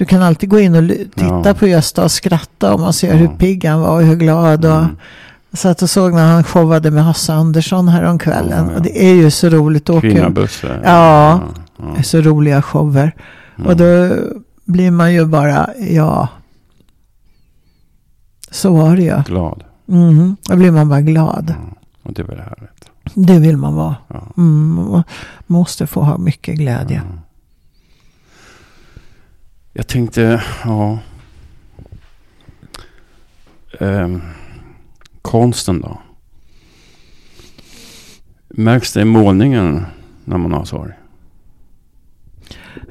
du 0.00 0.06
kan 0.06 0.22
alltid 0.22 0.48
gå 0.48 0.60
in 0.60 0.74
och 0.74 0.88
titta 1.14 1.42
Ja. 1.48 1.54
på 1.54 1.66
Gösta 1.66 2.04
och 2.04 2.10
skratta 2.12 2.74
om 2.74 2.80
man 2.80 2.92
ser 2.92 3.08
Ja. 3.08 3.14
hur 3.14 3.28
pigg 3.28 3.64
han 3.64 3.80
var 3.80 3.94
och 3.96 4.02
hur 4.02 4.16
glad. 4.16 4.64
Och, 4.64 4.72
Mm. 4.72 4.96
Jag 5.50 5.58
satt 5.58 5.82
och 5.82 5.90
såg 5.90 6.12
när 6.14 6.32
han 6.32 6.44
showade 6.44 6.90
med 6.90 7.04
Hasse 7.04 7.32
Andersson 7.34 7.88
häromkvällen. 7.88 8.64
Ja, 8.66 8.70
ja. 8.72 8.76
Och 8.76 8.82
det 8.82 9.04
är 9.04 9.14
ju 9.14 9.30
så 9.30 9.48
roligt 9.48 9.90
att 9.90 9.96
åka. 9.96 10.10
Kvinnabussar. 10.10 10.80
Ja. 10.84 11.40
ja. 11.96 12.02
Så 12.02 12.20
roliga 12.20 12.62
shower. 12.62 13.12
Mm. 13.58 13.66
Och 13.68 13.76
då 13.76 14.16
blir 14.64 14.90
man 14.90 15.12
ju 15.14 15.24
bara, 15.26 15.68
ja. 15.90 16.28
Så 18.50 18.76
var 18.76 18.96
det 18.96 19.02
ju. 19.02 19.22
Glad. 19.26 19.64
Mm, 19.88 20.36
då 20.42 20.56
blir 20.56 20.70
man 20.70 20.88
bara 20.88 21.00
glad. 21.00 21.54
Och 22.02 22.12
det 22.12 22.22
är 22.22 22.26
väl 22.26 22.38
härligt. 22.38 22.90
Det 23.14 23.38
vill 23.38 23.56
man 23.56 23.74
vara. 23.74 23.96
Mm, 24.36 24.74
man 24.74 25.02
måste 25.46 25.86
få 25.86 26.00
ha 26.02 26.18
mycket 26.18 26.54
glädje. 26.56 27.02
Ja. 29.72 29.80
Jag 29.80 29.86
tänkte, 29.86 30.42
ja. 30.64 30.98
Um, 33.80 34.22
konsten 35.22 35.80
då? 35.80 36.00
Märks 38.48 38.92
det 38.92 39.00
i 39.00 39.04
målningen 39.04 39.86
när 40.24 40.38
man 40.38 40.52
har 40.52 40.64
sorg? 40.64 40.92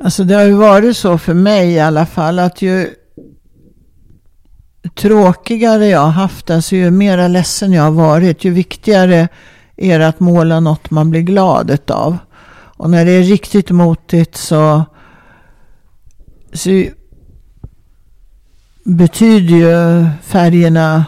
Alltså 0.01 0.23
det 0.23 0.35
har 0.35 0.43
ju 0.43 0.53
varit 0.53 0.97
så 0.97 1.17
för 1.17 1.33
mig 1.33 1.71
i 1.71 1.79
alla 1.79 2.05
fall 2.05 2.39
att 2.39 2.61
ju 2.61 2.87
tråkigare 4.95 5.87
jag 5.87 5.99
har 5.99 6.11
haft, 6.11 6.49
alltså 6.49 6.75
ju 6.75 6.91
mera 6.91 7.27
ledsen 7.27 7.73
jag 7.73 7.83
har 7.83 7.91
varit, 7.91 8.43
ju 8.43 8.51
viktigare 8.51 9.27
är 9.75 9.99
det 9.99 10.07
att 10.07 10.19
måla 10.19 10.59
något 10.59 10.91
man 10.91 11.09
blir 11.09 11.21
glad 11.21 11.71
utav. 11.71 12.17
Och 12.51 12.89
när 12.89 13.05
det 13.05 13.11
är 13.11 13.23
riktigt 13.23 13.69
motigt 13.69 14.35
så, 14.35 14.85
så 16.53 16.85
betyder 18.83 19.55
ju 19.55 20.07
färgerna 20.23 21.05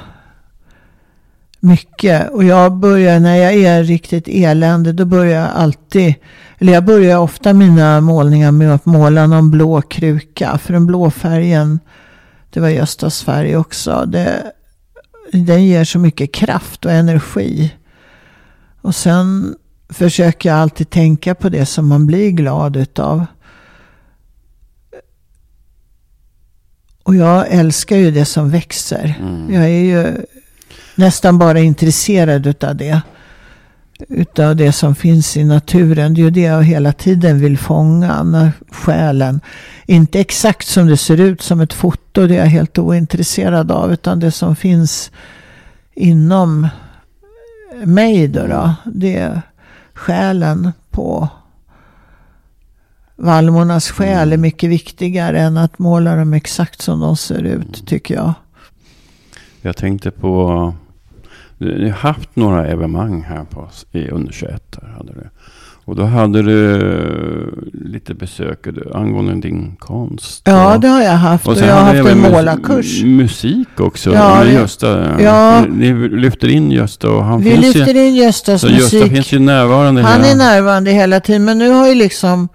mycket. 1.59 2.29
Och 2.29 2.43
jag 2.43 2.73
börjar, 2.73 3.19
när 3.19 3.35
jag 3.35 3.53
är 3.53 3.83
riktigt 3.83 4.27
elände, 4.27 4.93
då 4.93 5.05
börjar 5.05 5.41
jag 5.41 5.49
alltid, 5.53 6.15
eller 6.57 6.73
jag 6.73 6.85
börjar 6.85 7.17
ofta 7.17 7.53
mina 7.53 8.01
målningar 8.01 8.51
med 8.51 8.73
att 8.73 8.85
måla 8.85 9.27
någon 9.27 9.51
blå 9.51 9.81
kruka. 9.81 10.57
För 10.57 10.73
den 10.73 10.85
blå 10.85 11.11
färgen, 11.11 11.79
det 12.49 12.59
var 12.59 12.69
Göstas 12.69 13.23
färg 13.23 13.57
också. 13.57 14.05
Det, 14.07 14.51
den 15.33 15.65
ger 15.65 15.83
så 15.83 15.99
mycket 15.99 16.33
kraft 16.33 16.85
och 16.85 16.91
energi. 16.91 17.73
Och 18.81 18.95
sen 18.95 19.55
försöker 19.89 20.49
jag 20.49 20.57
alltid 20.57 20.89
tänka 20.89 21.35
på 21.35 21.49
det 21.49 21.65
som 21.65 21.87
man 21.87 22.07
blir 22.07 22.31
glad 22.31 22.75
utav. 22.75 23.25
Och 27.03 27.15
jag 27.15 27.47
älskar 27.49 27.97
ju 27.97 28.11
det 28.11 28.25
som 28.25 28.49
växer. 28.49 29.15
Mm. 29.19 29.53
Jag 29.53 29.63
är 29.63 29.83
ju 29.83 30.25
nästan 30.95 31.37
bara 31.37 31.59
intresserad 31.59 32.47
utav 32.47 32.75
det. 32.75 33.01
Utav 34.09 34.55
det 34.55 34.71
som 34.71 34.95
finns 34.95 35.37
i 35.37 35.43
naturen. 35.43 36.13
Det 36.13 36.21
är 36.21 36.23
ju 36.23 36.29
det 36.29 36.41
jag 36.41 36.63
hela 36.63 36.93
tiden 36.93 37.39
vill 37.39 37.57
fånga. 37.57 38.23
När 38.23 38.51
själen. 38.71 39.41
Inte 39.85 40.19
exakt 40.19 40.67
som 40.67 40.87
det 40.87 40.97
ser 40.97 41.19
ut 41.19 41.41
som 41.41 41.61
ett 41.61 41.73
foto. 41.73 42.27
Det 42.27 42.35
är 42.35 42.39
jag 42.39 42.45
helt 42.45 42.77
ointresserad 42.77 43.71
av. 43.71 43.93
Utan 43.93 44.19
det 44.19 44.31
som 44.31 44.55
finns 44.55 45.11
inom 45.95 46.67
mig 47.83 48.27
då. 48.27 48.47
då 48.47 48.73
det 48.85 49.15
är 49.15 49.41
själen 49.93 50.71
på 50.89 51.29
Vallmornas 53.21 53.91
själ 53.91 54.33
är 54.33 54.37
mycket 54.37 54.69
viktigare 54.69 55.39
än 55.39 55.57
att 55.57 55.79
måla 55.79 56.15
dem 56.15 56.33
exakt 56.33 56.81
som 56.81 56.99
de 56.99 57.17
ser 57.17 57.43
ut, 57.43 57.87
tycker 57.87 58.15
jag. 58.15 58.33
Jag 59.61 59.77
tänkte 59.77 60.11
på 60.11 60.73
du 61.57 61.83
har 61.83 61.89
haft 61.89 62.35
några 62.35 62.67
evenemang 62.67 63.21
här 63.21 63.43
på, 63.43 63.69
i 63.91 64.07
under 64.07 64.33
21. 64.33 64.79
Hade 64.97 65.13
du. 65.13 65.29
Och 65.85 65.95
då 65.95 66.03
hade 66.03 66.41
du 66.41 67.71
lite 67.73 68.13
besök 68.13 68.67
angående 68.93 69.35
din 69.35 69.75
konst. 69.79 70.41
Ja, 70.45 70.77
det 70.77 70.87
har 70.87 71.01
jag 71.01 71.11
haft. 71.11 71.47
Och, 71.47 71.53
och 71.53 71.59
jag 71.59 71.75
har 71.75 71.81
haft 71.81 72.09
en 72.09 72.21
målarkurs. 72.21 73.03
Musik 73.03 73.79
också. 73.79 74.13
Ja, 74.13 74.43
med 74.43 74.53
Gösta. 74.53 75.21
Ja. 75.21 75.65
Ni 75.69 75.93
lyfter 76.09 76.47
in 76.47 76.71
Gösta. 76.71 77.09
Och 77.09 77.23
han 77.23 77.41
Vi 77.41 77.57
lyfter 77.57 77.93
ju, 77.93 78.07
in 78.07 78.15
Göstas 78.15 78.61
så 78.61 78.67
musik. 78.67 78.93
Gösta 78.93 79.15
finns 79.15 79.31
ju 79.31 79.39
närvarande. 79.39 80.01
Han 80.01 80.21
hela. 80.21 80.31
är 80.31 80.35
närvarande 80.35 80.91
hela 80.91 81.19
tiden. 81.19 81.45
Men 81.45 81.57
nu 81.57 81.69
har 81.69 81.87
ju 81.87 81.95
liksom 81.95 82.49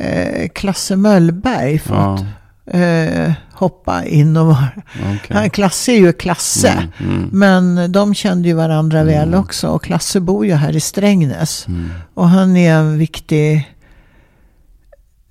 eh, 0.00 0.48
Klasse 0.48 0.96
Möllberg 0.96 1.78
fått 1.78 2.24
ja. 2.64 2.78
eh, 2.78 3.32
hoppa 3.52 4.04
in 4.04 4.36
och 4.36 4.46
vara... 4.46 4.68
Okay. 5.16 5.48
Klasse 5.48 5.92
är 5.92 5.96
ju 5.96 6.12
Klasse. 6.12 6.88
Mm, 6.98 7.16
mm. 7.16 7.28
Men 7.32 7.92
de 7.92 8.14
kände 8.14 8.48
ju 8.48 8.54
varandra 8.54 9.00
mm. 9.00 9.14
väl 9.14 9.34
också. 9.34 9.68
Och 9.68 9.84
Klasse 9.84 10.20
bor 10.20 10.46
ju 10.46 10.54
här 10.54 10.76
i 10.76 10.80
Strängnäs. 10.80 11.66
Mm. 11.68 11.90
Och 12.14 12.28
han 12.28 12.56
är 12.56 12.74
en 12.74 12.98
viktig... 12.98 13.72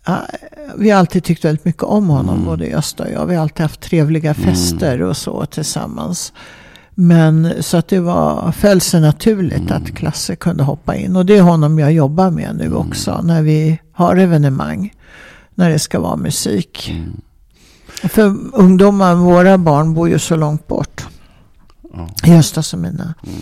Ja, 0.06 0.22
vi 0.78 0.90
har 0.90 1.00
alltid 1.00 1.24
tyckt 1.24 1.46
väldigt 1.46 1.66
mycket 1.66 1.84
om 1.84 2.10
honom, 2.10 2.36
mm. 2.36 2.46
både 2.46 2.68
Gösta 2.68 3.04
och 3.04 3.12
jag. 3.12 3.26
Vi 3.26 3.36
har 3.36 3.42
alltid 3.42 3.62
haft 3.62 3.82
trevliga 3.82 4.34
mm. 4.34 4.46
fester 4.46 5.02
och 5.02 5.18
så 5.18 5.46
tillsammans. 5.46 6.34
Men 6.96 7.64
så 7.64 7.78
att 7.78 7.88
det 7.88 8.00
var, 8.00 8.52
föll 8.52 8.82
sig 8.82 9.02
naturligt 9.02 9.72
att 9.72 9.92
Klasse 9.92 10.36
kunde 10.36 10.64
hoppa 10.64 10.96
in. 10.96 11.16
Och 11.16 11.26
det 11.26 11.38
är 11.38 11.42
honom 11.42 11.80
jag 11.80 11.94
jobbar 11.94 12.32
med 12.32 12.56
nu 12.56 12.74
också. 12.74 13.22
När 13.24 13.42
vi 13.42 13.80
har 13.92 14.16
evenemang. 14.16 14.94
När 15.56 15.70
det 15.70 15.80
ska 15.80 16.00
vara 16.00 16.16
musik. 16.16 16.92
Mm. 16.92 17.22
För 18.04 18.36
ungdomar, 18.54 19.16
våra 19.16 19.58
barn 19.58 19.94
bor 19.94 20.10
ju 20.10 20.20
så 20.20 20.36
långt 20.36 20.68
bort. 20.68 21.06
Ja. 21.94 22.10
Göstas 22.24 22.74
och 22.74 22.80
mina. 22.80 23.14
Mm. 23.28 23.40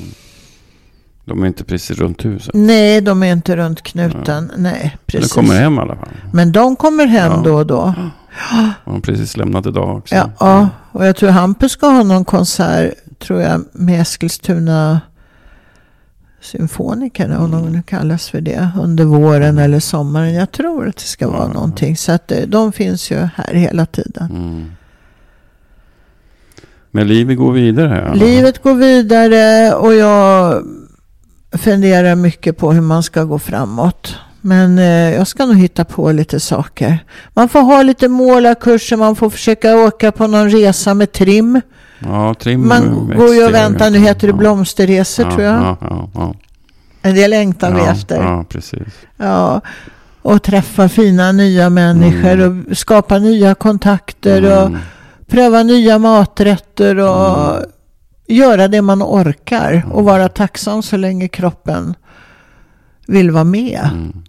De 1.25 1.43
är 1.43 1.47
inte 1.47 1.63
precis 1.63 1.97
runt 1.97 2.25
huset? 2.25 2.51
Nej, 2.53 3.01
de 3.01 3.23
är 3.23 3.31
inte 3.31 3.55
runt 3.55 3.81
knuten. 3.81 4.51
Ja. 4.51 4.57
Nej, 4.57 4.97
precis. 5.05 5.35
Men 5.35 5.45
de 5.45 5.51
kommer 5.51 5.61
hem 5.61 5.75
i 5.75 5.79
alla 5.79 5.95
fall? 5.95 6.09
Men 6.33 6.51
de 6.51 6.75
kommer 6.75 7.05
hem 7.05 7.31
ja. 7.31 7.41
då 7.45 7.55
och 7.55 7.65
då. 7.65 7.93
Ja. 8.51 8.69
De 8.85 8.93
har 8.93 8.99
precis 8.99 9.37
lämnat 9.37 9.65
idag 9.65 9.97
också. 9.97 10.15
Ja, 10.15 10.29
ja, 10.39 10.69
och 10.91 11.05
jag 11.05 11.15
tror 11.15 11.29
Hampus 11.29 11.71
ska 11.71 11.87
ha 11.87 12.03
någon 12.03 12.25
konsert, 12.25 12.93
tror 13.23 13.41
jag, 13.41 13.65
med 13.71 14.01
Eskilstuna 14.01 15.01
symfoniker, 16.41 17.37
om 17.37 17.51
de 17.51 17.71
nu 17.71 17.81
kallas 17.81 18.29
för 18.29 18.41
det, 18.41 18.69
under 18.79 19.05
våren 19.05 19.57
eller 19.57 19.79
sommaren. 19.79 20.33
Jag 20.33 20.51
tror 20.51 20.87
att 20.87 20.95
det 20.95 21.01
ska 21.01 21.27
vara 21.27 21.47
ja. 21.47 21.53
någonting. 21.53 21.97
Så 21.97 22.11
att 22.11 22.31
eh, 22.31 22.41
de 22.47 22.71
finns 22.71 23.11
ju 23.11 23.15
här 23.15 23.53
hela 23.53 23.85
tiden. 23.85 24.31
Mm. 24.31 24.71
Men 26.91 27.07
livet 27.07 27.37
går 27.37 27.51
vidare? 27.51 28.15
Livet 28.15 28.63
går 28.63 28.73
vidare 28.73 29.73
och 29.73 29.93
jag 29.93 30.63
funderar 31.51 32.15
mycket 32.15 32.57
på 32.57 32.71
hur 32.71 32.81
man 32.81 33.03
ska 33.03 33.23
gå 33.23 33.39
framåt. 33.39 34.15
Men 34.41 34.79
eh, 34.79 35.13
jag 35.15 35.27
ska 35.27 35.45
nog 35.45 35.55
hitta 35.55 35.85
på 35.85 36.11
lite 36.11 36.39
saker. 36.39 36.99
Man 37.33 37.49
får 37.49 37.61
ha 37.61 37.81
lite 37.81 38.07
målarkurser, 38.07 38.97
man 38.97 39.15
får 39.15 39.29
försöka 39.29 39.75
åka 39.75 40.11
på 40.11 40.27
någon 40.27 40.49
resa 40.49 40.93
med 40.93 41.11
trim. 41.11 41.61
Ja, 42.05 42.33
trim 42.33 42.67
Man 42.67 43.13
går 43.17 43.35
ju 43.35 43.45
och 43.45 43.53
väntar, 43.53 43.89
nu 43.89 43.97
heter 43.97 44.27
det 44.27 44.33
blomsterresor 44.33 45.23
tror 45.23 45.41
jag. 45.41 45.55
Ja, 45.55 45.77
ja, 45.81 46.09
ja. 46.13 46.33
En 47.01 47.15
del 47.15 47.29
längtar 47.29 47.73
vi 47.73 47.81
efter. 47.81 48.23
Ja, 48.23 48.45
precis. 48.49 48.87
Ja, 49.17 49.61
och 50.21 50.43
träffa 50.43 50.89
fina 50.89 51.31
nya 51.31 51.69
människor 51.69 52.31
mm. 52.31 52.65
och 52.69 52.77
skapa 52.77 53.19
nya 53.19 53.55
kontakter 53.55 54.43
mm. 54.43 54.73
och 54.73 54.79
pröva 55.27 55.63
nya 55.63 55.99
maträtter 55.99 56.97
och 56.97 57.55
mm. 57.55 57.69
göra 58.27 58.67
det 58.67 58.81
man 58.81 59.03
orkar 59.03 59.85
och 59.91 60.03
vara 60.03 60.29
tacksam 60.29 60.83
så 60.83 60.97
länge 60.97 61.27
kroppen 61.27 61.93
vill 63.07 63.31
vara 63.31 63.43
med. 63.43 63.89
Mm. 63.91 64.23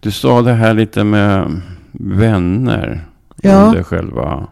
Du 0.00 0.10
sa 0.10 0.42
det 0.42 0.52
här 0.52 0.74
lite 0.74 1.04
med 1.04 1.60
vänner 1.92 3.04
ja. 3.36 3.54
under 3.54 3.82
själva... 3.82 4.46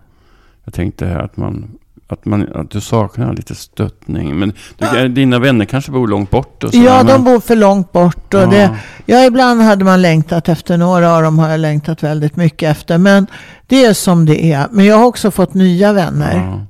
Jag 0.64 0.74
tänkte 0.74 1.06
här 1.06 1.18
att 1.18 1.36
man 1.36 1.78
att, 2.08 2.24
man, 2.24 2.48
att 2.54 2.70
du 2.70 2.80
saknar 2.80 3.32
lite 3.32 3.54
stöttning. 3.54 4.38
Men 4.38 4.52
du, 4.78 4.86
ja. 4.86 5.08
dina 5.08 5.38
vänner 5.38 5.64
kanske 5.64 5.90
bor 5.90 6.08
långt 6.08 6.30
bort? 6.30 6.64
Och 6.64 6.70
så 6.70 6.78
ja, 6.78 7.02
de 7.02 7.24
bor 7.24 7.40
för 7.40 7.56
långt 7.56 7.92
bort. 7.92 8.34
Och 8.34 8.40
ja. 8.40 8.46
Det, 8.46 8.78
ja, 9.06 9.24
ibland 9.24 9.62
hade 9.62 9.84
man 9.84 10.02
längtat 10.02 10.48
efter 10.48 10.76
några 10.76 11.16
av 11.16 11.22
dem 11.22 11.38
har 11.38 11.48
jag 11.48 11.60
längtat 11.60 12.02
väldigt 12.02 12.36
mycket 12.36 12.70
efter. 12.70 12.98
Men 12.98 13.26
det 13.66 13.84
är 13.84 13.94
som 13.94 14.26
det 14.26 14.52
är. 14.52 14.66
Men 14.70 14.84
jag 14.84 14.96
har 14.96 15.06
också 15.06 15.30
fått 15.30 15.54
nya 15.54 15.92
vänner. 15.92 16.34
Ja. 16.36 16.66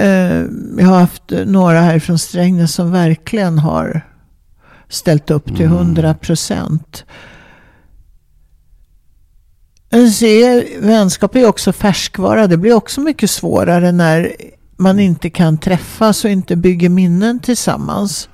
Uh, 0.00 0.46
jag 0.78 0.86
har 0.86 1.00
haft 1.00 1.32
några 1.46 1.80
här 1.80 1.98
från 1.98 2.18
Strängnäs 2.18 2.74
som 2.74 2.92
verkligen 2.92 3.58
har 3.58 4.00
ställt 4.88 5.30
upp 5.30 5.46
till 5.46 5.66
mm. 5.66 5.78
hundra 5.78 6.08
mm. 6.08 6.18
procent. 6.18 7.04
Vänskap 10.80 11.36
är 11.36 11.46
också 11.46 11.72
färskvara. 11.72 12.46
Det 12.46 12.56
blir 12.56 12.72
också 12.72 13.00
mycket 13.00 13.30
svårare 13.30 13.92
när 13.92 14.32
man 14.76 15.00
inte 15.00 15.30
kan 15.30 15.58
träffas 15.58 16.24
och 16.24 16.30
inte 16.30 16.56
bygger 16.56 16.88
minnen 16.88 17.40
tillsammans. 17.40 18.28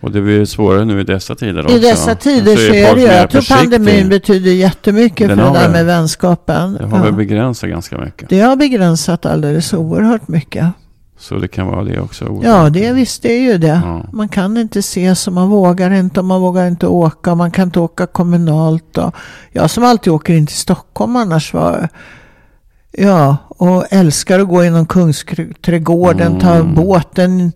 Och 0.00 0.12
det 0.12 0.20
blir 0.20 0.44
svårare 0.44 0.84
nu 0.84 1.00
i 1.00 1.04
dessa 1.04 1.34
tider 1.34 1.64
också. 1.64 1.76
I 1.76 1.78
dessa 1.78 2.14
tider 2.14 2.56
så 2.56 2.74
är 2.74 2.94
det 2.94 3.00
ju. 3.00 3.06
Jag 3.06 3.30
tror 3.30 3.56
pandemin 3.56 4.08
betyder 4.08 4.50
jättemycket 4.50 5.28
Den 5.28 5.38
för 5.38 5.44
det 5.44 5.58
där 5.58 5.68
med 5.68 5.86
vänskapen. 5.86 6.74
Det 6.74 6.86
har 6.86 6.98
ja. 6.98 7.04
väl 7.04 7.12
begränsat 7.12 7.70
ganska 7.70 7.98
mycket. 7.98 8.28
Det 8.28 8.40
har 8.40 8.56
begränsat 8.56 9.26
alldeles 9.26 9.74
oerhört 9.74 10.28
mycket. 10.28 10.66
Så 11.22 11.34
det 11.34 11.48
kan 11.48 11.66
vara 11.66 11.84
det 11.84 12.00
också? 12.00 12.40
Ja, 12.42 12.70
det 12.70 12.92
visst 12.92 13.22
det 13.22 13.32
är 13.32 13.40
ju 13.40 13.58
det. 13.58 13.80
Ja. 13.84 14.06
Man 14.12 14.28
kan 14.28 14.56
inte 14.56 14.78
ses 14.78 15.20
så 15.20 15.30
man 15.30 15.48
vågar 15.48 15.90
inte 15.90 16.22
man 16.22 16.40
vågar 16.40 16.68
inte 16.68 16.86
åka. 16.86 17.34
Man 17.34 17.50
kan 17.50 17.68
inte 17.68 17.80
åka 17.80 18.06
kommunalt. 18.06 18.98
Och 18.98 19.14
jag 19.52 19.70
som 19.70 19.84
alltid 19.84 20.12
åker 20.12 20.34
in 20.34 20.46
till 20.46 20.56
Stockholm 20.56 21.16
annars 21.16 21.54
var 21.54 21.88
Ja, 22.92 23.36
och 23.48 23.84
älskar 23.90 24.40
att 24.40 24.48
gå 24.48 24.64
inom 24.64 24.86
Kungsträdgården, 24.86 26.26
mm. 26.26 26.40
ta 26.40 26.62
båten 26.62 27.52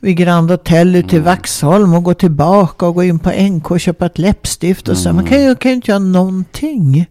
vid 0.00 0.16
Grand 0.16 0.50
Hotel 0.50 0.96
ut 0.96 1.08
till 1.08 1.18
mm. 1.18 1.26
Vaxholm 1.26 1.94
och 1.94 2.02
gå 2.02 2.14
tillbaka 2.14 2.86
och 2.86 2.94
gå 2.94 3.04
in 3.04 3.18
på 3.18 3.30
NK 3.30 3.70
och 3.70 3.80
köpa 3.80 4.06
ett 4.06 4.18
läppstift 4.18 4.88
och 4.88 4.96
så. 4.96 5.08
Mm. 5.08 5.16
Man 5.16 5.26
kan 5.26 5.42
ju, 5.42 5.54
kan 5.54 5.70
ju 5.70 5.74
inte 5.74 5.90
göra 5.90 5.98
någonting. 5.98 7.06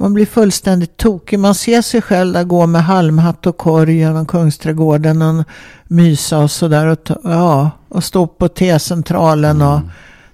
Man 0.00 0.14
blir 0.14 0.26
fullständigt 0.26 0.96
tokig. 0.96 1.38
Man 1.38 1.54
ser 1.54 1.82
sig 1.82 2.02
själv 2.02 2.32
där 2.32 2.44
gå 2.44 2.66
med 2.66 2.84
halmhatt 2.84 3.46
och 3.46 3.56
korg 3.56 3.96
genom 3.96 4.26
Kungsträdgården 4.26 5.22
och 5.22 5.44
mysa 5.84 6.38
och 6.38 6.50
sådär. 6.50 6.86
Och, 6.86 6.98
ja, 7.24 7.70
och 7.88 8.04
stå 8.04 8.26
på 8.26 8.48
T-centralen 8.48 9.62
och 9.62 9.76
mm 9.76 9.90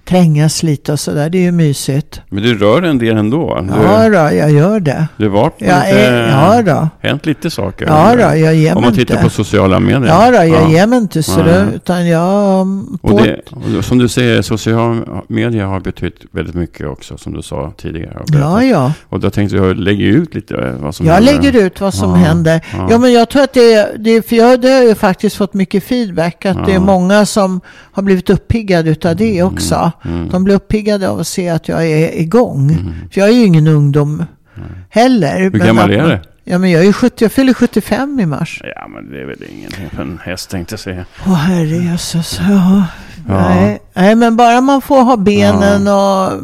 trängas 0.07 0.63
lite 0.63 0.91
och 0.91 0.99
sådär. 0.99 1.29
Det 1.29 1.37
är 1.37 1.41
ju 1.41 1.51
mysigt. 1.51 2.21
Men 2.29 2.43
du 2.43 2.57
rör 2.57 2.81
en 2.81 2.97
del 2.97 3.17
ändå? 3.17 3.59
Du, 3.61 3.83
ja, 3.83 4.09
då, 4.09 4.35
jag 4.35 4.51
gör 4.51 4.79
det. 4.79 5.07
Du 5.17 5.29
har 5.29 5.31
varit 5.31 5.55
ja, 5.57 5.83
lite, 5.85 6.29
ja, 6.31 6.61
då. 6.61 6.89
hänt 7.07 7.25
lite 7.25 7.49
saker? 7.49 7.85
Ja, 7.85 8.15
då, 8.15 8.37
jag 8.37 8.55
ger 8.55 8.75
Om 8.75 8.81
man 8.83 8.93
tittar 8.93 9.13
inte. 9.13 9.23
på 9.23 9.29
sociala 9.29 9.79
medier? 9.79 10.07
Ja, 10.07 10.31
då, 10.31 10.37
jag 10.37 10.47
ja. 10.47 10.69
ger 10.69 10.87
mig 10.87 10.99
inte 10.99 11.23
så 11.23 11.41
det, 11.41 11.67
utan 11.75 12.07
jag... 12.07 12.67
Och, 13.01 13.21
det, 13.21 13.39
och 13.77 13.85
som 13.85 13.97
du 13.97 14.07
säger, 14.07 14.41
sociala 14.41 15.23
medier 15.27 15.65
har 15.65 15.79
betytt 15.79 16.25
väldigt 16.31 16.55
mycket 16.55 16.87
också, 16.87 17.17
som 17.17 17.33
du 17.33 17.41
sa 17.41 17.73
tidigare. 17.77 18.23
Ja, 18.27 18.63
ja. 18.63 18.93
Och 19.09 19.19
då 19.19 19.29
tänkte 19.29 19.55
jag 19.55 19.77
lägga 19.77 20.05
ut 20.05 20.35
lite 20.35 20.75
vad 20.79 20.95
som 20.95 21.05
jag 21.05 21.13
händer. 21.13 21.33
Jag 21.33 21.43
lägger 21.43 21.65
ut 21.65 21.81
vad 21.81 21.93
som 21.93 22.09
ja, 22.09 22.15
händer. 22.15 22.61
Ja. 22.73 22.87
ja. 22.89 22.97
men 22.97 23.13
jag 23.13 23.29
tror 23.29 23.43
att 23.43 23.53
det, 23.53 23.91
det 23.97 24.29
för 24.29 24.35
jag 24.35 24.61
det 24.61 24.71
har 24.71 24.83
ju 24.83 24.95
faktiskt 24.95 25.35
fått 25.35 25.53
mycket 25.53 25.83
feedback, 25.83 26.45
att 26.45 26.65
det 26.65 26.73
är 26.73 26.79
många 26.79 27.25
som 27.25 27.61
har 27.91 28.03
blivit 28.03 28.29
uppiggade 28.29 28.89
utav 28.89 29.15
det 29.15 29.39
mm, 29.39 29.53
också. 29.53 29.75
Mm, 29.75 29.91
mm. 30.03 30.29
De 30.29 30.43
blir 30.43 30.55
uppiggade 30.55 30.87
uppiggad 30.87 31.03
av 31.03 31.19
att 31.19 31.27
se 31.27 31.49
att 31.49 31.67
jag 31.67 31.87
är 31.87 32.19
igång. 32.21 32.71
Mm. 32.71 32.93
För 33.11 33.21
jag 33.21 33.29
är 33.29 33.33
ju 33.33 33.45
ingen 33.45 33.67
ungdom 33.67 34.25
mm. 34.55 34.69
heller. 34.89 35.39
Hur 35.39 35.49
gammal 35.51 35.91
är 35.91 36.07
du? 36.07 36.19
Ja, 36.43 36.57
men 36.57 36.71
jag, 36.71 36.85
är 36.85 36.93
70, 36.93 37.23
jag 37.23 37.31
fyller 37.31 37.53
75 37.53 38.19
i 38.19 38.25
mars. 38.25 38.61
Ja, 38.75 38.87
men 38.87 39.11
det 39.11 39.21
är 39.21 39.25
väl 39.25 39.43
ingenting 39.49 39.89
för 39.89 40.01
en 40.01 40.19
häst 40.23 40.49
tänkte 40.49 40.73
jag 40.73 40.79
säga. 40.79 41.05
Åh, 41.27 41.33
herrejösses. 41.33 42.39
Ja. 42.39 42.85
Ja. 43.27 43.49
Nej. 43.49 43.79
Nej, 43.93 44.15
men 44.15 44.37
bara 44.37 44.61
man 44.61 44.81
får 44.81 45.03
ha 45.03 45.17
benen 45.17 45.85
ja. 45.85 46.27
och 46.27 46.41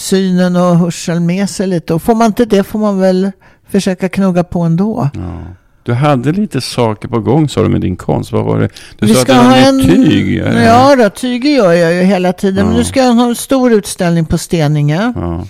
synen 0.00 0.56
och 0.56 0.76
hörseln 0.76 1.26
med 1.26 1.50
sig 1.50 1.66
lite. 1.66 1.94
Och 1.94 2.02
får 2.02 2.14
man 2.14 2.26
inte 2.26 2.44
det 2.44 2.64
får 2.64 2.78
man 2.78 3.00
väl 3.00 3.32
försöka 3.68 4.08
knugga 4.08 4.44
på 4.44 4.60
ändå. 4.60 5.10
Ja. 5.14 5.42
Du 5.82 5.92
hade 5.92 6.32
lite 6.32 6.60
saker 6.60 7.08
på 7.08 7.20
gång 7.20 7.48
sa 7.48 7.62
du 7.62 7.68
med 7.68 7.80
din 7.80 7.96
konst. 7.96 8.32
Vad 8.32 8.44
var 8.44 8.60
det? 8.60 8.68
Du 8.98 9.06
Vi 9.06 9.14
sa 9.14 9.20
ska 9.20 9.34
att 9.34 9.46
ha 9.46 9.56
en 9.56 9.80
tyg. 9.82 10.36
Ja, 10.36 10.96
då, 10.96 11.10
tyg 11.10 11.44
gör 11.44 11.72
jag 11.72 11.94
ju 11.94 12.02
hela 12.02 12.32
tiden. 12.32 12.58
Ja. 12.58 12.64
Men 12.64 12.74
nu 12.74 12.84
ska 12.84 13.00
jag 13.00 13.12
ha 13.12 13.28
en 13.28 13.36
stor 13.36 13.72
utställning 13.72 14.24
på 14.24 14.38
Steninge. 14.38 15.12
Ja. 15.16 15.46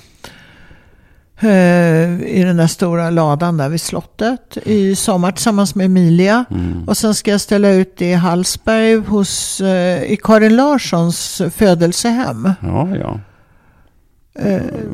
Uh, 1.45 2.22
I 2.22 2.43
den 2.45 2.57
där 2.57 2.66
stora 2.66 3.11
ladan 3.11 3.57
där 3.57 3.68
vid 3.68 3.80
slottet 3.80 4.59
i 4.64 4.97
sommar 4.97 5.33
tillsammans 5.33 5.74
med 5.74 5.87
Emilia. 5.87 6.45
Mm. 6.51 6.89
Och 6.89 6.97
sen 6.97 7.14
ska 7.14 7.30
jag 7.30 7.41
ställa 7.41 7.70
ut 7.70 7.97
det 7.97 8.11
i 8.11 8.14
Hallsberg 8.14 8.95
hos, 8.97 9.61
uh, 9.61 10.03
i 10.03 10.18
Karin 10.22 10.57
Larssons 10.57 11.43
födelsehem. 11.57 12.51
Ja, 12.61 12.89
ja. 12.97 13.20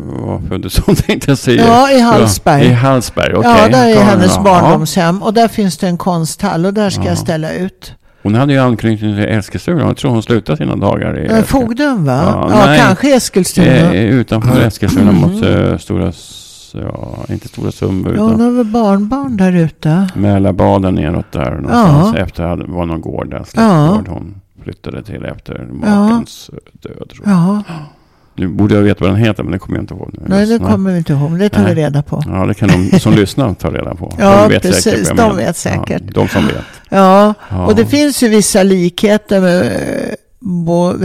Vad 0.04 0.48
föddes 0.48 0.78
hon 0.78 0.94
tänkte 0.94 1.30
jag 1.30 1.38
säga? 1.38 1.66
Ja, 1.66 1.90
i 1.90 2.00
Hallsberg. 2.00 2.64
I 2.64 2.72
Hallsberg, 2.72 3.34
okej. 3.34 3.50
Okay. 3.50 3.62
Ja, 3.62 3.68
där 3.68 3.88
är 3.88 4.02
hennes 4.02 4.38
barndomshem. 4.38 5.22
Och 5.22 5.34
där 5.34 5.48
finns 5.48 5.78
det 5.78 5.88
en 5.88 5.98
konsthall 5.98 6.66
och 6.66 6.74
där 6.74 6.90
ska 6.90 7.02
ja. 7.02 7.08
jag 7.08 7.18
ställa 7.18 7.52
ut. 7.52 7.92
Hon 8.22 8.34
hade 8.34 8.52
ju 8.52 8.58
anknytning 8.58 9.16
till 9.16 9.28
Eskilstuna. 9.28 9.80
Jag 9.80 9.96
tror 9.96 10.10
hon 10.10 10.22
slutade 10.22 10.58
sina 10.58 10.76
dagar 10.76 11.18
i 11.18 11.26
Ja, 11.26 11.32
Eskilstuna. 11.36 11.66
Fogden 11.66 12.04
va? 12.04 12.22
Ja, 12.26 12.48
Ja, 12.50 12.66
nej. 12.66 12.78
kanske 12.78 13.16
Eskilstuna. 13.16 13.66
Eh, 13.66 14.04
utanför 14.04 14.60
Eskilstuna 14.60 15.12
mot 15.12 15.44
eh, 15.44 15.78
Stora, 15.78 16.12
ja, 16.72 17.24
inte 17.28 17.48
Stora 17.48 17.72
Sundby 17.72 18.10
Ja, 18.16 18.22
hon 18.22 18.40
har 18.40 18.50
väl 18.50 18.66
barnbarn 18.66 19.36
där 19.36 19.52
ute. 19.52 20.08
Mälarbaden 20.14 20.94
neråt 20.94 21.32
där 21.32 21.50
någonstans. 21.50 22.16
Efter 22.16 22.44
hade, 22.44 22.64
var 22.64 22.86
någon 22.86 23.00
gård 23.00 23.30
där, 23.30 23.44
släktgård 23.44 24.08
hon 24.08 24.40
flyttade 24.62 25.02
till 25.02 25.24
efter 25.24 25.68
makens 25.72 26.50
död. 26.72 27.10
Tror 27.10 27.22
jag. 27.24 27.34
Ja, 27.34 27.62
Nu 28.38 28.48
borde 28.48 28.74
jag 28.74 28.82
veta 28.82 29.04
vad 29.04 29.10
den 29.14 29.20
heter 29.24 29.42
men 29.42 29.52
det 29.52 29.58
kommer 29.58 29.76
jag 29.78 29.82
inte 29.82 29.94
ihåg. 29.94 30.10
nu. 30.12 30.20
nej 30.26 30.46
det 30.46 30.58
kommer 30.58 30.92
vi 30.92 30.98
inte 30.98 31.12
ihåg. 31.12 31.38
Det 31.38 31.48
tar 31.48 31.58
vi 31.60 31.64
Nej. 31.74 31.74
reda 31.84 32.02
på. 32.02 32.22
Ja, 32.26 32.46
det 32.46 32.54
kan 32.54 32.68
de 32.90 33.00
som 33.00 33.12
lyssnar 33.16 33.54
ta 33.54 33.70
reda 33.70 33.94
på. 33.94 34.12
Ja, 34.18 34.42
de 34.42 34.48
vet 34.48 34.62
precis. 34.62 34.84
säkert 34.84 35.16
De 35.16 35.36
vet 35.36 35.56
säkert. 35.56 36.02
Ja, 36.06 36.12
de 36.14 36.28
som 36.28 36.46
vet. 36.46 36.54
Ja, 36.88 37.34
Ja. 37.50 37.66
och 37.66 37.74
det 37.74 37.86
finns 37.86 38.22
ju 38.22 38.28
vissa 38.28 38.62
likheter 38.62 39.40
med, 39.40 39.72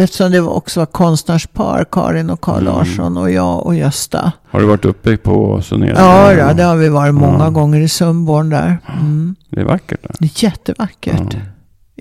eftersom 0.03 0.31
det 0.31 0.39
också 0.41 0.79
var 0.79 0.85
konstnärspar, 0.85 1.85
Karin 1.91 2.29
och 2.29 2.41
Carl 2.41 2.61
Mm. 2.61 2.73
Larsson 2.73 3.17
och 3.17 3.31
jag 3.31 3.65
och 3.65 3.75
Gösta. 3.75 4.31
Har 4.49 4.59
du 4.59 4.65
varit 4.65 4.85
uppe 4.85 5.17
på 5.17 5.61
Sunnér? 5.61 5.93
Ja, 5.97 6.33
ja, 6.33 6.53
det 6.53 6.63
har 6.63 6.75
vi 6.75 6.89
varit 6.89 7.13
många 7.15 7.43
Ja. 7.43 7.49
gånger 7.49 7.79
i 7.81 7.87
Sundborn 7.87 8.49
där. 8.49 8.77
Mm. 8.99 9.35
Det 9.49 9.61
är 9.61 9.65
vackert 9.65 9.99
där. 10.03 10.15
Det 10.19 10.25
är 10.25 10.43
jättevackert. 10.43 11.33
Ja. 11.33 11.39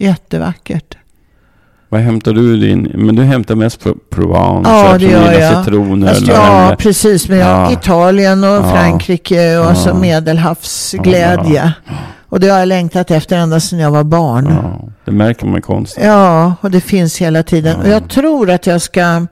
Jättevackert. 0.06 0.96
Vad 1.92 2.00
hämtar 2.00 2.32
du 2.32 2.56
din? 2.56 2.82
Men 2.94 3.14
du 3.16 3.22
hämtar 3.22 3.54
mest 3.54 3.80
Provence? 4.10 4.70
Ja, 4.70 4.98
det 4.98 5.04
gör 5.04 5.32
jag. 5.32 5.64
citroner. 5.64 6.12
Eller- 6.14 6.32
ja, 6.34 6.76
precis. 6.78 7.28
Men 7.28 7.38
Ja. 7.38 7.72
Italien 7.72 8.44
och 8.44 8.50
Ja. 8.50 8.70
Frankrike 8.72 9.58
och 9.58 9.64
Ja. 9.70 9.74
så 9.74 9.94
medelhavsglädje. 9.94 11.72
Och 12.28 12.40
det 12.40 12.48
har 12.48 12.58
jag 12.58 12.68
längtat 12.68 13.10
efter 13.10 13.36
ända 13.36 13.60
sedan 13.60 13.78
jag 13.78 13.90
var 13.90 14.04
barn. 14.04 14.46
Ja, 14.62 14.88
det 15.04 15.12
märker 15.12 15.46
man 15.46 15.58
i 15.58 15.62
konsten. 15.62 16.06
Ja, 16.06 16.54
och 16.60 16.70
det 16.70 16.80
finns 16.80 17.16
hela 17.18 17.42
tiden. 17.42 17.76
Ja. 17.78 17.82
Och 17.82 17.88
jag 17.88 18.08
tror 18.10 18.50
att 18.50 18.66
jag 18.66 18.82
ska 18.82 19.26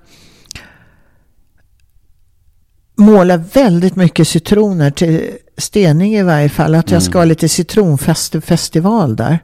måla 2.98 3.36
väldigt 3.36 3.96
mycket 3.96 4.28
citroner 4.28 4.90
till 4.90 5.20
Stening 5.58 6.14
i 6.14 6.22
varje 6.22 6.48
fall. 6.48 6.74
Att 6.74 6.90
jag 6.90 7.02
ska 7.02 7.18
ha 7.18 7.24
lite 7.24 7.48
citronfestival 7.48 9.16
där. 9.16 9.38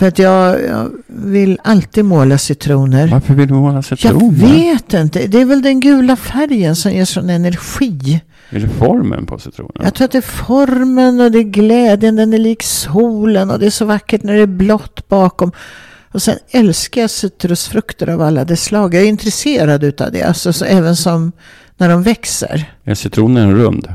För 0.00 0.08
att 0.08 0.18
jag, 0.18 0.62
jag 0.64 0.90
vill 1.06 1.58
alltid 1.64 2.04
måla 2.04 2.38
citroner. 2.38 3.08
Varför 3.08 3.34
vill 3.34 3.48
du 3.48 3.54
måla 3.54 3.74
Jag 3.74 3.84
citroner? 3.84 4.30
vet 4.32 4.94
inte. 4.94 5.26
Det 5.26 5.40
är 5.40 5.44
väl 5.44 5.62
den 5.62 5.80
gula 5.80 6.16
färgen 6.16 6.76
som 6.76 6.92
ger 6.92 7.04
sån 7.04 7.30
energi. 7.30 8.20
Är 8.50 8.60
det 8.60 8.68
formen 8.68 9.26
på 9.26 9.38
citronen? 9.38 9.82
Jag 9.84 9.94
tror 9.94 10.04
att 10.04 10.10
det 10.10 10.18
är 10.18 10.22
formen 10.22 11.20
och 11.20 11.30
det 11.32 11.38
är 11.38 11.42
glädjen. 11.42 12.16
Den 12.16 12.32
är 12.32 12.38
lik 12.38 12.62
solen 12.62 13.50
och 13.50 13.58
det 13.58 13.66
är 13.66 13.70
så 13.70 13.84
vackert 13.84 14.22
när 14.22 14.32
det 14.34 14.42
är 14.42 14.46
blått 14.46 15.08
bakom. 15.08 15.52
Och 16.12 16.22
sen 16.22 16.36
älskar 16.50 17.00
jag 17.00 17.10
citrusfrukter 17.10 18.08
av 18.08 18.20
alla 18.22 18.44
dess 18.44 18.64
slag. 18.64 18.94
Jag 18.94 19.02
är 19.02 19.06
intresserad 19.08 19.84
utav 19.84 20.12
det. 20.12 20.22
Alltså 20.22 20.52
så 20.52 20.64
även 20.64 20.96
som 20.96 21.32
när 21.76 21.88
de 21.88 22.02
växer. 22.02 22.72
Är 22.84 22.94
citronen 22.94 23.54
rund? 23.54 23.88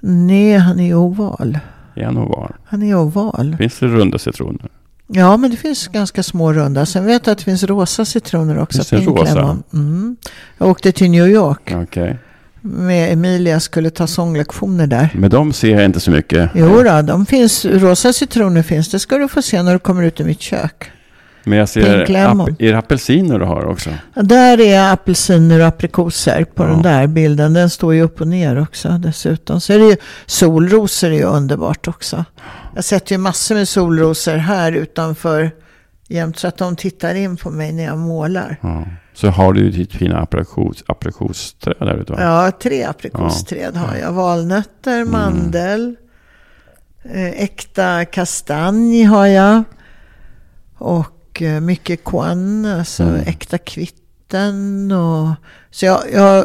Nej, 0.00 0.58
han 0.58 0.80
är 0.80 0.94
oval. 0.94 1.58
Är 1.94 2.04
han 2.04 2.18
oval? 2.18 2.52
Han 2.64 2.82
är 2.82 2.94
oval. 2.94 3.56
Finns 3.58 3.78
det 3.78 3.86
runda 3.86 4.18
citroner? 4.18 4.70
Ja, 5.06 5.36
men 5.36 5.50
det 5.50 5.56
finns 5.56 5.88
ganska 5.88 6.22
små 6.22 6.52
runda. 6.52 6.86
Sen 6.86 7.04
vet 7.06 7.26
jag 7.26 7.32
att 7.32 7.38
det 7.38 7.44
finns 7.44 7.62
rosa 7.64 8.04
citroner 8.04 8.58
också. 8.58 8.84
Finns 8.84 9.04
det 9.04 9.10
rosa? 9.10 9.58
Mm. 9.72 10.16
Jag 10.58 10.68
åkte 10.68 10.92
till 10.92 11.10
New 11.10 11.28
York 11.28 11.72
Okej. 11.74 12.16
med 12.60 13.12
Emilia. 13.12 13.60
Skulle 13.60 13.90
ta 13.90 14.06
sånglektioner 14.06 14.86
där. 14.86 15.10
Men 15.14 15.30
de 15.30 15.52
ser 15.52 15.70
jag 15.70 15.84
inte 15.84 16.00
så 16.00 16.10
mycket. 16.10 16.50
Jo 16.54 16.82
då, 16.82 17.02
de 17.02 17.26
finns. 17.26 17.64
Rosa 17.64 18.12
citroner 18.12 18.62
finns. 18.62 18.90
Det 18.90 18.98
ska 18.98 19.18
du 19.18 19.28
få 19.28 19.42
se 19.42 19.62
när 19.62 19.72
du 19.72 19.78
kommer 19.78 20.02
ut 20.02 20.20
i 20.20 20.24
mitt 20.24 20.40
kök. 20.40 20.90
Men 21.46 21.58
jag 21.58 21.68
ser, 21.68 22.04
ap- 22.06 22.56
är 22.58 22.72
det 22.72 22.78
apelsiner 22.78 23.38
du 23.38 23.44
har 23.44 23.64
också? 23.66 23.90
Där 24.14 24.60
är 24.60 24.92
apelsiner 24.92 25.60
och 25.60 25.66
aprikoser 25.66 26.44
på 26.44 26.62
Ja. 26.62 26.66
den 26.68 26.82
där 26.82 27.06
bilden. 27.06 27.52
Den 27.54 27.70
står 27.70 27.94
ju 27.94 28.02
upp 28.02 28.20
och 28.20 28.28
ner 28.28 28.62
också 28.62 28.88
dessutom. 28.88 29.60
Så 29.60 29.72
är 29.72 29.78
det 29.78 29.84
ju 29.84 29.96
solrosor 30.26 31.08
är 31.10 31.12
ju 31.14 31.24
underbart 31.24 31.88
också. 31.88 32.24
Jag 32.74 32.84
sätter 32.84 33.12
ju 33.14 33.18
massor 33.18 33.54
med 33.54 33.68
solrosor 33.68 34.36
här 34.36 34.72
utanför 34.72 35.50
jämt 36.08 36.38
så 36.38 36.48
att 36.48 36.56
de 36.58 36.76
tittar 36.76 37.14
in 37.14 37.36
på 37.36 37.50
mig 37.50 37.72
när 37.72 37.84
jag 37.84 37.98
målar. 37.98 38.56
Ja. 38.60 38.84
Så 39.14 39.28
har 39.28 39.52
du 39.52 39.70
ditt 39.70 39.92
fina 39.92 40.20
aprikos, 40.20 40.84
aprikosträd 40.86 41.76
där 41.80 41.96
ute? 41.96 42.14
Ja, 42.18 42.52
tre 42.62 42.84
aprikosträd 42.84 43.76
har 43.76 43.96
jag. 43.96 44.12
Valnötter, 44.12 45.00
Mm. 45.00 45.12
mandel, 45.12 45.96
eh, 47.14 47.28
äkta 47.42 48.04
kastanj 48.04 49.02
har 49.04 49.26
jag. 49.26 49.62
Och 50.78 51.13
eh, 51.42 51.60
mycket 51.60 52.04
koan, 52.04 52.66
alltså 52.66 53.02
Mm. 53.02 53.20
äkta 53.26 53.58
kvitten. 53.58 54.92
Och, 54.92 55.28
så 55.70 55.86
jag, 55.86 56.00
jag 56.12 56.44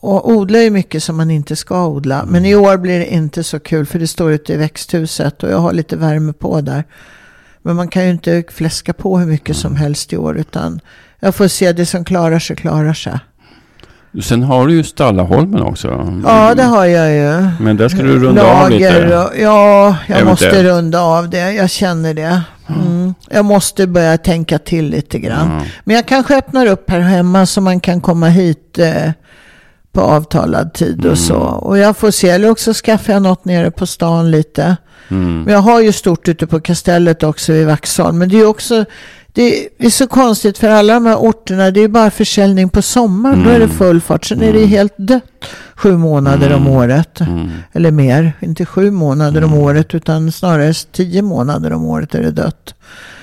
och 0.00 0.30
odlar 0.30 0.58
ju 0.60 0.70
mycket 0.70 1.02
som 1.02 1.16
man 1.16 1.30
inte 1.30 1.56
ska 1.56 1.86
odla. 1.86 2.24
Men 2.26 2.44
i 2.44 2.54
år 2.54 2.76
blir 2.76 2.98
det 2.98 3.06
inte 3.14 3.42
så 3.44 3.58
kul 3.60 3.86
för 3.86 3.98
det 3.98 4.06
står 4.06 4.32
ute 4.32 4.52
i 4.52 4.56
växthuset 4.56 5.42
och 5.42 5.50
jag 5.50 5.58
har 5.58 5.72
lite 5.72 5.96
värme 5.96 6.32
på 6.32 6.60
där. 6.60 6.84
Men 7.62 7.76
man 7.76 7.88
kan 7.88 8.04
ju 8.04 8.10
inte 8.10 8.44
fläska 8.52 8.92
på 8.92 9.18
hur 9.18 9.26
mycket 9.26 9.56
som 9.56 9.76
helst 9.76 10.12
i 10.12 10.16
år 10.16 10.36
utan 10.36 10.80
jag 11.20 11.34
får 11.34 11.48
se 11.48 11.72
det 11.72 11.86
som 11.86 12.04
klarar 12.04 12.38
sig 12.38 12.56
klarar 12.56 12.92
sig. 12.94 13.18
Sen 14.22 14.42
har 14.42 14.66
du 14.66 14.74
ju 14.74 14.84
Stallaholmen 14.84 15.62
också. 15.62 16.20
Ja, 16.26 16.54
det 16.54 16.62
har 16.62 16.84
jag 16.84 17.12
ju. 17.14 17.48
Men 17.60 17.76
där 17.76 17.88
ska 17.88 18.02
du 18.02 18.18
runda 18.18 18.42
av 18.42 18.70
Lager 18.70 19.04
lite. 19.04 19.18
och, 19.18 19.30
ja, 19.38 19.96
jag 20.06 20.18
Eventuellt. 20.20 20.26
måste 20.26 20.64
runda 20.64 21.00
av 21.00 21.30
det. 21.30 21.52
Jag 21.52 21.70
känner 21.70 22.14
det. 22.14 22.42
Mm. 22.68 22.85
Jag 23.30 23.44
måste 23.44 23.86
börja 23.86 24.18
tänka 24.18 24.58
till 24.58 24.90
lite 24.90 25.18
grann. 25.18 25.50
Ja. 25.60 25.66
Men 25.84 25.96
jag 25.96 26.06
kanske 26.06 26.36
öppnar 26.38 26.66
upp 26.66 26.90
här 26.90 27.00
hemma 27.00 27.46
så 27.46 27.60
man 27.60 27.80
kan 27.80 28.00
komma 28.00 28.28
hit 28.28 28.78
eh, 28.78 29.10
på 29.92 30.00
avtalad 30.00 30.72
tid 30.74 30.98
Mm. 31.00 31.10
och 31.10 31.18
så. 31.18 31.36
Och 31.38 31.78
jag 31.78 31.96
får 31.96 32.10
se. 32.10 32.28
Eller 32.28 32.50
också 32.50 32.72
skaffar 32.74 33.12
jag 33.12 33.22
något 33.22 33.44
nere 33.44 33.70
på 33.70 33.86
stan 33.86 34.30
lite. 34.30 34.76
Mm. 35.08 35.42
Men 35.42 35.54
jag 35.54 35.60
har 35.60 35.80
ju 35.80 35.92
stort 35.92 36.28
ute 36.28 36.46
på 36.46 36.60
kastellet 36.60 37.22
också 37.22 37.52
i 37.52 37.64
Vaxholm. 37.64 38.18
Men 38.18 38.28
det 38.28 38.36
är 38.36 38.40
ju 38.40 38.46
också, 38.46 38.84
det 39.36 39.68
är 39.78 39.90
så 39.90 40.06
konstigt 40.06 40.58
för 40.58 40.68
alla 40.68 40.94
de 40.94 41.06
här 41.06 41.16
orterna, 41.16 41.70
det 41.70 41.80
är 41.80 41.88
bara 41.88 42.10
försäljning 42.10 42.68
på 42.68 42.82
sommaren. 42.82 43.44
Då 43.44 43.50
är 43.50 43.58
det 43.58 43.68
full 43.68 44.00
fart. 44.00 44.24
Sen 44.24 44.42
är 44.42 44.52
det 44.52 44.58
ju 44.58 44.66
helt 44.66 44.94
dött 44.96 45.44
sju 45.74 45.96
månader 45.96 46.52
om 46.52 46.66
året. 46.66 47.20
Mm. 47.20 47.50
Eller 47.72 47.90
mer, 47.90 48.32
inte 48.40 48.66
sju 48.66 48.90
månader 48.90 49.44
om 49.44 49.54
året 49.54 49.94
utan 49.94 50.32
snarare 50.32 50.74
tio 50.92 51.22
månader 51.22 51.72
om 51.72 51.84
året 51.84 52.14
är 52.14 52.22
det 52.22 52.30
dött. 52.30 52.74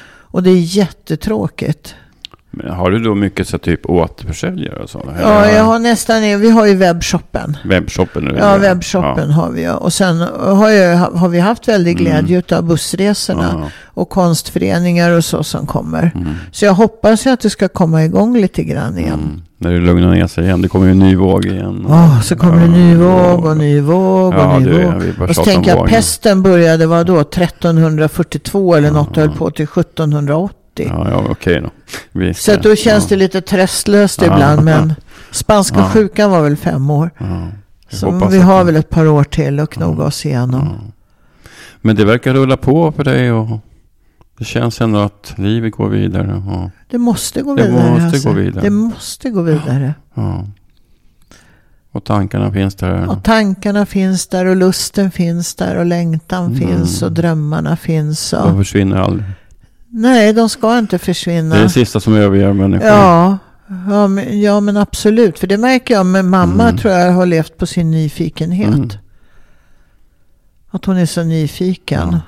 Och 0.06 0.44
det 0.44 0.50
är 0.50 0.78
jättetråkigt. 0.78 1.96
Men 2.56 2.70
har 2.72 2.92
du 2.92 3.00
då 3.00 3.16
mycket 3.16 3.48
så 3.48 3.58
typ 3.58 3.86
återförsäljare 3.90 4.84
och 4.84 4.90
så? 4.90 5.06
Ja, 5.22 5.50
jag 5.52 5.64
har 5.64 5.80
nästan, 5.80 6.22
vi 6.22 6.50
har 6.50 6.66
ju 6.66 6.76
webbshoppen. 6.76 7.58
Webbshoppen? 7.66 8.24
nu, 8.24 8.36
Ja, 8.40 8.58
webbshoppen 8.58 9.32
har 9.32 9.50
vi. 9.52 9.70
Och 9.80 9.94
sen 9.94 10.20
har, 10.40 10.70
jag, 10.70 10.98
har 10.98 11.30
vi 11.30 11.40
haft 11.40 11.68
väldigt 11.68 12.00
Mm. 12.00 12.04
glädje 12.26 12.58
av 12.58 12.64
bussresorna. 12.64 13.50
Ja. 13.62 13.68
Och 13.86 14.10
konstföreningar 14.10 15.12
och 15.12 15.26
så 15.26 15.44
som 15.44 15.68
kommer. 15.68 16.12
Mm. 16.16 16.28
Så 16.52 16.66
jag 16.66 16.74
hoppas 16.74 17.26
ju 17.26 17.30
att 17.30 17.40
det 17.40 17.50
ska 17.50 17.68
komma 17.68 18.04
igång 18.06 18.38
lite 18.38 18.64
grann 18.64 18.98
igen. 18.98 19.14
Mm. 19.24 19.42
När 19.58 19.72
det 19.72 19.80
lugnar 19.80 20.12
ner 20.12 20.28
sig 20.28 20.44
igen. 20.44 20.62
Det 20.62 20.68
kommer 20.68 20.86
ju 20.86 20.92
en 20.92 21.00
ny 21.00 21.16
våg 21.16 21.46
igen. 21.46 21.86
Åh, 21.90 22.22
så 22.22 22.36
kommer 22.36 22.62
det 22.62 22.68
ny 22.68 22.94
Ja, 22.94 22.98
våg 23.36 23.46
och 23.46 23.58
ny 23.58 23.80
våg 23.82 24.34
och 24.34 24.40
Ja, 24.40 24.60
ny 24.60 24.84
våg. 24.84 25.30
Och 25.30 25.36
så 25.36 25.44
tänker 25.44 25.70
jag, 25.70 25.78
vågen. 25.78 25.94
pesten 25.94 26.44
började 26.44 26.86
var 26.88 27.04
då 27.04 27.20
1342 27.20 28.76
eller 28.76 28.92
något 28.92 29.10
och 29.10 29.18
höll 29.18 29.32
på 29.32 29.52
till 29.52 29.66
1780. 29.66 30.58
Ja, 30.80 31.08
ja 31.12 31.26
okej 31.30 31.62
då. 31.62 31.70
Visst, 32.12 32.42
Så 32.44 32.54
att 32.54 32.64
då 32.64 32.76
känns 32.76 33.04
ja. 33.04 33.10
det 33.10 33.16
lite 33.16 33.42
tröstlöst 33.42 34.22
Ja. 34.22 34.34
ibland. 34.34 34.64
Men 34.64 34.94
spanska 35.32 35.80
Ja. 35.80 35.90
sjukan 35.90 36.32
var 36.32 36.42
väl 36.42 36.58
fem 36.58 36.90
år. 36.90 37.10
Så 37.90 38.28
vi 38.32 38.40
har 38.40 38.58
det- 38.60 38.64
väl 38.66 38.76
ett 38.76 38.90
par 38.90 39.08
år 39.08 39.24
till 39.24 39.60
att 39.60 39.70
knoga 39.70 40.04
oss 40.04 40.26
igenom. 40.26 40.92
Men 41.82 41.96
det 41.96 42.06
verkar 42.06 42.34
rulla 42.34 42.58
på 42.58 42.92
för 42.92 43.04
dig 43.04 43.32
och 43.32 43.60
det 44.38 44.46
känns 44.46 44.82
ändå 44.82 45.00
att 45.00 45.34
livet 45.38 45.72
går 45.74 45.90
vidare. 45.90 46.34
Och, 46.36 46.70
Det 46.90 46.98
måste 46.98 47.42
gå 47.42 47.56
Det 47.56 47.64
vidare. 47.64 47.90
måste 47.92 48.06
alltså. 48.06 48.30
gå 48.30 48.36
vidare. 48.36 48.62
Det 48.64 48.70
måste 48.70 49.30
gå 49.30 49.42
vidare. 49.42 49.94
ja. 50.14 50.48
och 51.92 52.04
tankarna 52.04 52.52
finns 52.52 52.76
där. 52.76 53.10
Och 53.10 53.24
tankarna 53.24 53.86
finns 53.86 54.28
där 54.28 54.46
och 54.46 54.56
lusten 54.56 55.12
finns 55.12 55.56
där 55.56 55.76
och 55.78 55.86
längtan 55.86 56.46
Mm. 56.46 56.58
finns 56.58 57.02
och 57.02 57.12
drömmarna 57.12 57.78
finns. 57.78 58.34
Och... 58.34 58.48
De 58.48 58.58
försvinner 58.58 58.98
aldrig. 58.98 59.26
Nej, 59.96 60.34
de 60.34 60.50
ska 60.50 60.78
inte 60.80 60.96
Det 60.98 61.02
är 61.02 61.06
försvinna. 61.06 61.56
det 61.56 61.70
sista 61.70 62.00
som 62.00 62.14
överger 62.16 62.54
människan. 62.54 62.88
Ja, 62.88 63.38
ja, 63.90 64.08
men, 64.08 64.42
ja, 64.42 64.60
men 64.60 64.78
absolut. 64.78 65.40
För 65.40 65.48
det 65.48 65.58
märker 65.58 65.94
jag 65.94 66.06
med 66.06 66.26
mamma 66.26 66.64
Mm. 66.64 66.78
tror 66.78 66.94
jag 66.94 67.12
har 67.12 67.26
levt 67.26 67.58
på 67.58 67.66
sin 67.66 67.92
nyfikenhet. 67.92 68.74
Mm. 68.74 68.90
Att 70.72 70.86
hon 70.86 70.98
är 70.98 71.06
så 71.06 71.24
nyfiken. 71.24 72.10
Ja. 72.12 72.20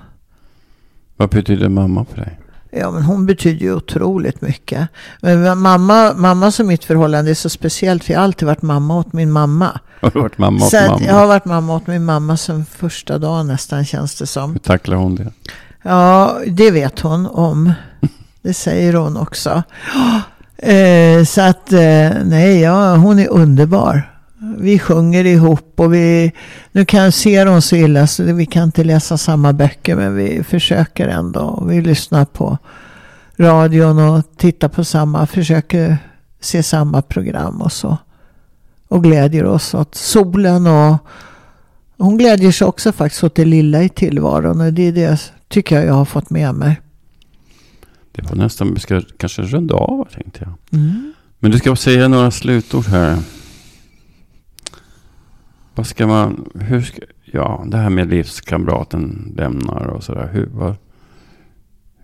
Vad 1.18 1.30
betyder 1.30 1.70
mamma 1.70 2.06
för 2.06 2.18
dig? 2.18 2.40
Ja, 2.72 2.92
men 2.92 3.04
hon 3.04 3.26
betyder 3.26 3.60
ju 3.66 3.74
otroligt 3.76 4.42
mycket. 4.42 4.88
Men 5.22 5.60
mamma, 5.60 6.14
mamma 6.16 6.52
som 6.52 6.68
mitt 6.68 6.84
förhållande 6.86 7.32
är 7.32 7.36
så 7.36 7.50
speciellt. 7.50 8.04
För 8.04 8.14
jag 8.14 8.20
har 8.20 8.24
alltid 8.24 8.46
varit 8.48 8.62
mamma 8.62 8.98
åt 8.98 9.14
min 9.14 9.32
mamma. 9.32 9.80
Har 10.02 10.12
du 10.12 10.20
varit 10.20 10.38
mamma 10.38 10.66
åt 10.66 10.74
mamma? 10.74 11.02
jag 11.06 11.14
har 11.14 11.28
varit 11.28 11.46
mamma 11.46 11.76
åt 11.76 11.88
min 11.88 12.06
mamma 12.06 12.38
sedan 12.38 12.66
första 12.66 13.18
dagen 13.18 13.48
nästan 13.48 13.86
känns 13.86 14.16
det 14.16 14.26
som. 14.28 14.52
Hur 14.52 14.60
tacklar 14.60 14.98
hon 14.98 15.16
det? 15.16 15.32
Ja, 15.88 16.40
det 16.48 16.72
vet 16.72 17.00
hon 17.00 17.26
om. 17.26 17.74
Det 18.42 18.54
säger 18.54 18.94
hon 18.94 19.18
också. 19.18 19.64
Eh, 20.58 21.24
så 21.24 21.42
att, 21.42 21.74
eh, 21.74 22.12
nej, 22.26 22.60
ja, 22.60 22.96
hon 22.96 23.20
är 23.20 23.30
underbar. 23.30 24.12
Vi 24.58 24.80
sjunger 24.80 25.26
ihop 25.26 25.74
och 25.76 25.94
vi, 25.94 26.32
nu 26.72 26.86
kan 26.86 27.04
jag 27.04 27.14
se 27.14 27.44
dem 27.44 27.62
så 27.62 27.76
illa 27.76 28.08
så 28.08 28.24
vi 28.24 28.46
kan 28.46 28.64
inte 28.64 28.84
läsa 28.84 29.18
samma 29.18 29.54
böcker 29.54 29.96
men 29.96 30.16
vi 30.16 30.44
försöker 30.44 31.08
ändå. 31.08 31.64
Vi 31.68 31.82
lyssnar 31.82 32.26
på 32.26 32.58
radion 33.38 34.00
och 34.00 34.24
tittar 34.38 34.68
på 34.68 34.84
samma, 34.84 35.28
försöker 35.28 35.98
se 36.40 36.64
samma 36.64 37.02
program 37.02 37.62
och 37.62 37.72
så. 37.72 37.98
Och 38.88 39.04
glädjer 39.04 39.46
oss 39.46 39.74
åt 39.74 39.96
solen 39.96 40.68
och 40.68 40.98
hon 41.98 42.18
glädjer 42.18 42.52
sig 42.52 42.68
också 42.68 42.92
faktiskt 42.92 43.24
åt 43.24 43.36
det 43.36 43.46
lilla 43.46 43.84
i 43.84 43.90
tillvaron 43.90 44.62
och 44.62 44.74
det 44.74 44.88
är 44.88 44.92
det 44.92 45.35
tycker 45.48 45.76
jag 45.76 45.86
jag 45.86 45.94
har 45.94 46.06
fått 46.06 46.30
med 46.30 46.56
mig. 46.56 46.82
Det 48.12 48.22
var 48.30 48.36
nästan, 48.36 48.74
vi 48.74 48.80
ska 48.80 49.02
kanske 49.18 49.42
runda 49.42 49.76
av 49.76 50.08
tänkte 50.14 50.40
jag. 50.42 50.80
Mm. 50.82 51.14
Men 51.40 51.52
du 51.52 51.58
ska 51.58 51.76
säga 51.76 52.08
några 52.08 52.32
slutord 52.32 52.86
här. 52.86 53.18
Vad 55.76 55.88
ska 55.88 56.08
man, 56.08 56.50
hur 56.56 56.82
ska, 56.82 57.02
ja 57.26 57.66
det 57.68 57.78
här 57.78 57.90
med 57.90 58.10
livskamraten 58.10 59.34
lämnar 59.38 59.88
och 59.88 60.04
sådär. 60.04 60.30
Hur, 60.34 60.50
vad, 60.54 60.76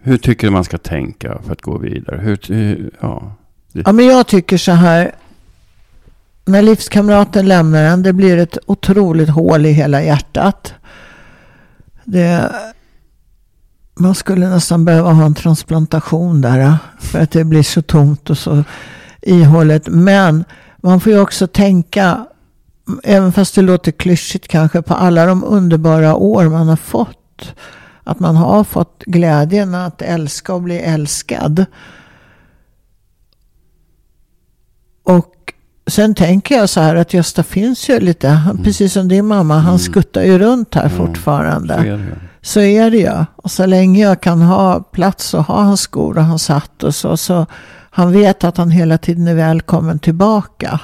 hur 0.01 0.17
tycker 0.17 0.47
du 0.47 0.51
man 0.51 0.63
ska 0.63 0.77
tänka 0.77 1.39
för 1.45 1.51
att 1.51 1.61
gå 1.61 1.77
vidare? 1.77 2.17
Hur, 2.17 2.39
hur, 2.47 2.91
ja. 2.99 3.35
ja 3.71 3.91
men 3.91 4.05
jag 4.05 4.27
tycker 4.27 4.57
så 4.57 4.71
här. 4.71 5.15
När 6.45 6.61
livskamraten 6.61 7.47
lämnar 7.47 7.83
en, 7.83 8.03
det 8.03 8.13
blir 8.13 8.37
ett 8.37 8.57
otroligt 8.65 9.29
hål 9.29 9.65
i 9.65 9.71
hela 9.71 10.03
hjärtat. 10.03 10.73
Det, 12.03 12.51
man 13.99 14.15
skulle 14.15 14.49
nästan 14.49 14.85
behöva 14.85 15.11
ha 15.11 15.25
en 15.25 15.33
transplantation 15.33 16.41
där. 16.41 16.77
För 16.99 17.19
att 17.19 17.31
det 17.31 17.43
blir 17.43 17.63
så 17.63 17.81
tomt 17.81 18.29
och 18.29 18.37
så 18.37 18.63
ihållet. 19.21 19.87
Men 19.87 20.43
man 20.77 20.99
får 20.99 21.11
ju 21.13 21.19
också 21.19 21.47
tänka, 21.47 22.25
även 23.03 23.31
fast 23.31 23.55
det 23.55 23.61
låter 23.61 23.91
klyschigt 23.91 24.47
kanske, 24.47 24.81
på 24.81 24.93
alla 24.93 25.25
de 25.25 25.43
underbara 25.43 26.15
år 26.15 26.49
man 26.49 26.67
har 26.67 26.75
fått. 26.75 27.53
Att 28.03 28.19
man 28.19 28.35
har 28.35 28.63
fått 28.63 29.03
glädjen 29.05 29.75
att 29.75 30.01
älska 30.01 30.53
och 30.53 30.61
bli 30.61 30.79
älskad. 30.79 31.65
Och 35.03 35.53
sen 35.87 36.15
tänker 36.15 36.55
jag 36.55 36.69
så 36.69 36.81
här 36.81 36.95
att 36.95 37.13
Gösta 37.13 37.43
finns 37.43 37.89
ju 37.89 37.99
lite, 37.99 38.27
mm. 38.27 38.63
precis 38.63 38.93
som 38.93 39.07
din 39.07 39.25
mamma, 39.27 39.53
han 39.53 39.67
mm. 39.67 39.79
skuttar 39.79 40.23
ju 40.23 40.39
runt 40.39 40.75
här 40.75 40.85
mm. 40.85 40.97
fortfarande. 40.97 41.99
Så 42.41 42.59
är, 42.59 42.91
det. 42.91 42.97
ju. 42.97 43.25
Och 43.35 43.51
så 43.51 43.65
länge 43.65 44.01
jag 44.01 44.21
kan 44.21 44.41
ha 44.41 44.79
plats 44.79 45.33
och 45.33 45.43
ha 45.43 45.61
hans 45.61 45.81
skor 45.81 46.17
och 46.17 46.25
hans 46.25 46.47
hatt 46.47 46.83
och 46.83 46.95
så, 46.95 47.17
så 47.17 47.45
han 47.89 48.11
vet 48.11 48.43
att 48.43 48.57
han 48.57 48.71
hela 48.71 48.97
tiden 48.97 49.27
är 49.27 49.35
välkommen 49.35 49.99
tillbaka. 49.99 50.79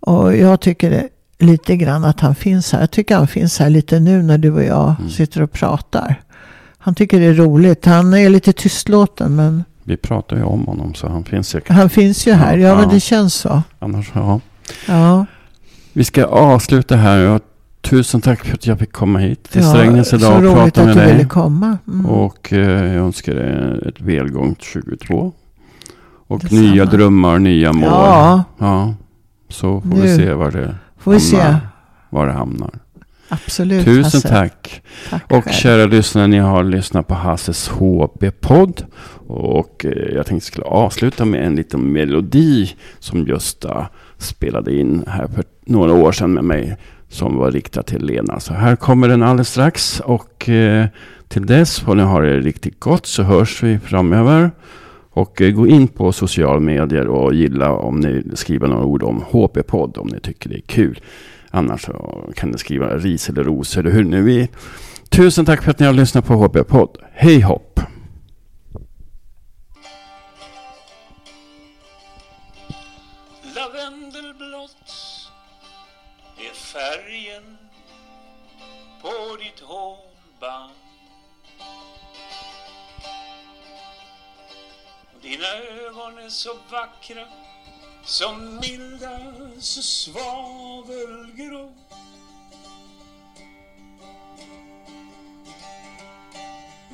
Och 0.00 0.36
jag 0.36 0.60
tycker 0.60 0.90
det, 0.90 1.08
lite 1.38 1.76
grann 1.76 2.04
att 2.04 2.20
han 2.20 2.34
finns 2.34 2.72
här. 2.72 2.80
Jag 2.80 2.90
tycker 2.90 3.16
han 3.16 3.28
finns 3.28 3.58
här 3.58 3.70
lite 3.70 4.00
nu 4.00 4.22
när 4.22 4.38
du 4.38 4.50
och 4.50 4.62
jag 4.62 4.94
mm. 4.98 5.10
sitter 5.10 5.42
och 5.42 5.52
pratar. 5.52 6.20
Han 6.78 6.94
tycker 6.94 7.20
det 7.20 7.26
är 7.26 7.34
roligt. 7.34 7.84
Han 7.84 8.14
är 8.14 8.28
lite 8.28 8.52
tystlåten 8.52 9.36
men... 9.36 9.64
Vi 9.84 9.96
pratar 9.96 10.36
ju 10.36 10.42
om 10.42 10.66
honom 10.66 10.94
så 10.94 11.08
han 11.08 11.24
finns 11.24 11.48
säkert. 11.48 11.70
Han 11.70 11.90
finns 11.90 12.26
ju 12.26 12.32
här. 12.32 12.56
Ja, 12.56 12.68
ja 12.68 12.76
men 12.76 12.88
det 12.88 13.00
känns 13.00 13.34
så. 13.34 13.62
Annars, 13.78 14.10
ja. 14.14 14.40
Ja. 14.86 15.26
Vi 15.92 16.04
ska 16.04 16.24
avsluta 16.24 16.96
här. 16.96 17.40
Tusen 17.88 18.20
tack 18.20 18.44
för 18.44 18.54
att 18.54 18.66
jag 18.66 18.78
fick 18.78 18.92
komma 18.92 19.18
hit 19.18 19.50
till 19.50 19.62
ja, 19.62 19.68
Strängnäs 19.68 20.12
idag 20.12 20.44
och 20.44 20.54
prata 20.54 20.84
med 20.84 20.96
dig. 20.96 20.96
Så 20.96 20.96
roligt 20.96 20.98
att 20.98 21.08
du 21.08 21.12
ville 21.12 21.28
komma. 21.28 21.78
Mm. 21.88 22.06
Och 22.06 22.52
eh, 22.52 22.94
jag 22.94 23.04
önskar 23.04 23.34
dig 23.34 23.88
ett 23.88 24.00
välgångt 24.00 24.62
22. 24.62 25.32
Och 26.26 26.40
Detsamma. 26.40 26.60
nya 26.60 26.84
drömmar, 26.84 27.38
nya 27.38 27.72
mål. 27.72 27.88
Ja. 27.90 28.44
ja. 28.58 28.94
Så 29.48 29.80
får 29.80 29.88
nu. 29.88 30.00
vi 30.02 30.16
se 30.16 30.32
var 30.32 30.50
det 30.50 30.74
får 30.98 31.12
vi 31.12 31.18
hamnar. 31.18 31.52
Se. 31.52 31.66
Var 32.10 32.26
det 32.26 32.32
hamnar. 32.32 32.70
Absolut. 33.28 33.84
Tusen 33.84 34.02
Hasse. 34.04 34.28
tack. 34.28 34.82
tack. 35.10 35.32
Och 35.32 35.44
själv. 35.44 35.54
kära 35.54 35.86
lyssnare, 35.86 36.26
ni 36.26 36.38
har 36.38 36.64
lyssnat 36.64 37.06
på 37.06 37.14
Hasses 37.14 37.68
HB-podd. 37.68 38.84
Och 39.26 39.84
eh, 39.84 40.14
jag 40.14 40.26
tänkte 40.26 40.46
skulle 40.46 40.66
avsluta 40.66 41.24
med 41.24 41.46
en 41.46 41.56
liten 41.56 41.92
melodi 41.92 42.76
som 42.98 43.26
Gösta 43.26 43.88
spelade 44.18 44.76
in 44.76 45.04
här 45.06 45.26
för 45.26 45.44
några 45.66 45.92
år 45.92 46.12
sedan 46.12 46.34
med 46.34 46.44
mig. 46.44 46.76
Som 47.08 47.36
var 47.36 47.50
riktad 47.50 47.82
till 47.82 48.04
Lena. 48.04 48.40
Så 48.40 48.54
här 48.54 48.76
kommer 48.76 49.08
den 49.08 49.22
alldeles 49.22 49.48
strax. 49.48 50.00
Och 50.00 50.48
eh, 50.48 50.86
till 51.28 51.46
dess 51.46 51.80
får 51.80 51.94
ni 51.94 52.02
ha 52.02 52.20
det 52.20 52.40
riktigt 52.40 52.80
gott 52.80 53.06
så 53.06 53.22
hörs 53.22 53.62
vi 53.62 53.78
framöver. 53.78 54.50
Och 55.10 55.42
eh, 55.42 55.50
gå 55.50 55.66
in 55.66 55.88
på 55.88 56.12
sociala 56.12 56.60
medier 56.60 57.06
och 57.06 57.34
gilla 57.34 57.72
om 57.72 58.00
ni 58.00 58.22
skriver 58.34 58.68
några 58.68 58.84
ord 58.84 59.02
om 59.02 59.24
HP-podd 59.30 59.98
om 59.98 60.06
ni 60.06 60.20
tycker 60.20 60.48
det 60.50 60.56
är 60.56 60.66
kul. 60.66 61.00
Annars 61.50 61.88
kan 62.34 62.50
ni 62.50 62.58
skriva 62.58 62.96
ris 62.96 63.28
eller 63.28 63.44
ros 63.44 63.76
eller 63.76 63.90
hur 63.90 64.04
ni 64.04 64.20
vill. 64.20 64.46
Tusen 65.08 65.44
tack 65.44 65.62
för 65.62 65.70
att 65.70 65.78
ni 65.78 65.86
har 65.86 65.92
lyssnat 65.92 66.26
på 66.26 66.34
HP-podd. 66.34 66.96
Hej 67.12 67.40
hopp! 67.40 67.80
Färgen 76.78 77.58
på 79.02 79.36
ditt 79.36 79.60
hårband. 79.60 80.72
Dina 85.22 85.48
ögon 85.48 86.18
är 86.18 86.28
så 86.28 86.56
vackra 86.70 87.26
som 88.04 88.60
milda 88.60 89.20
så 89.60 89.82
svavelgrå. 89.82 91.72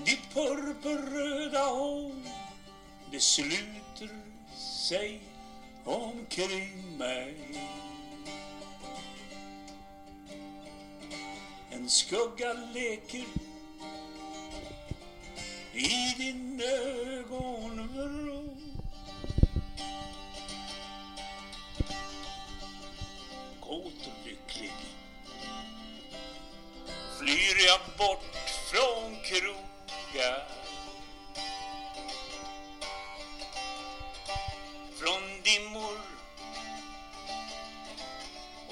Ditt 0.04 0.34
purpurröda 0.34 1.64
hår 1.64 2.12
det 3.10 3.20
sluter 3.20 4.08
sig 4.56 5.20
omkring 5.84 6.98
mig. 6.98 7.83
En 11.74 11.90
skugga 11.90 12.52
leker 12.52 13.24
i 15.72 16.14
din 16.16 16.60
ögonvrå. 16.60 18.56
Kåt 23.60 24.06
och 24.06 24.26
lycklig 24.26 24.72
flyr 27.18 27.66
jag 27.66 27.80
bort 27.98 28.34
från 28.72 29.16
krogar. 29.24 30.63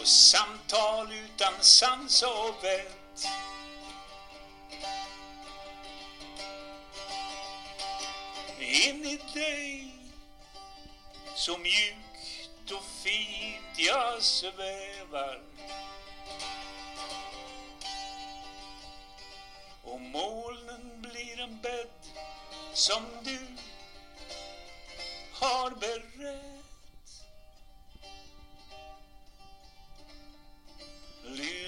Och 0.03 0.09
samtal 0.09 1.12
utan 1.12 1.53
sans 1.61 2.22
och 2.22 2.64
vett. 2.64 3.26
In 8.59 9.05
i 9.05 9.20
dig 9.34 9.94
Så 11.34 11.59
mjukt 11.59 12.70
och 12.70 12.84
fint 13.05 13.78
jag 13.78 14.22
svävar. 14.22 15.40
Och 19.82 20.00
molnen 20.00 21.03
blir 21.03 21.40
en 21.40 21.61
bädd 21.61 21.88
som 22.72 23.03
du 23.24 23.46
har 25.32 25.70
berett. 25.70 26.61
Dee. 31.24 31.62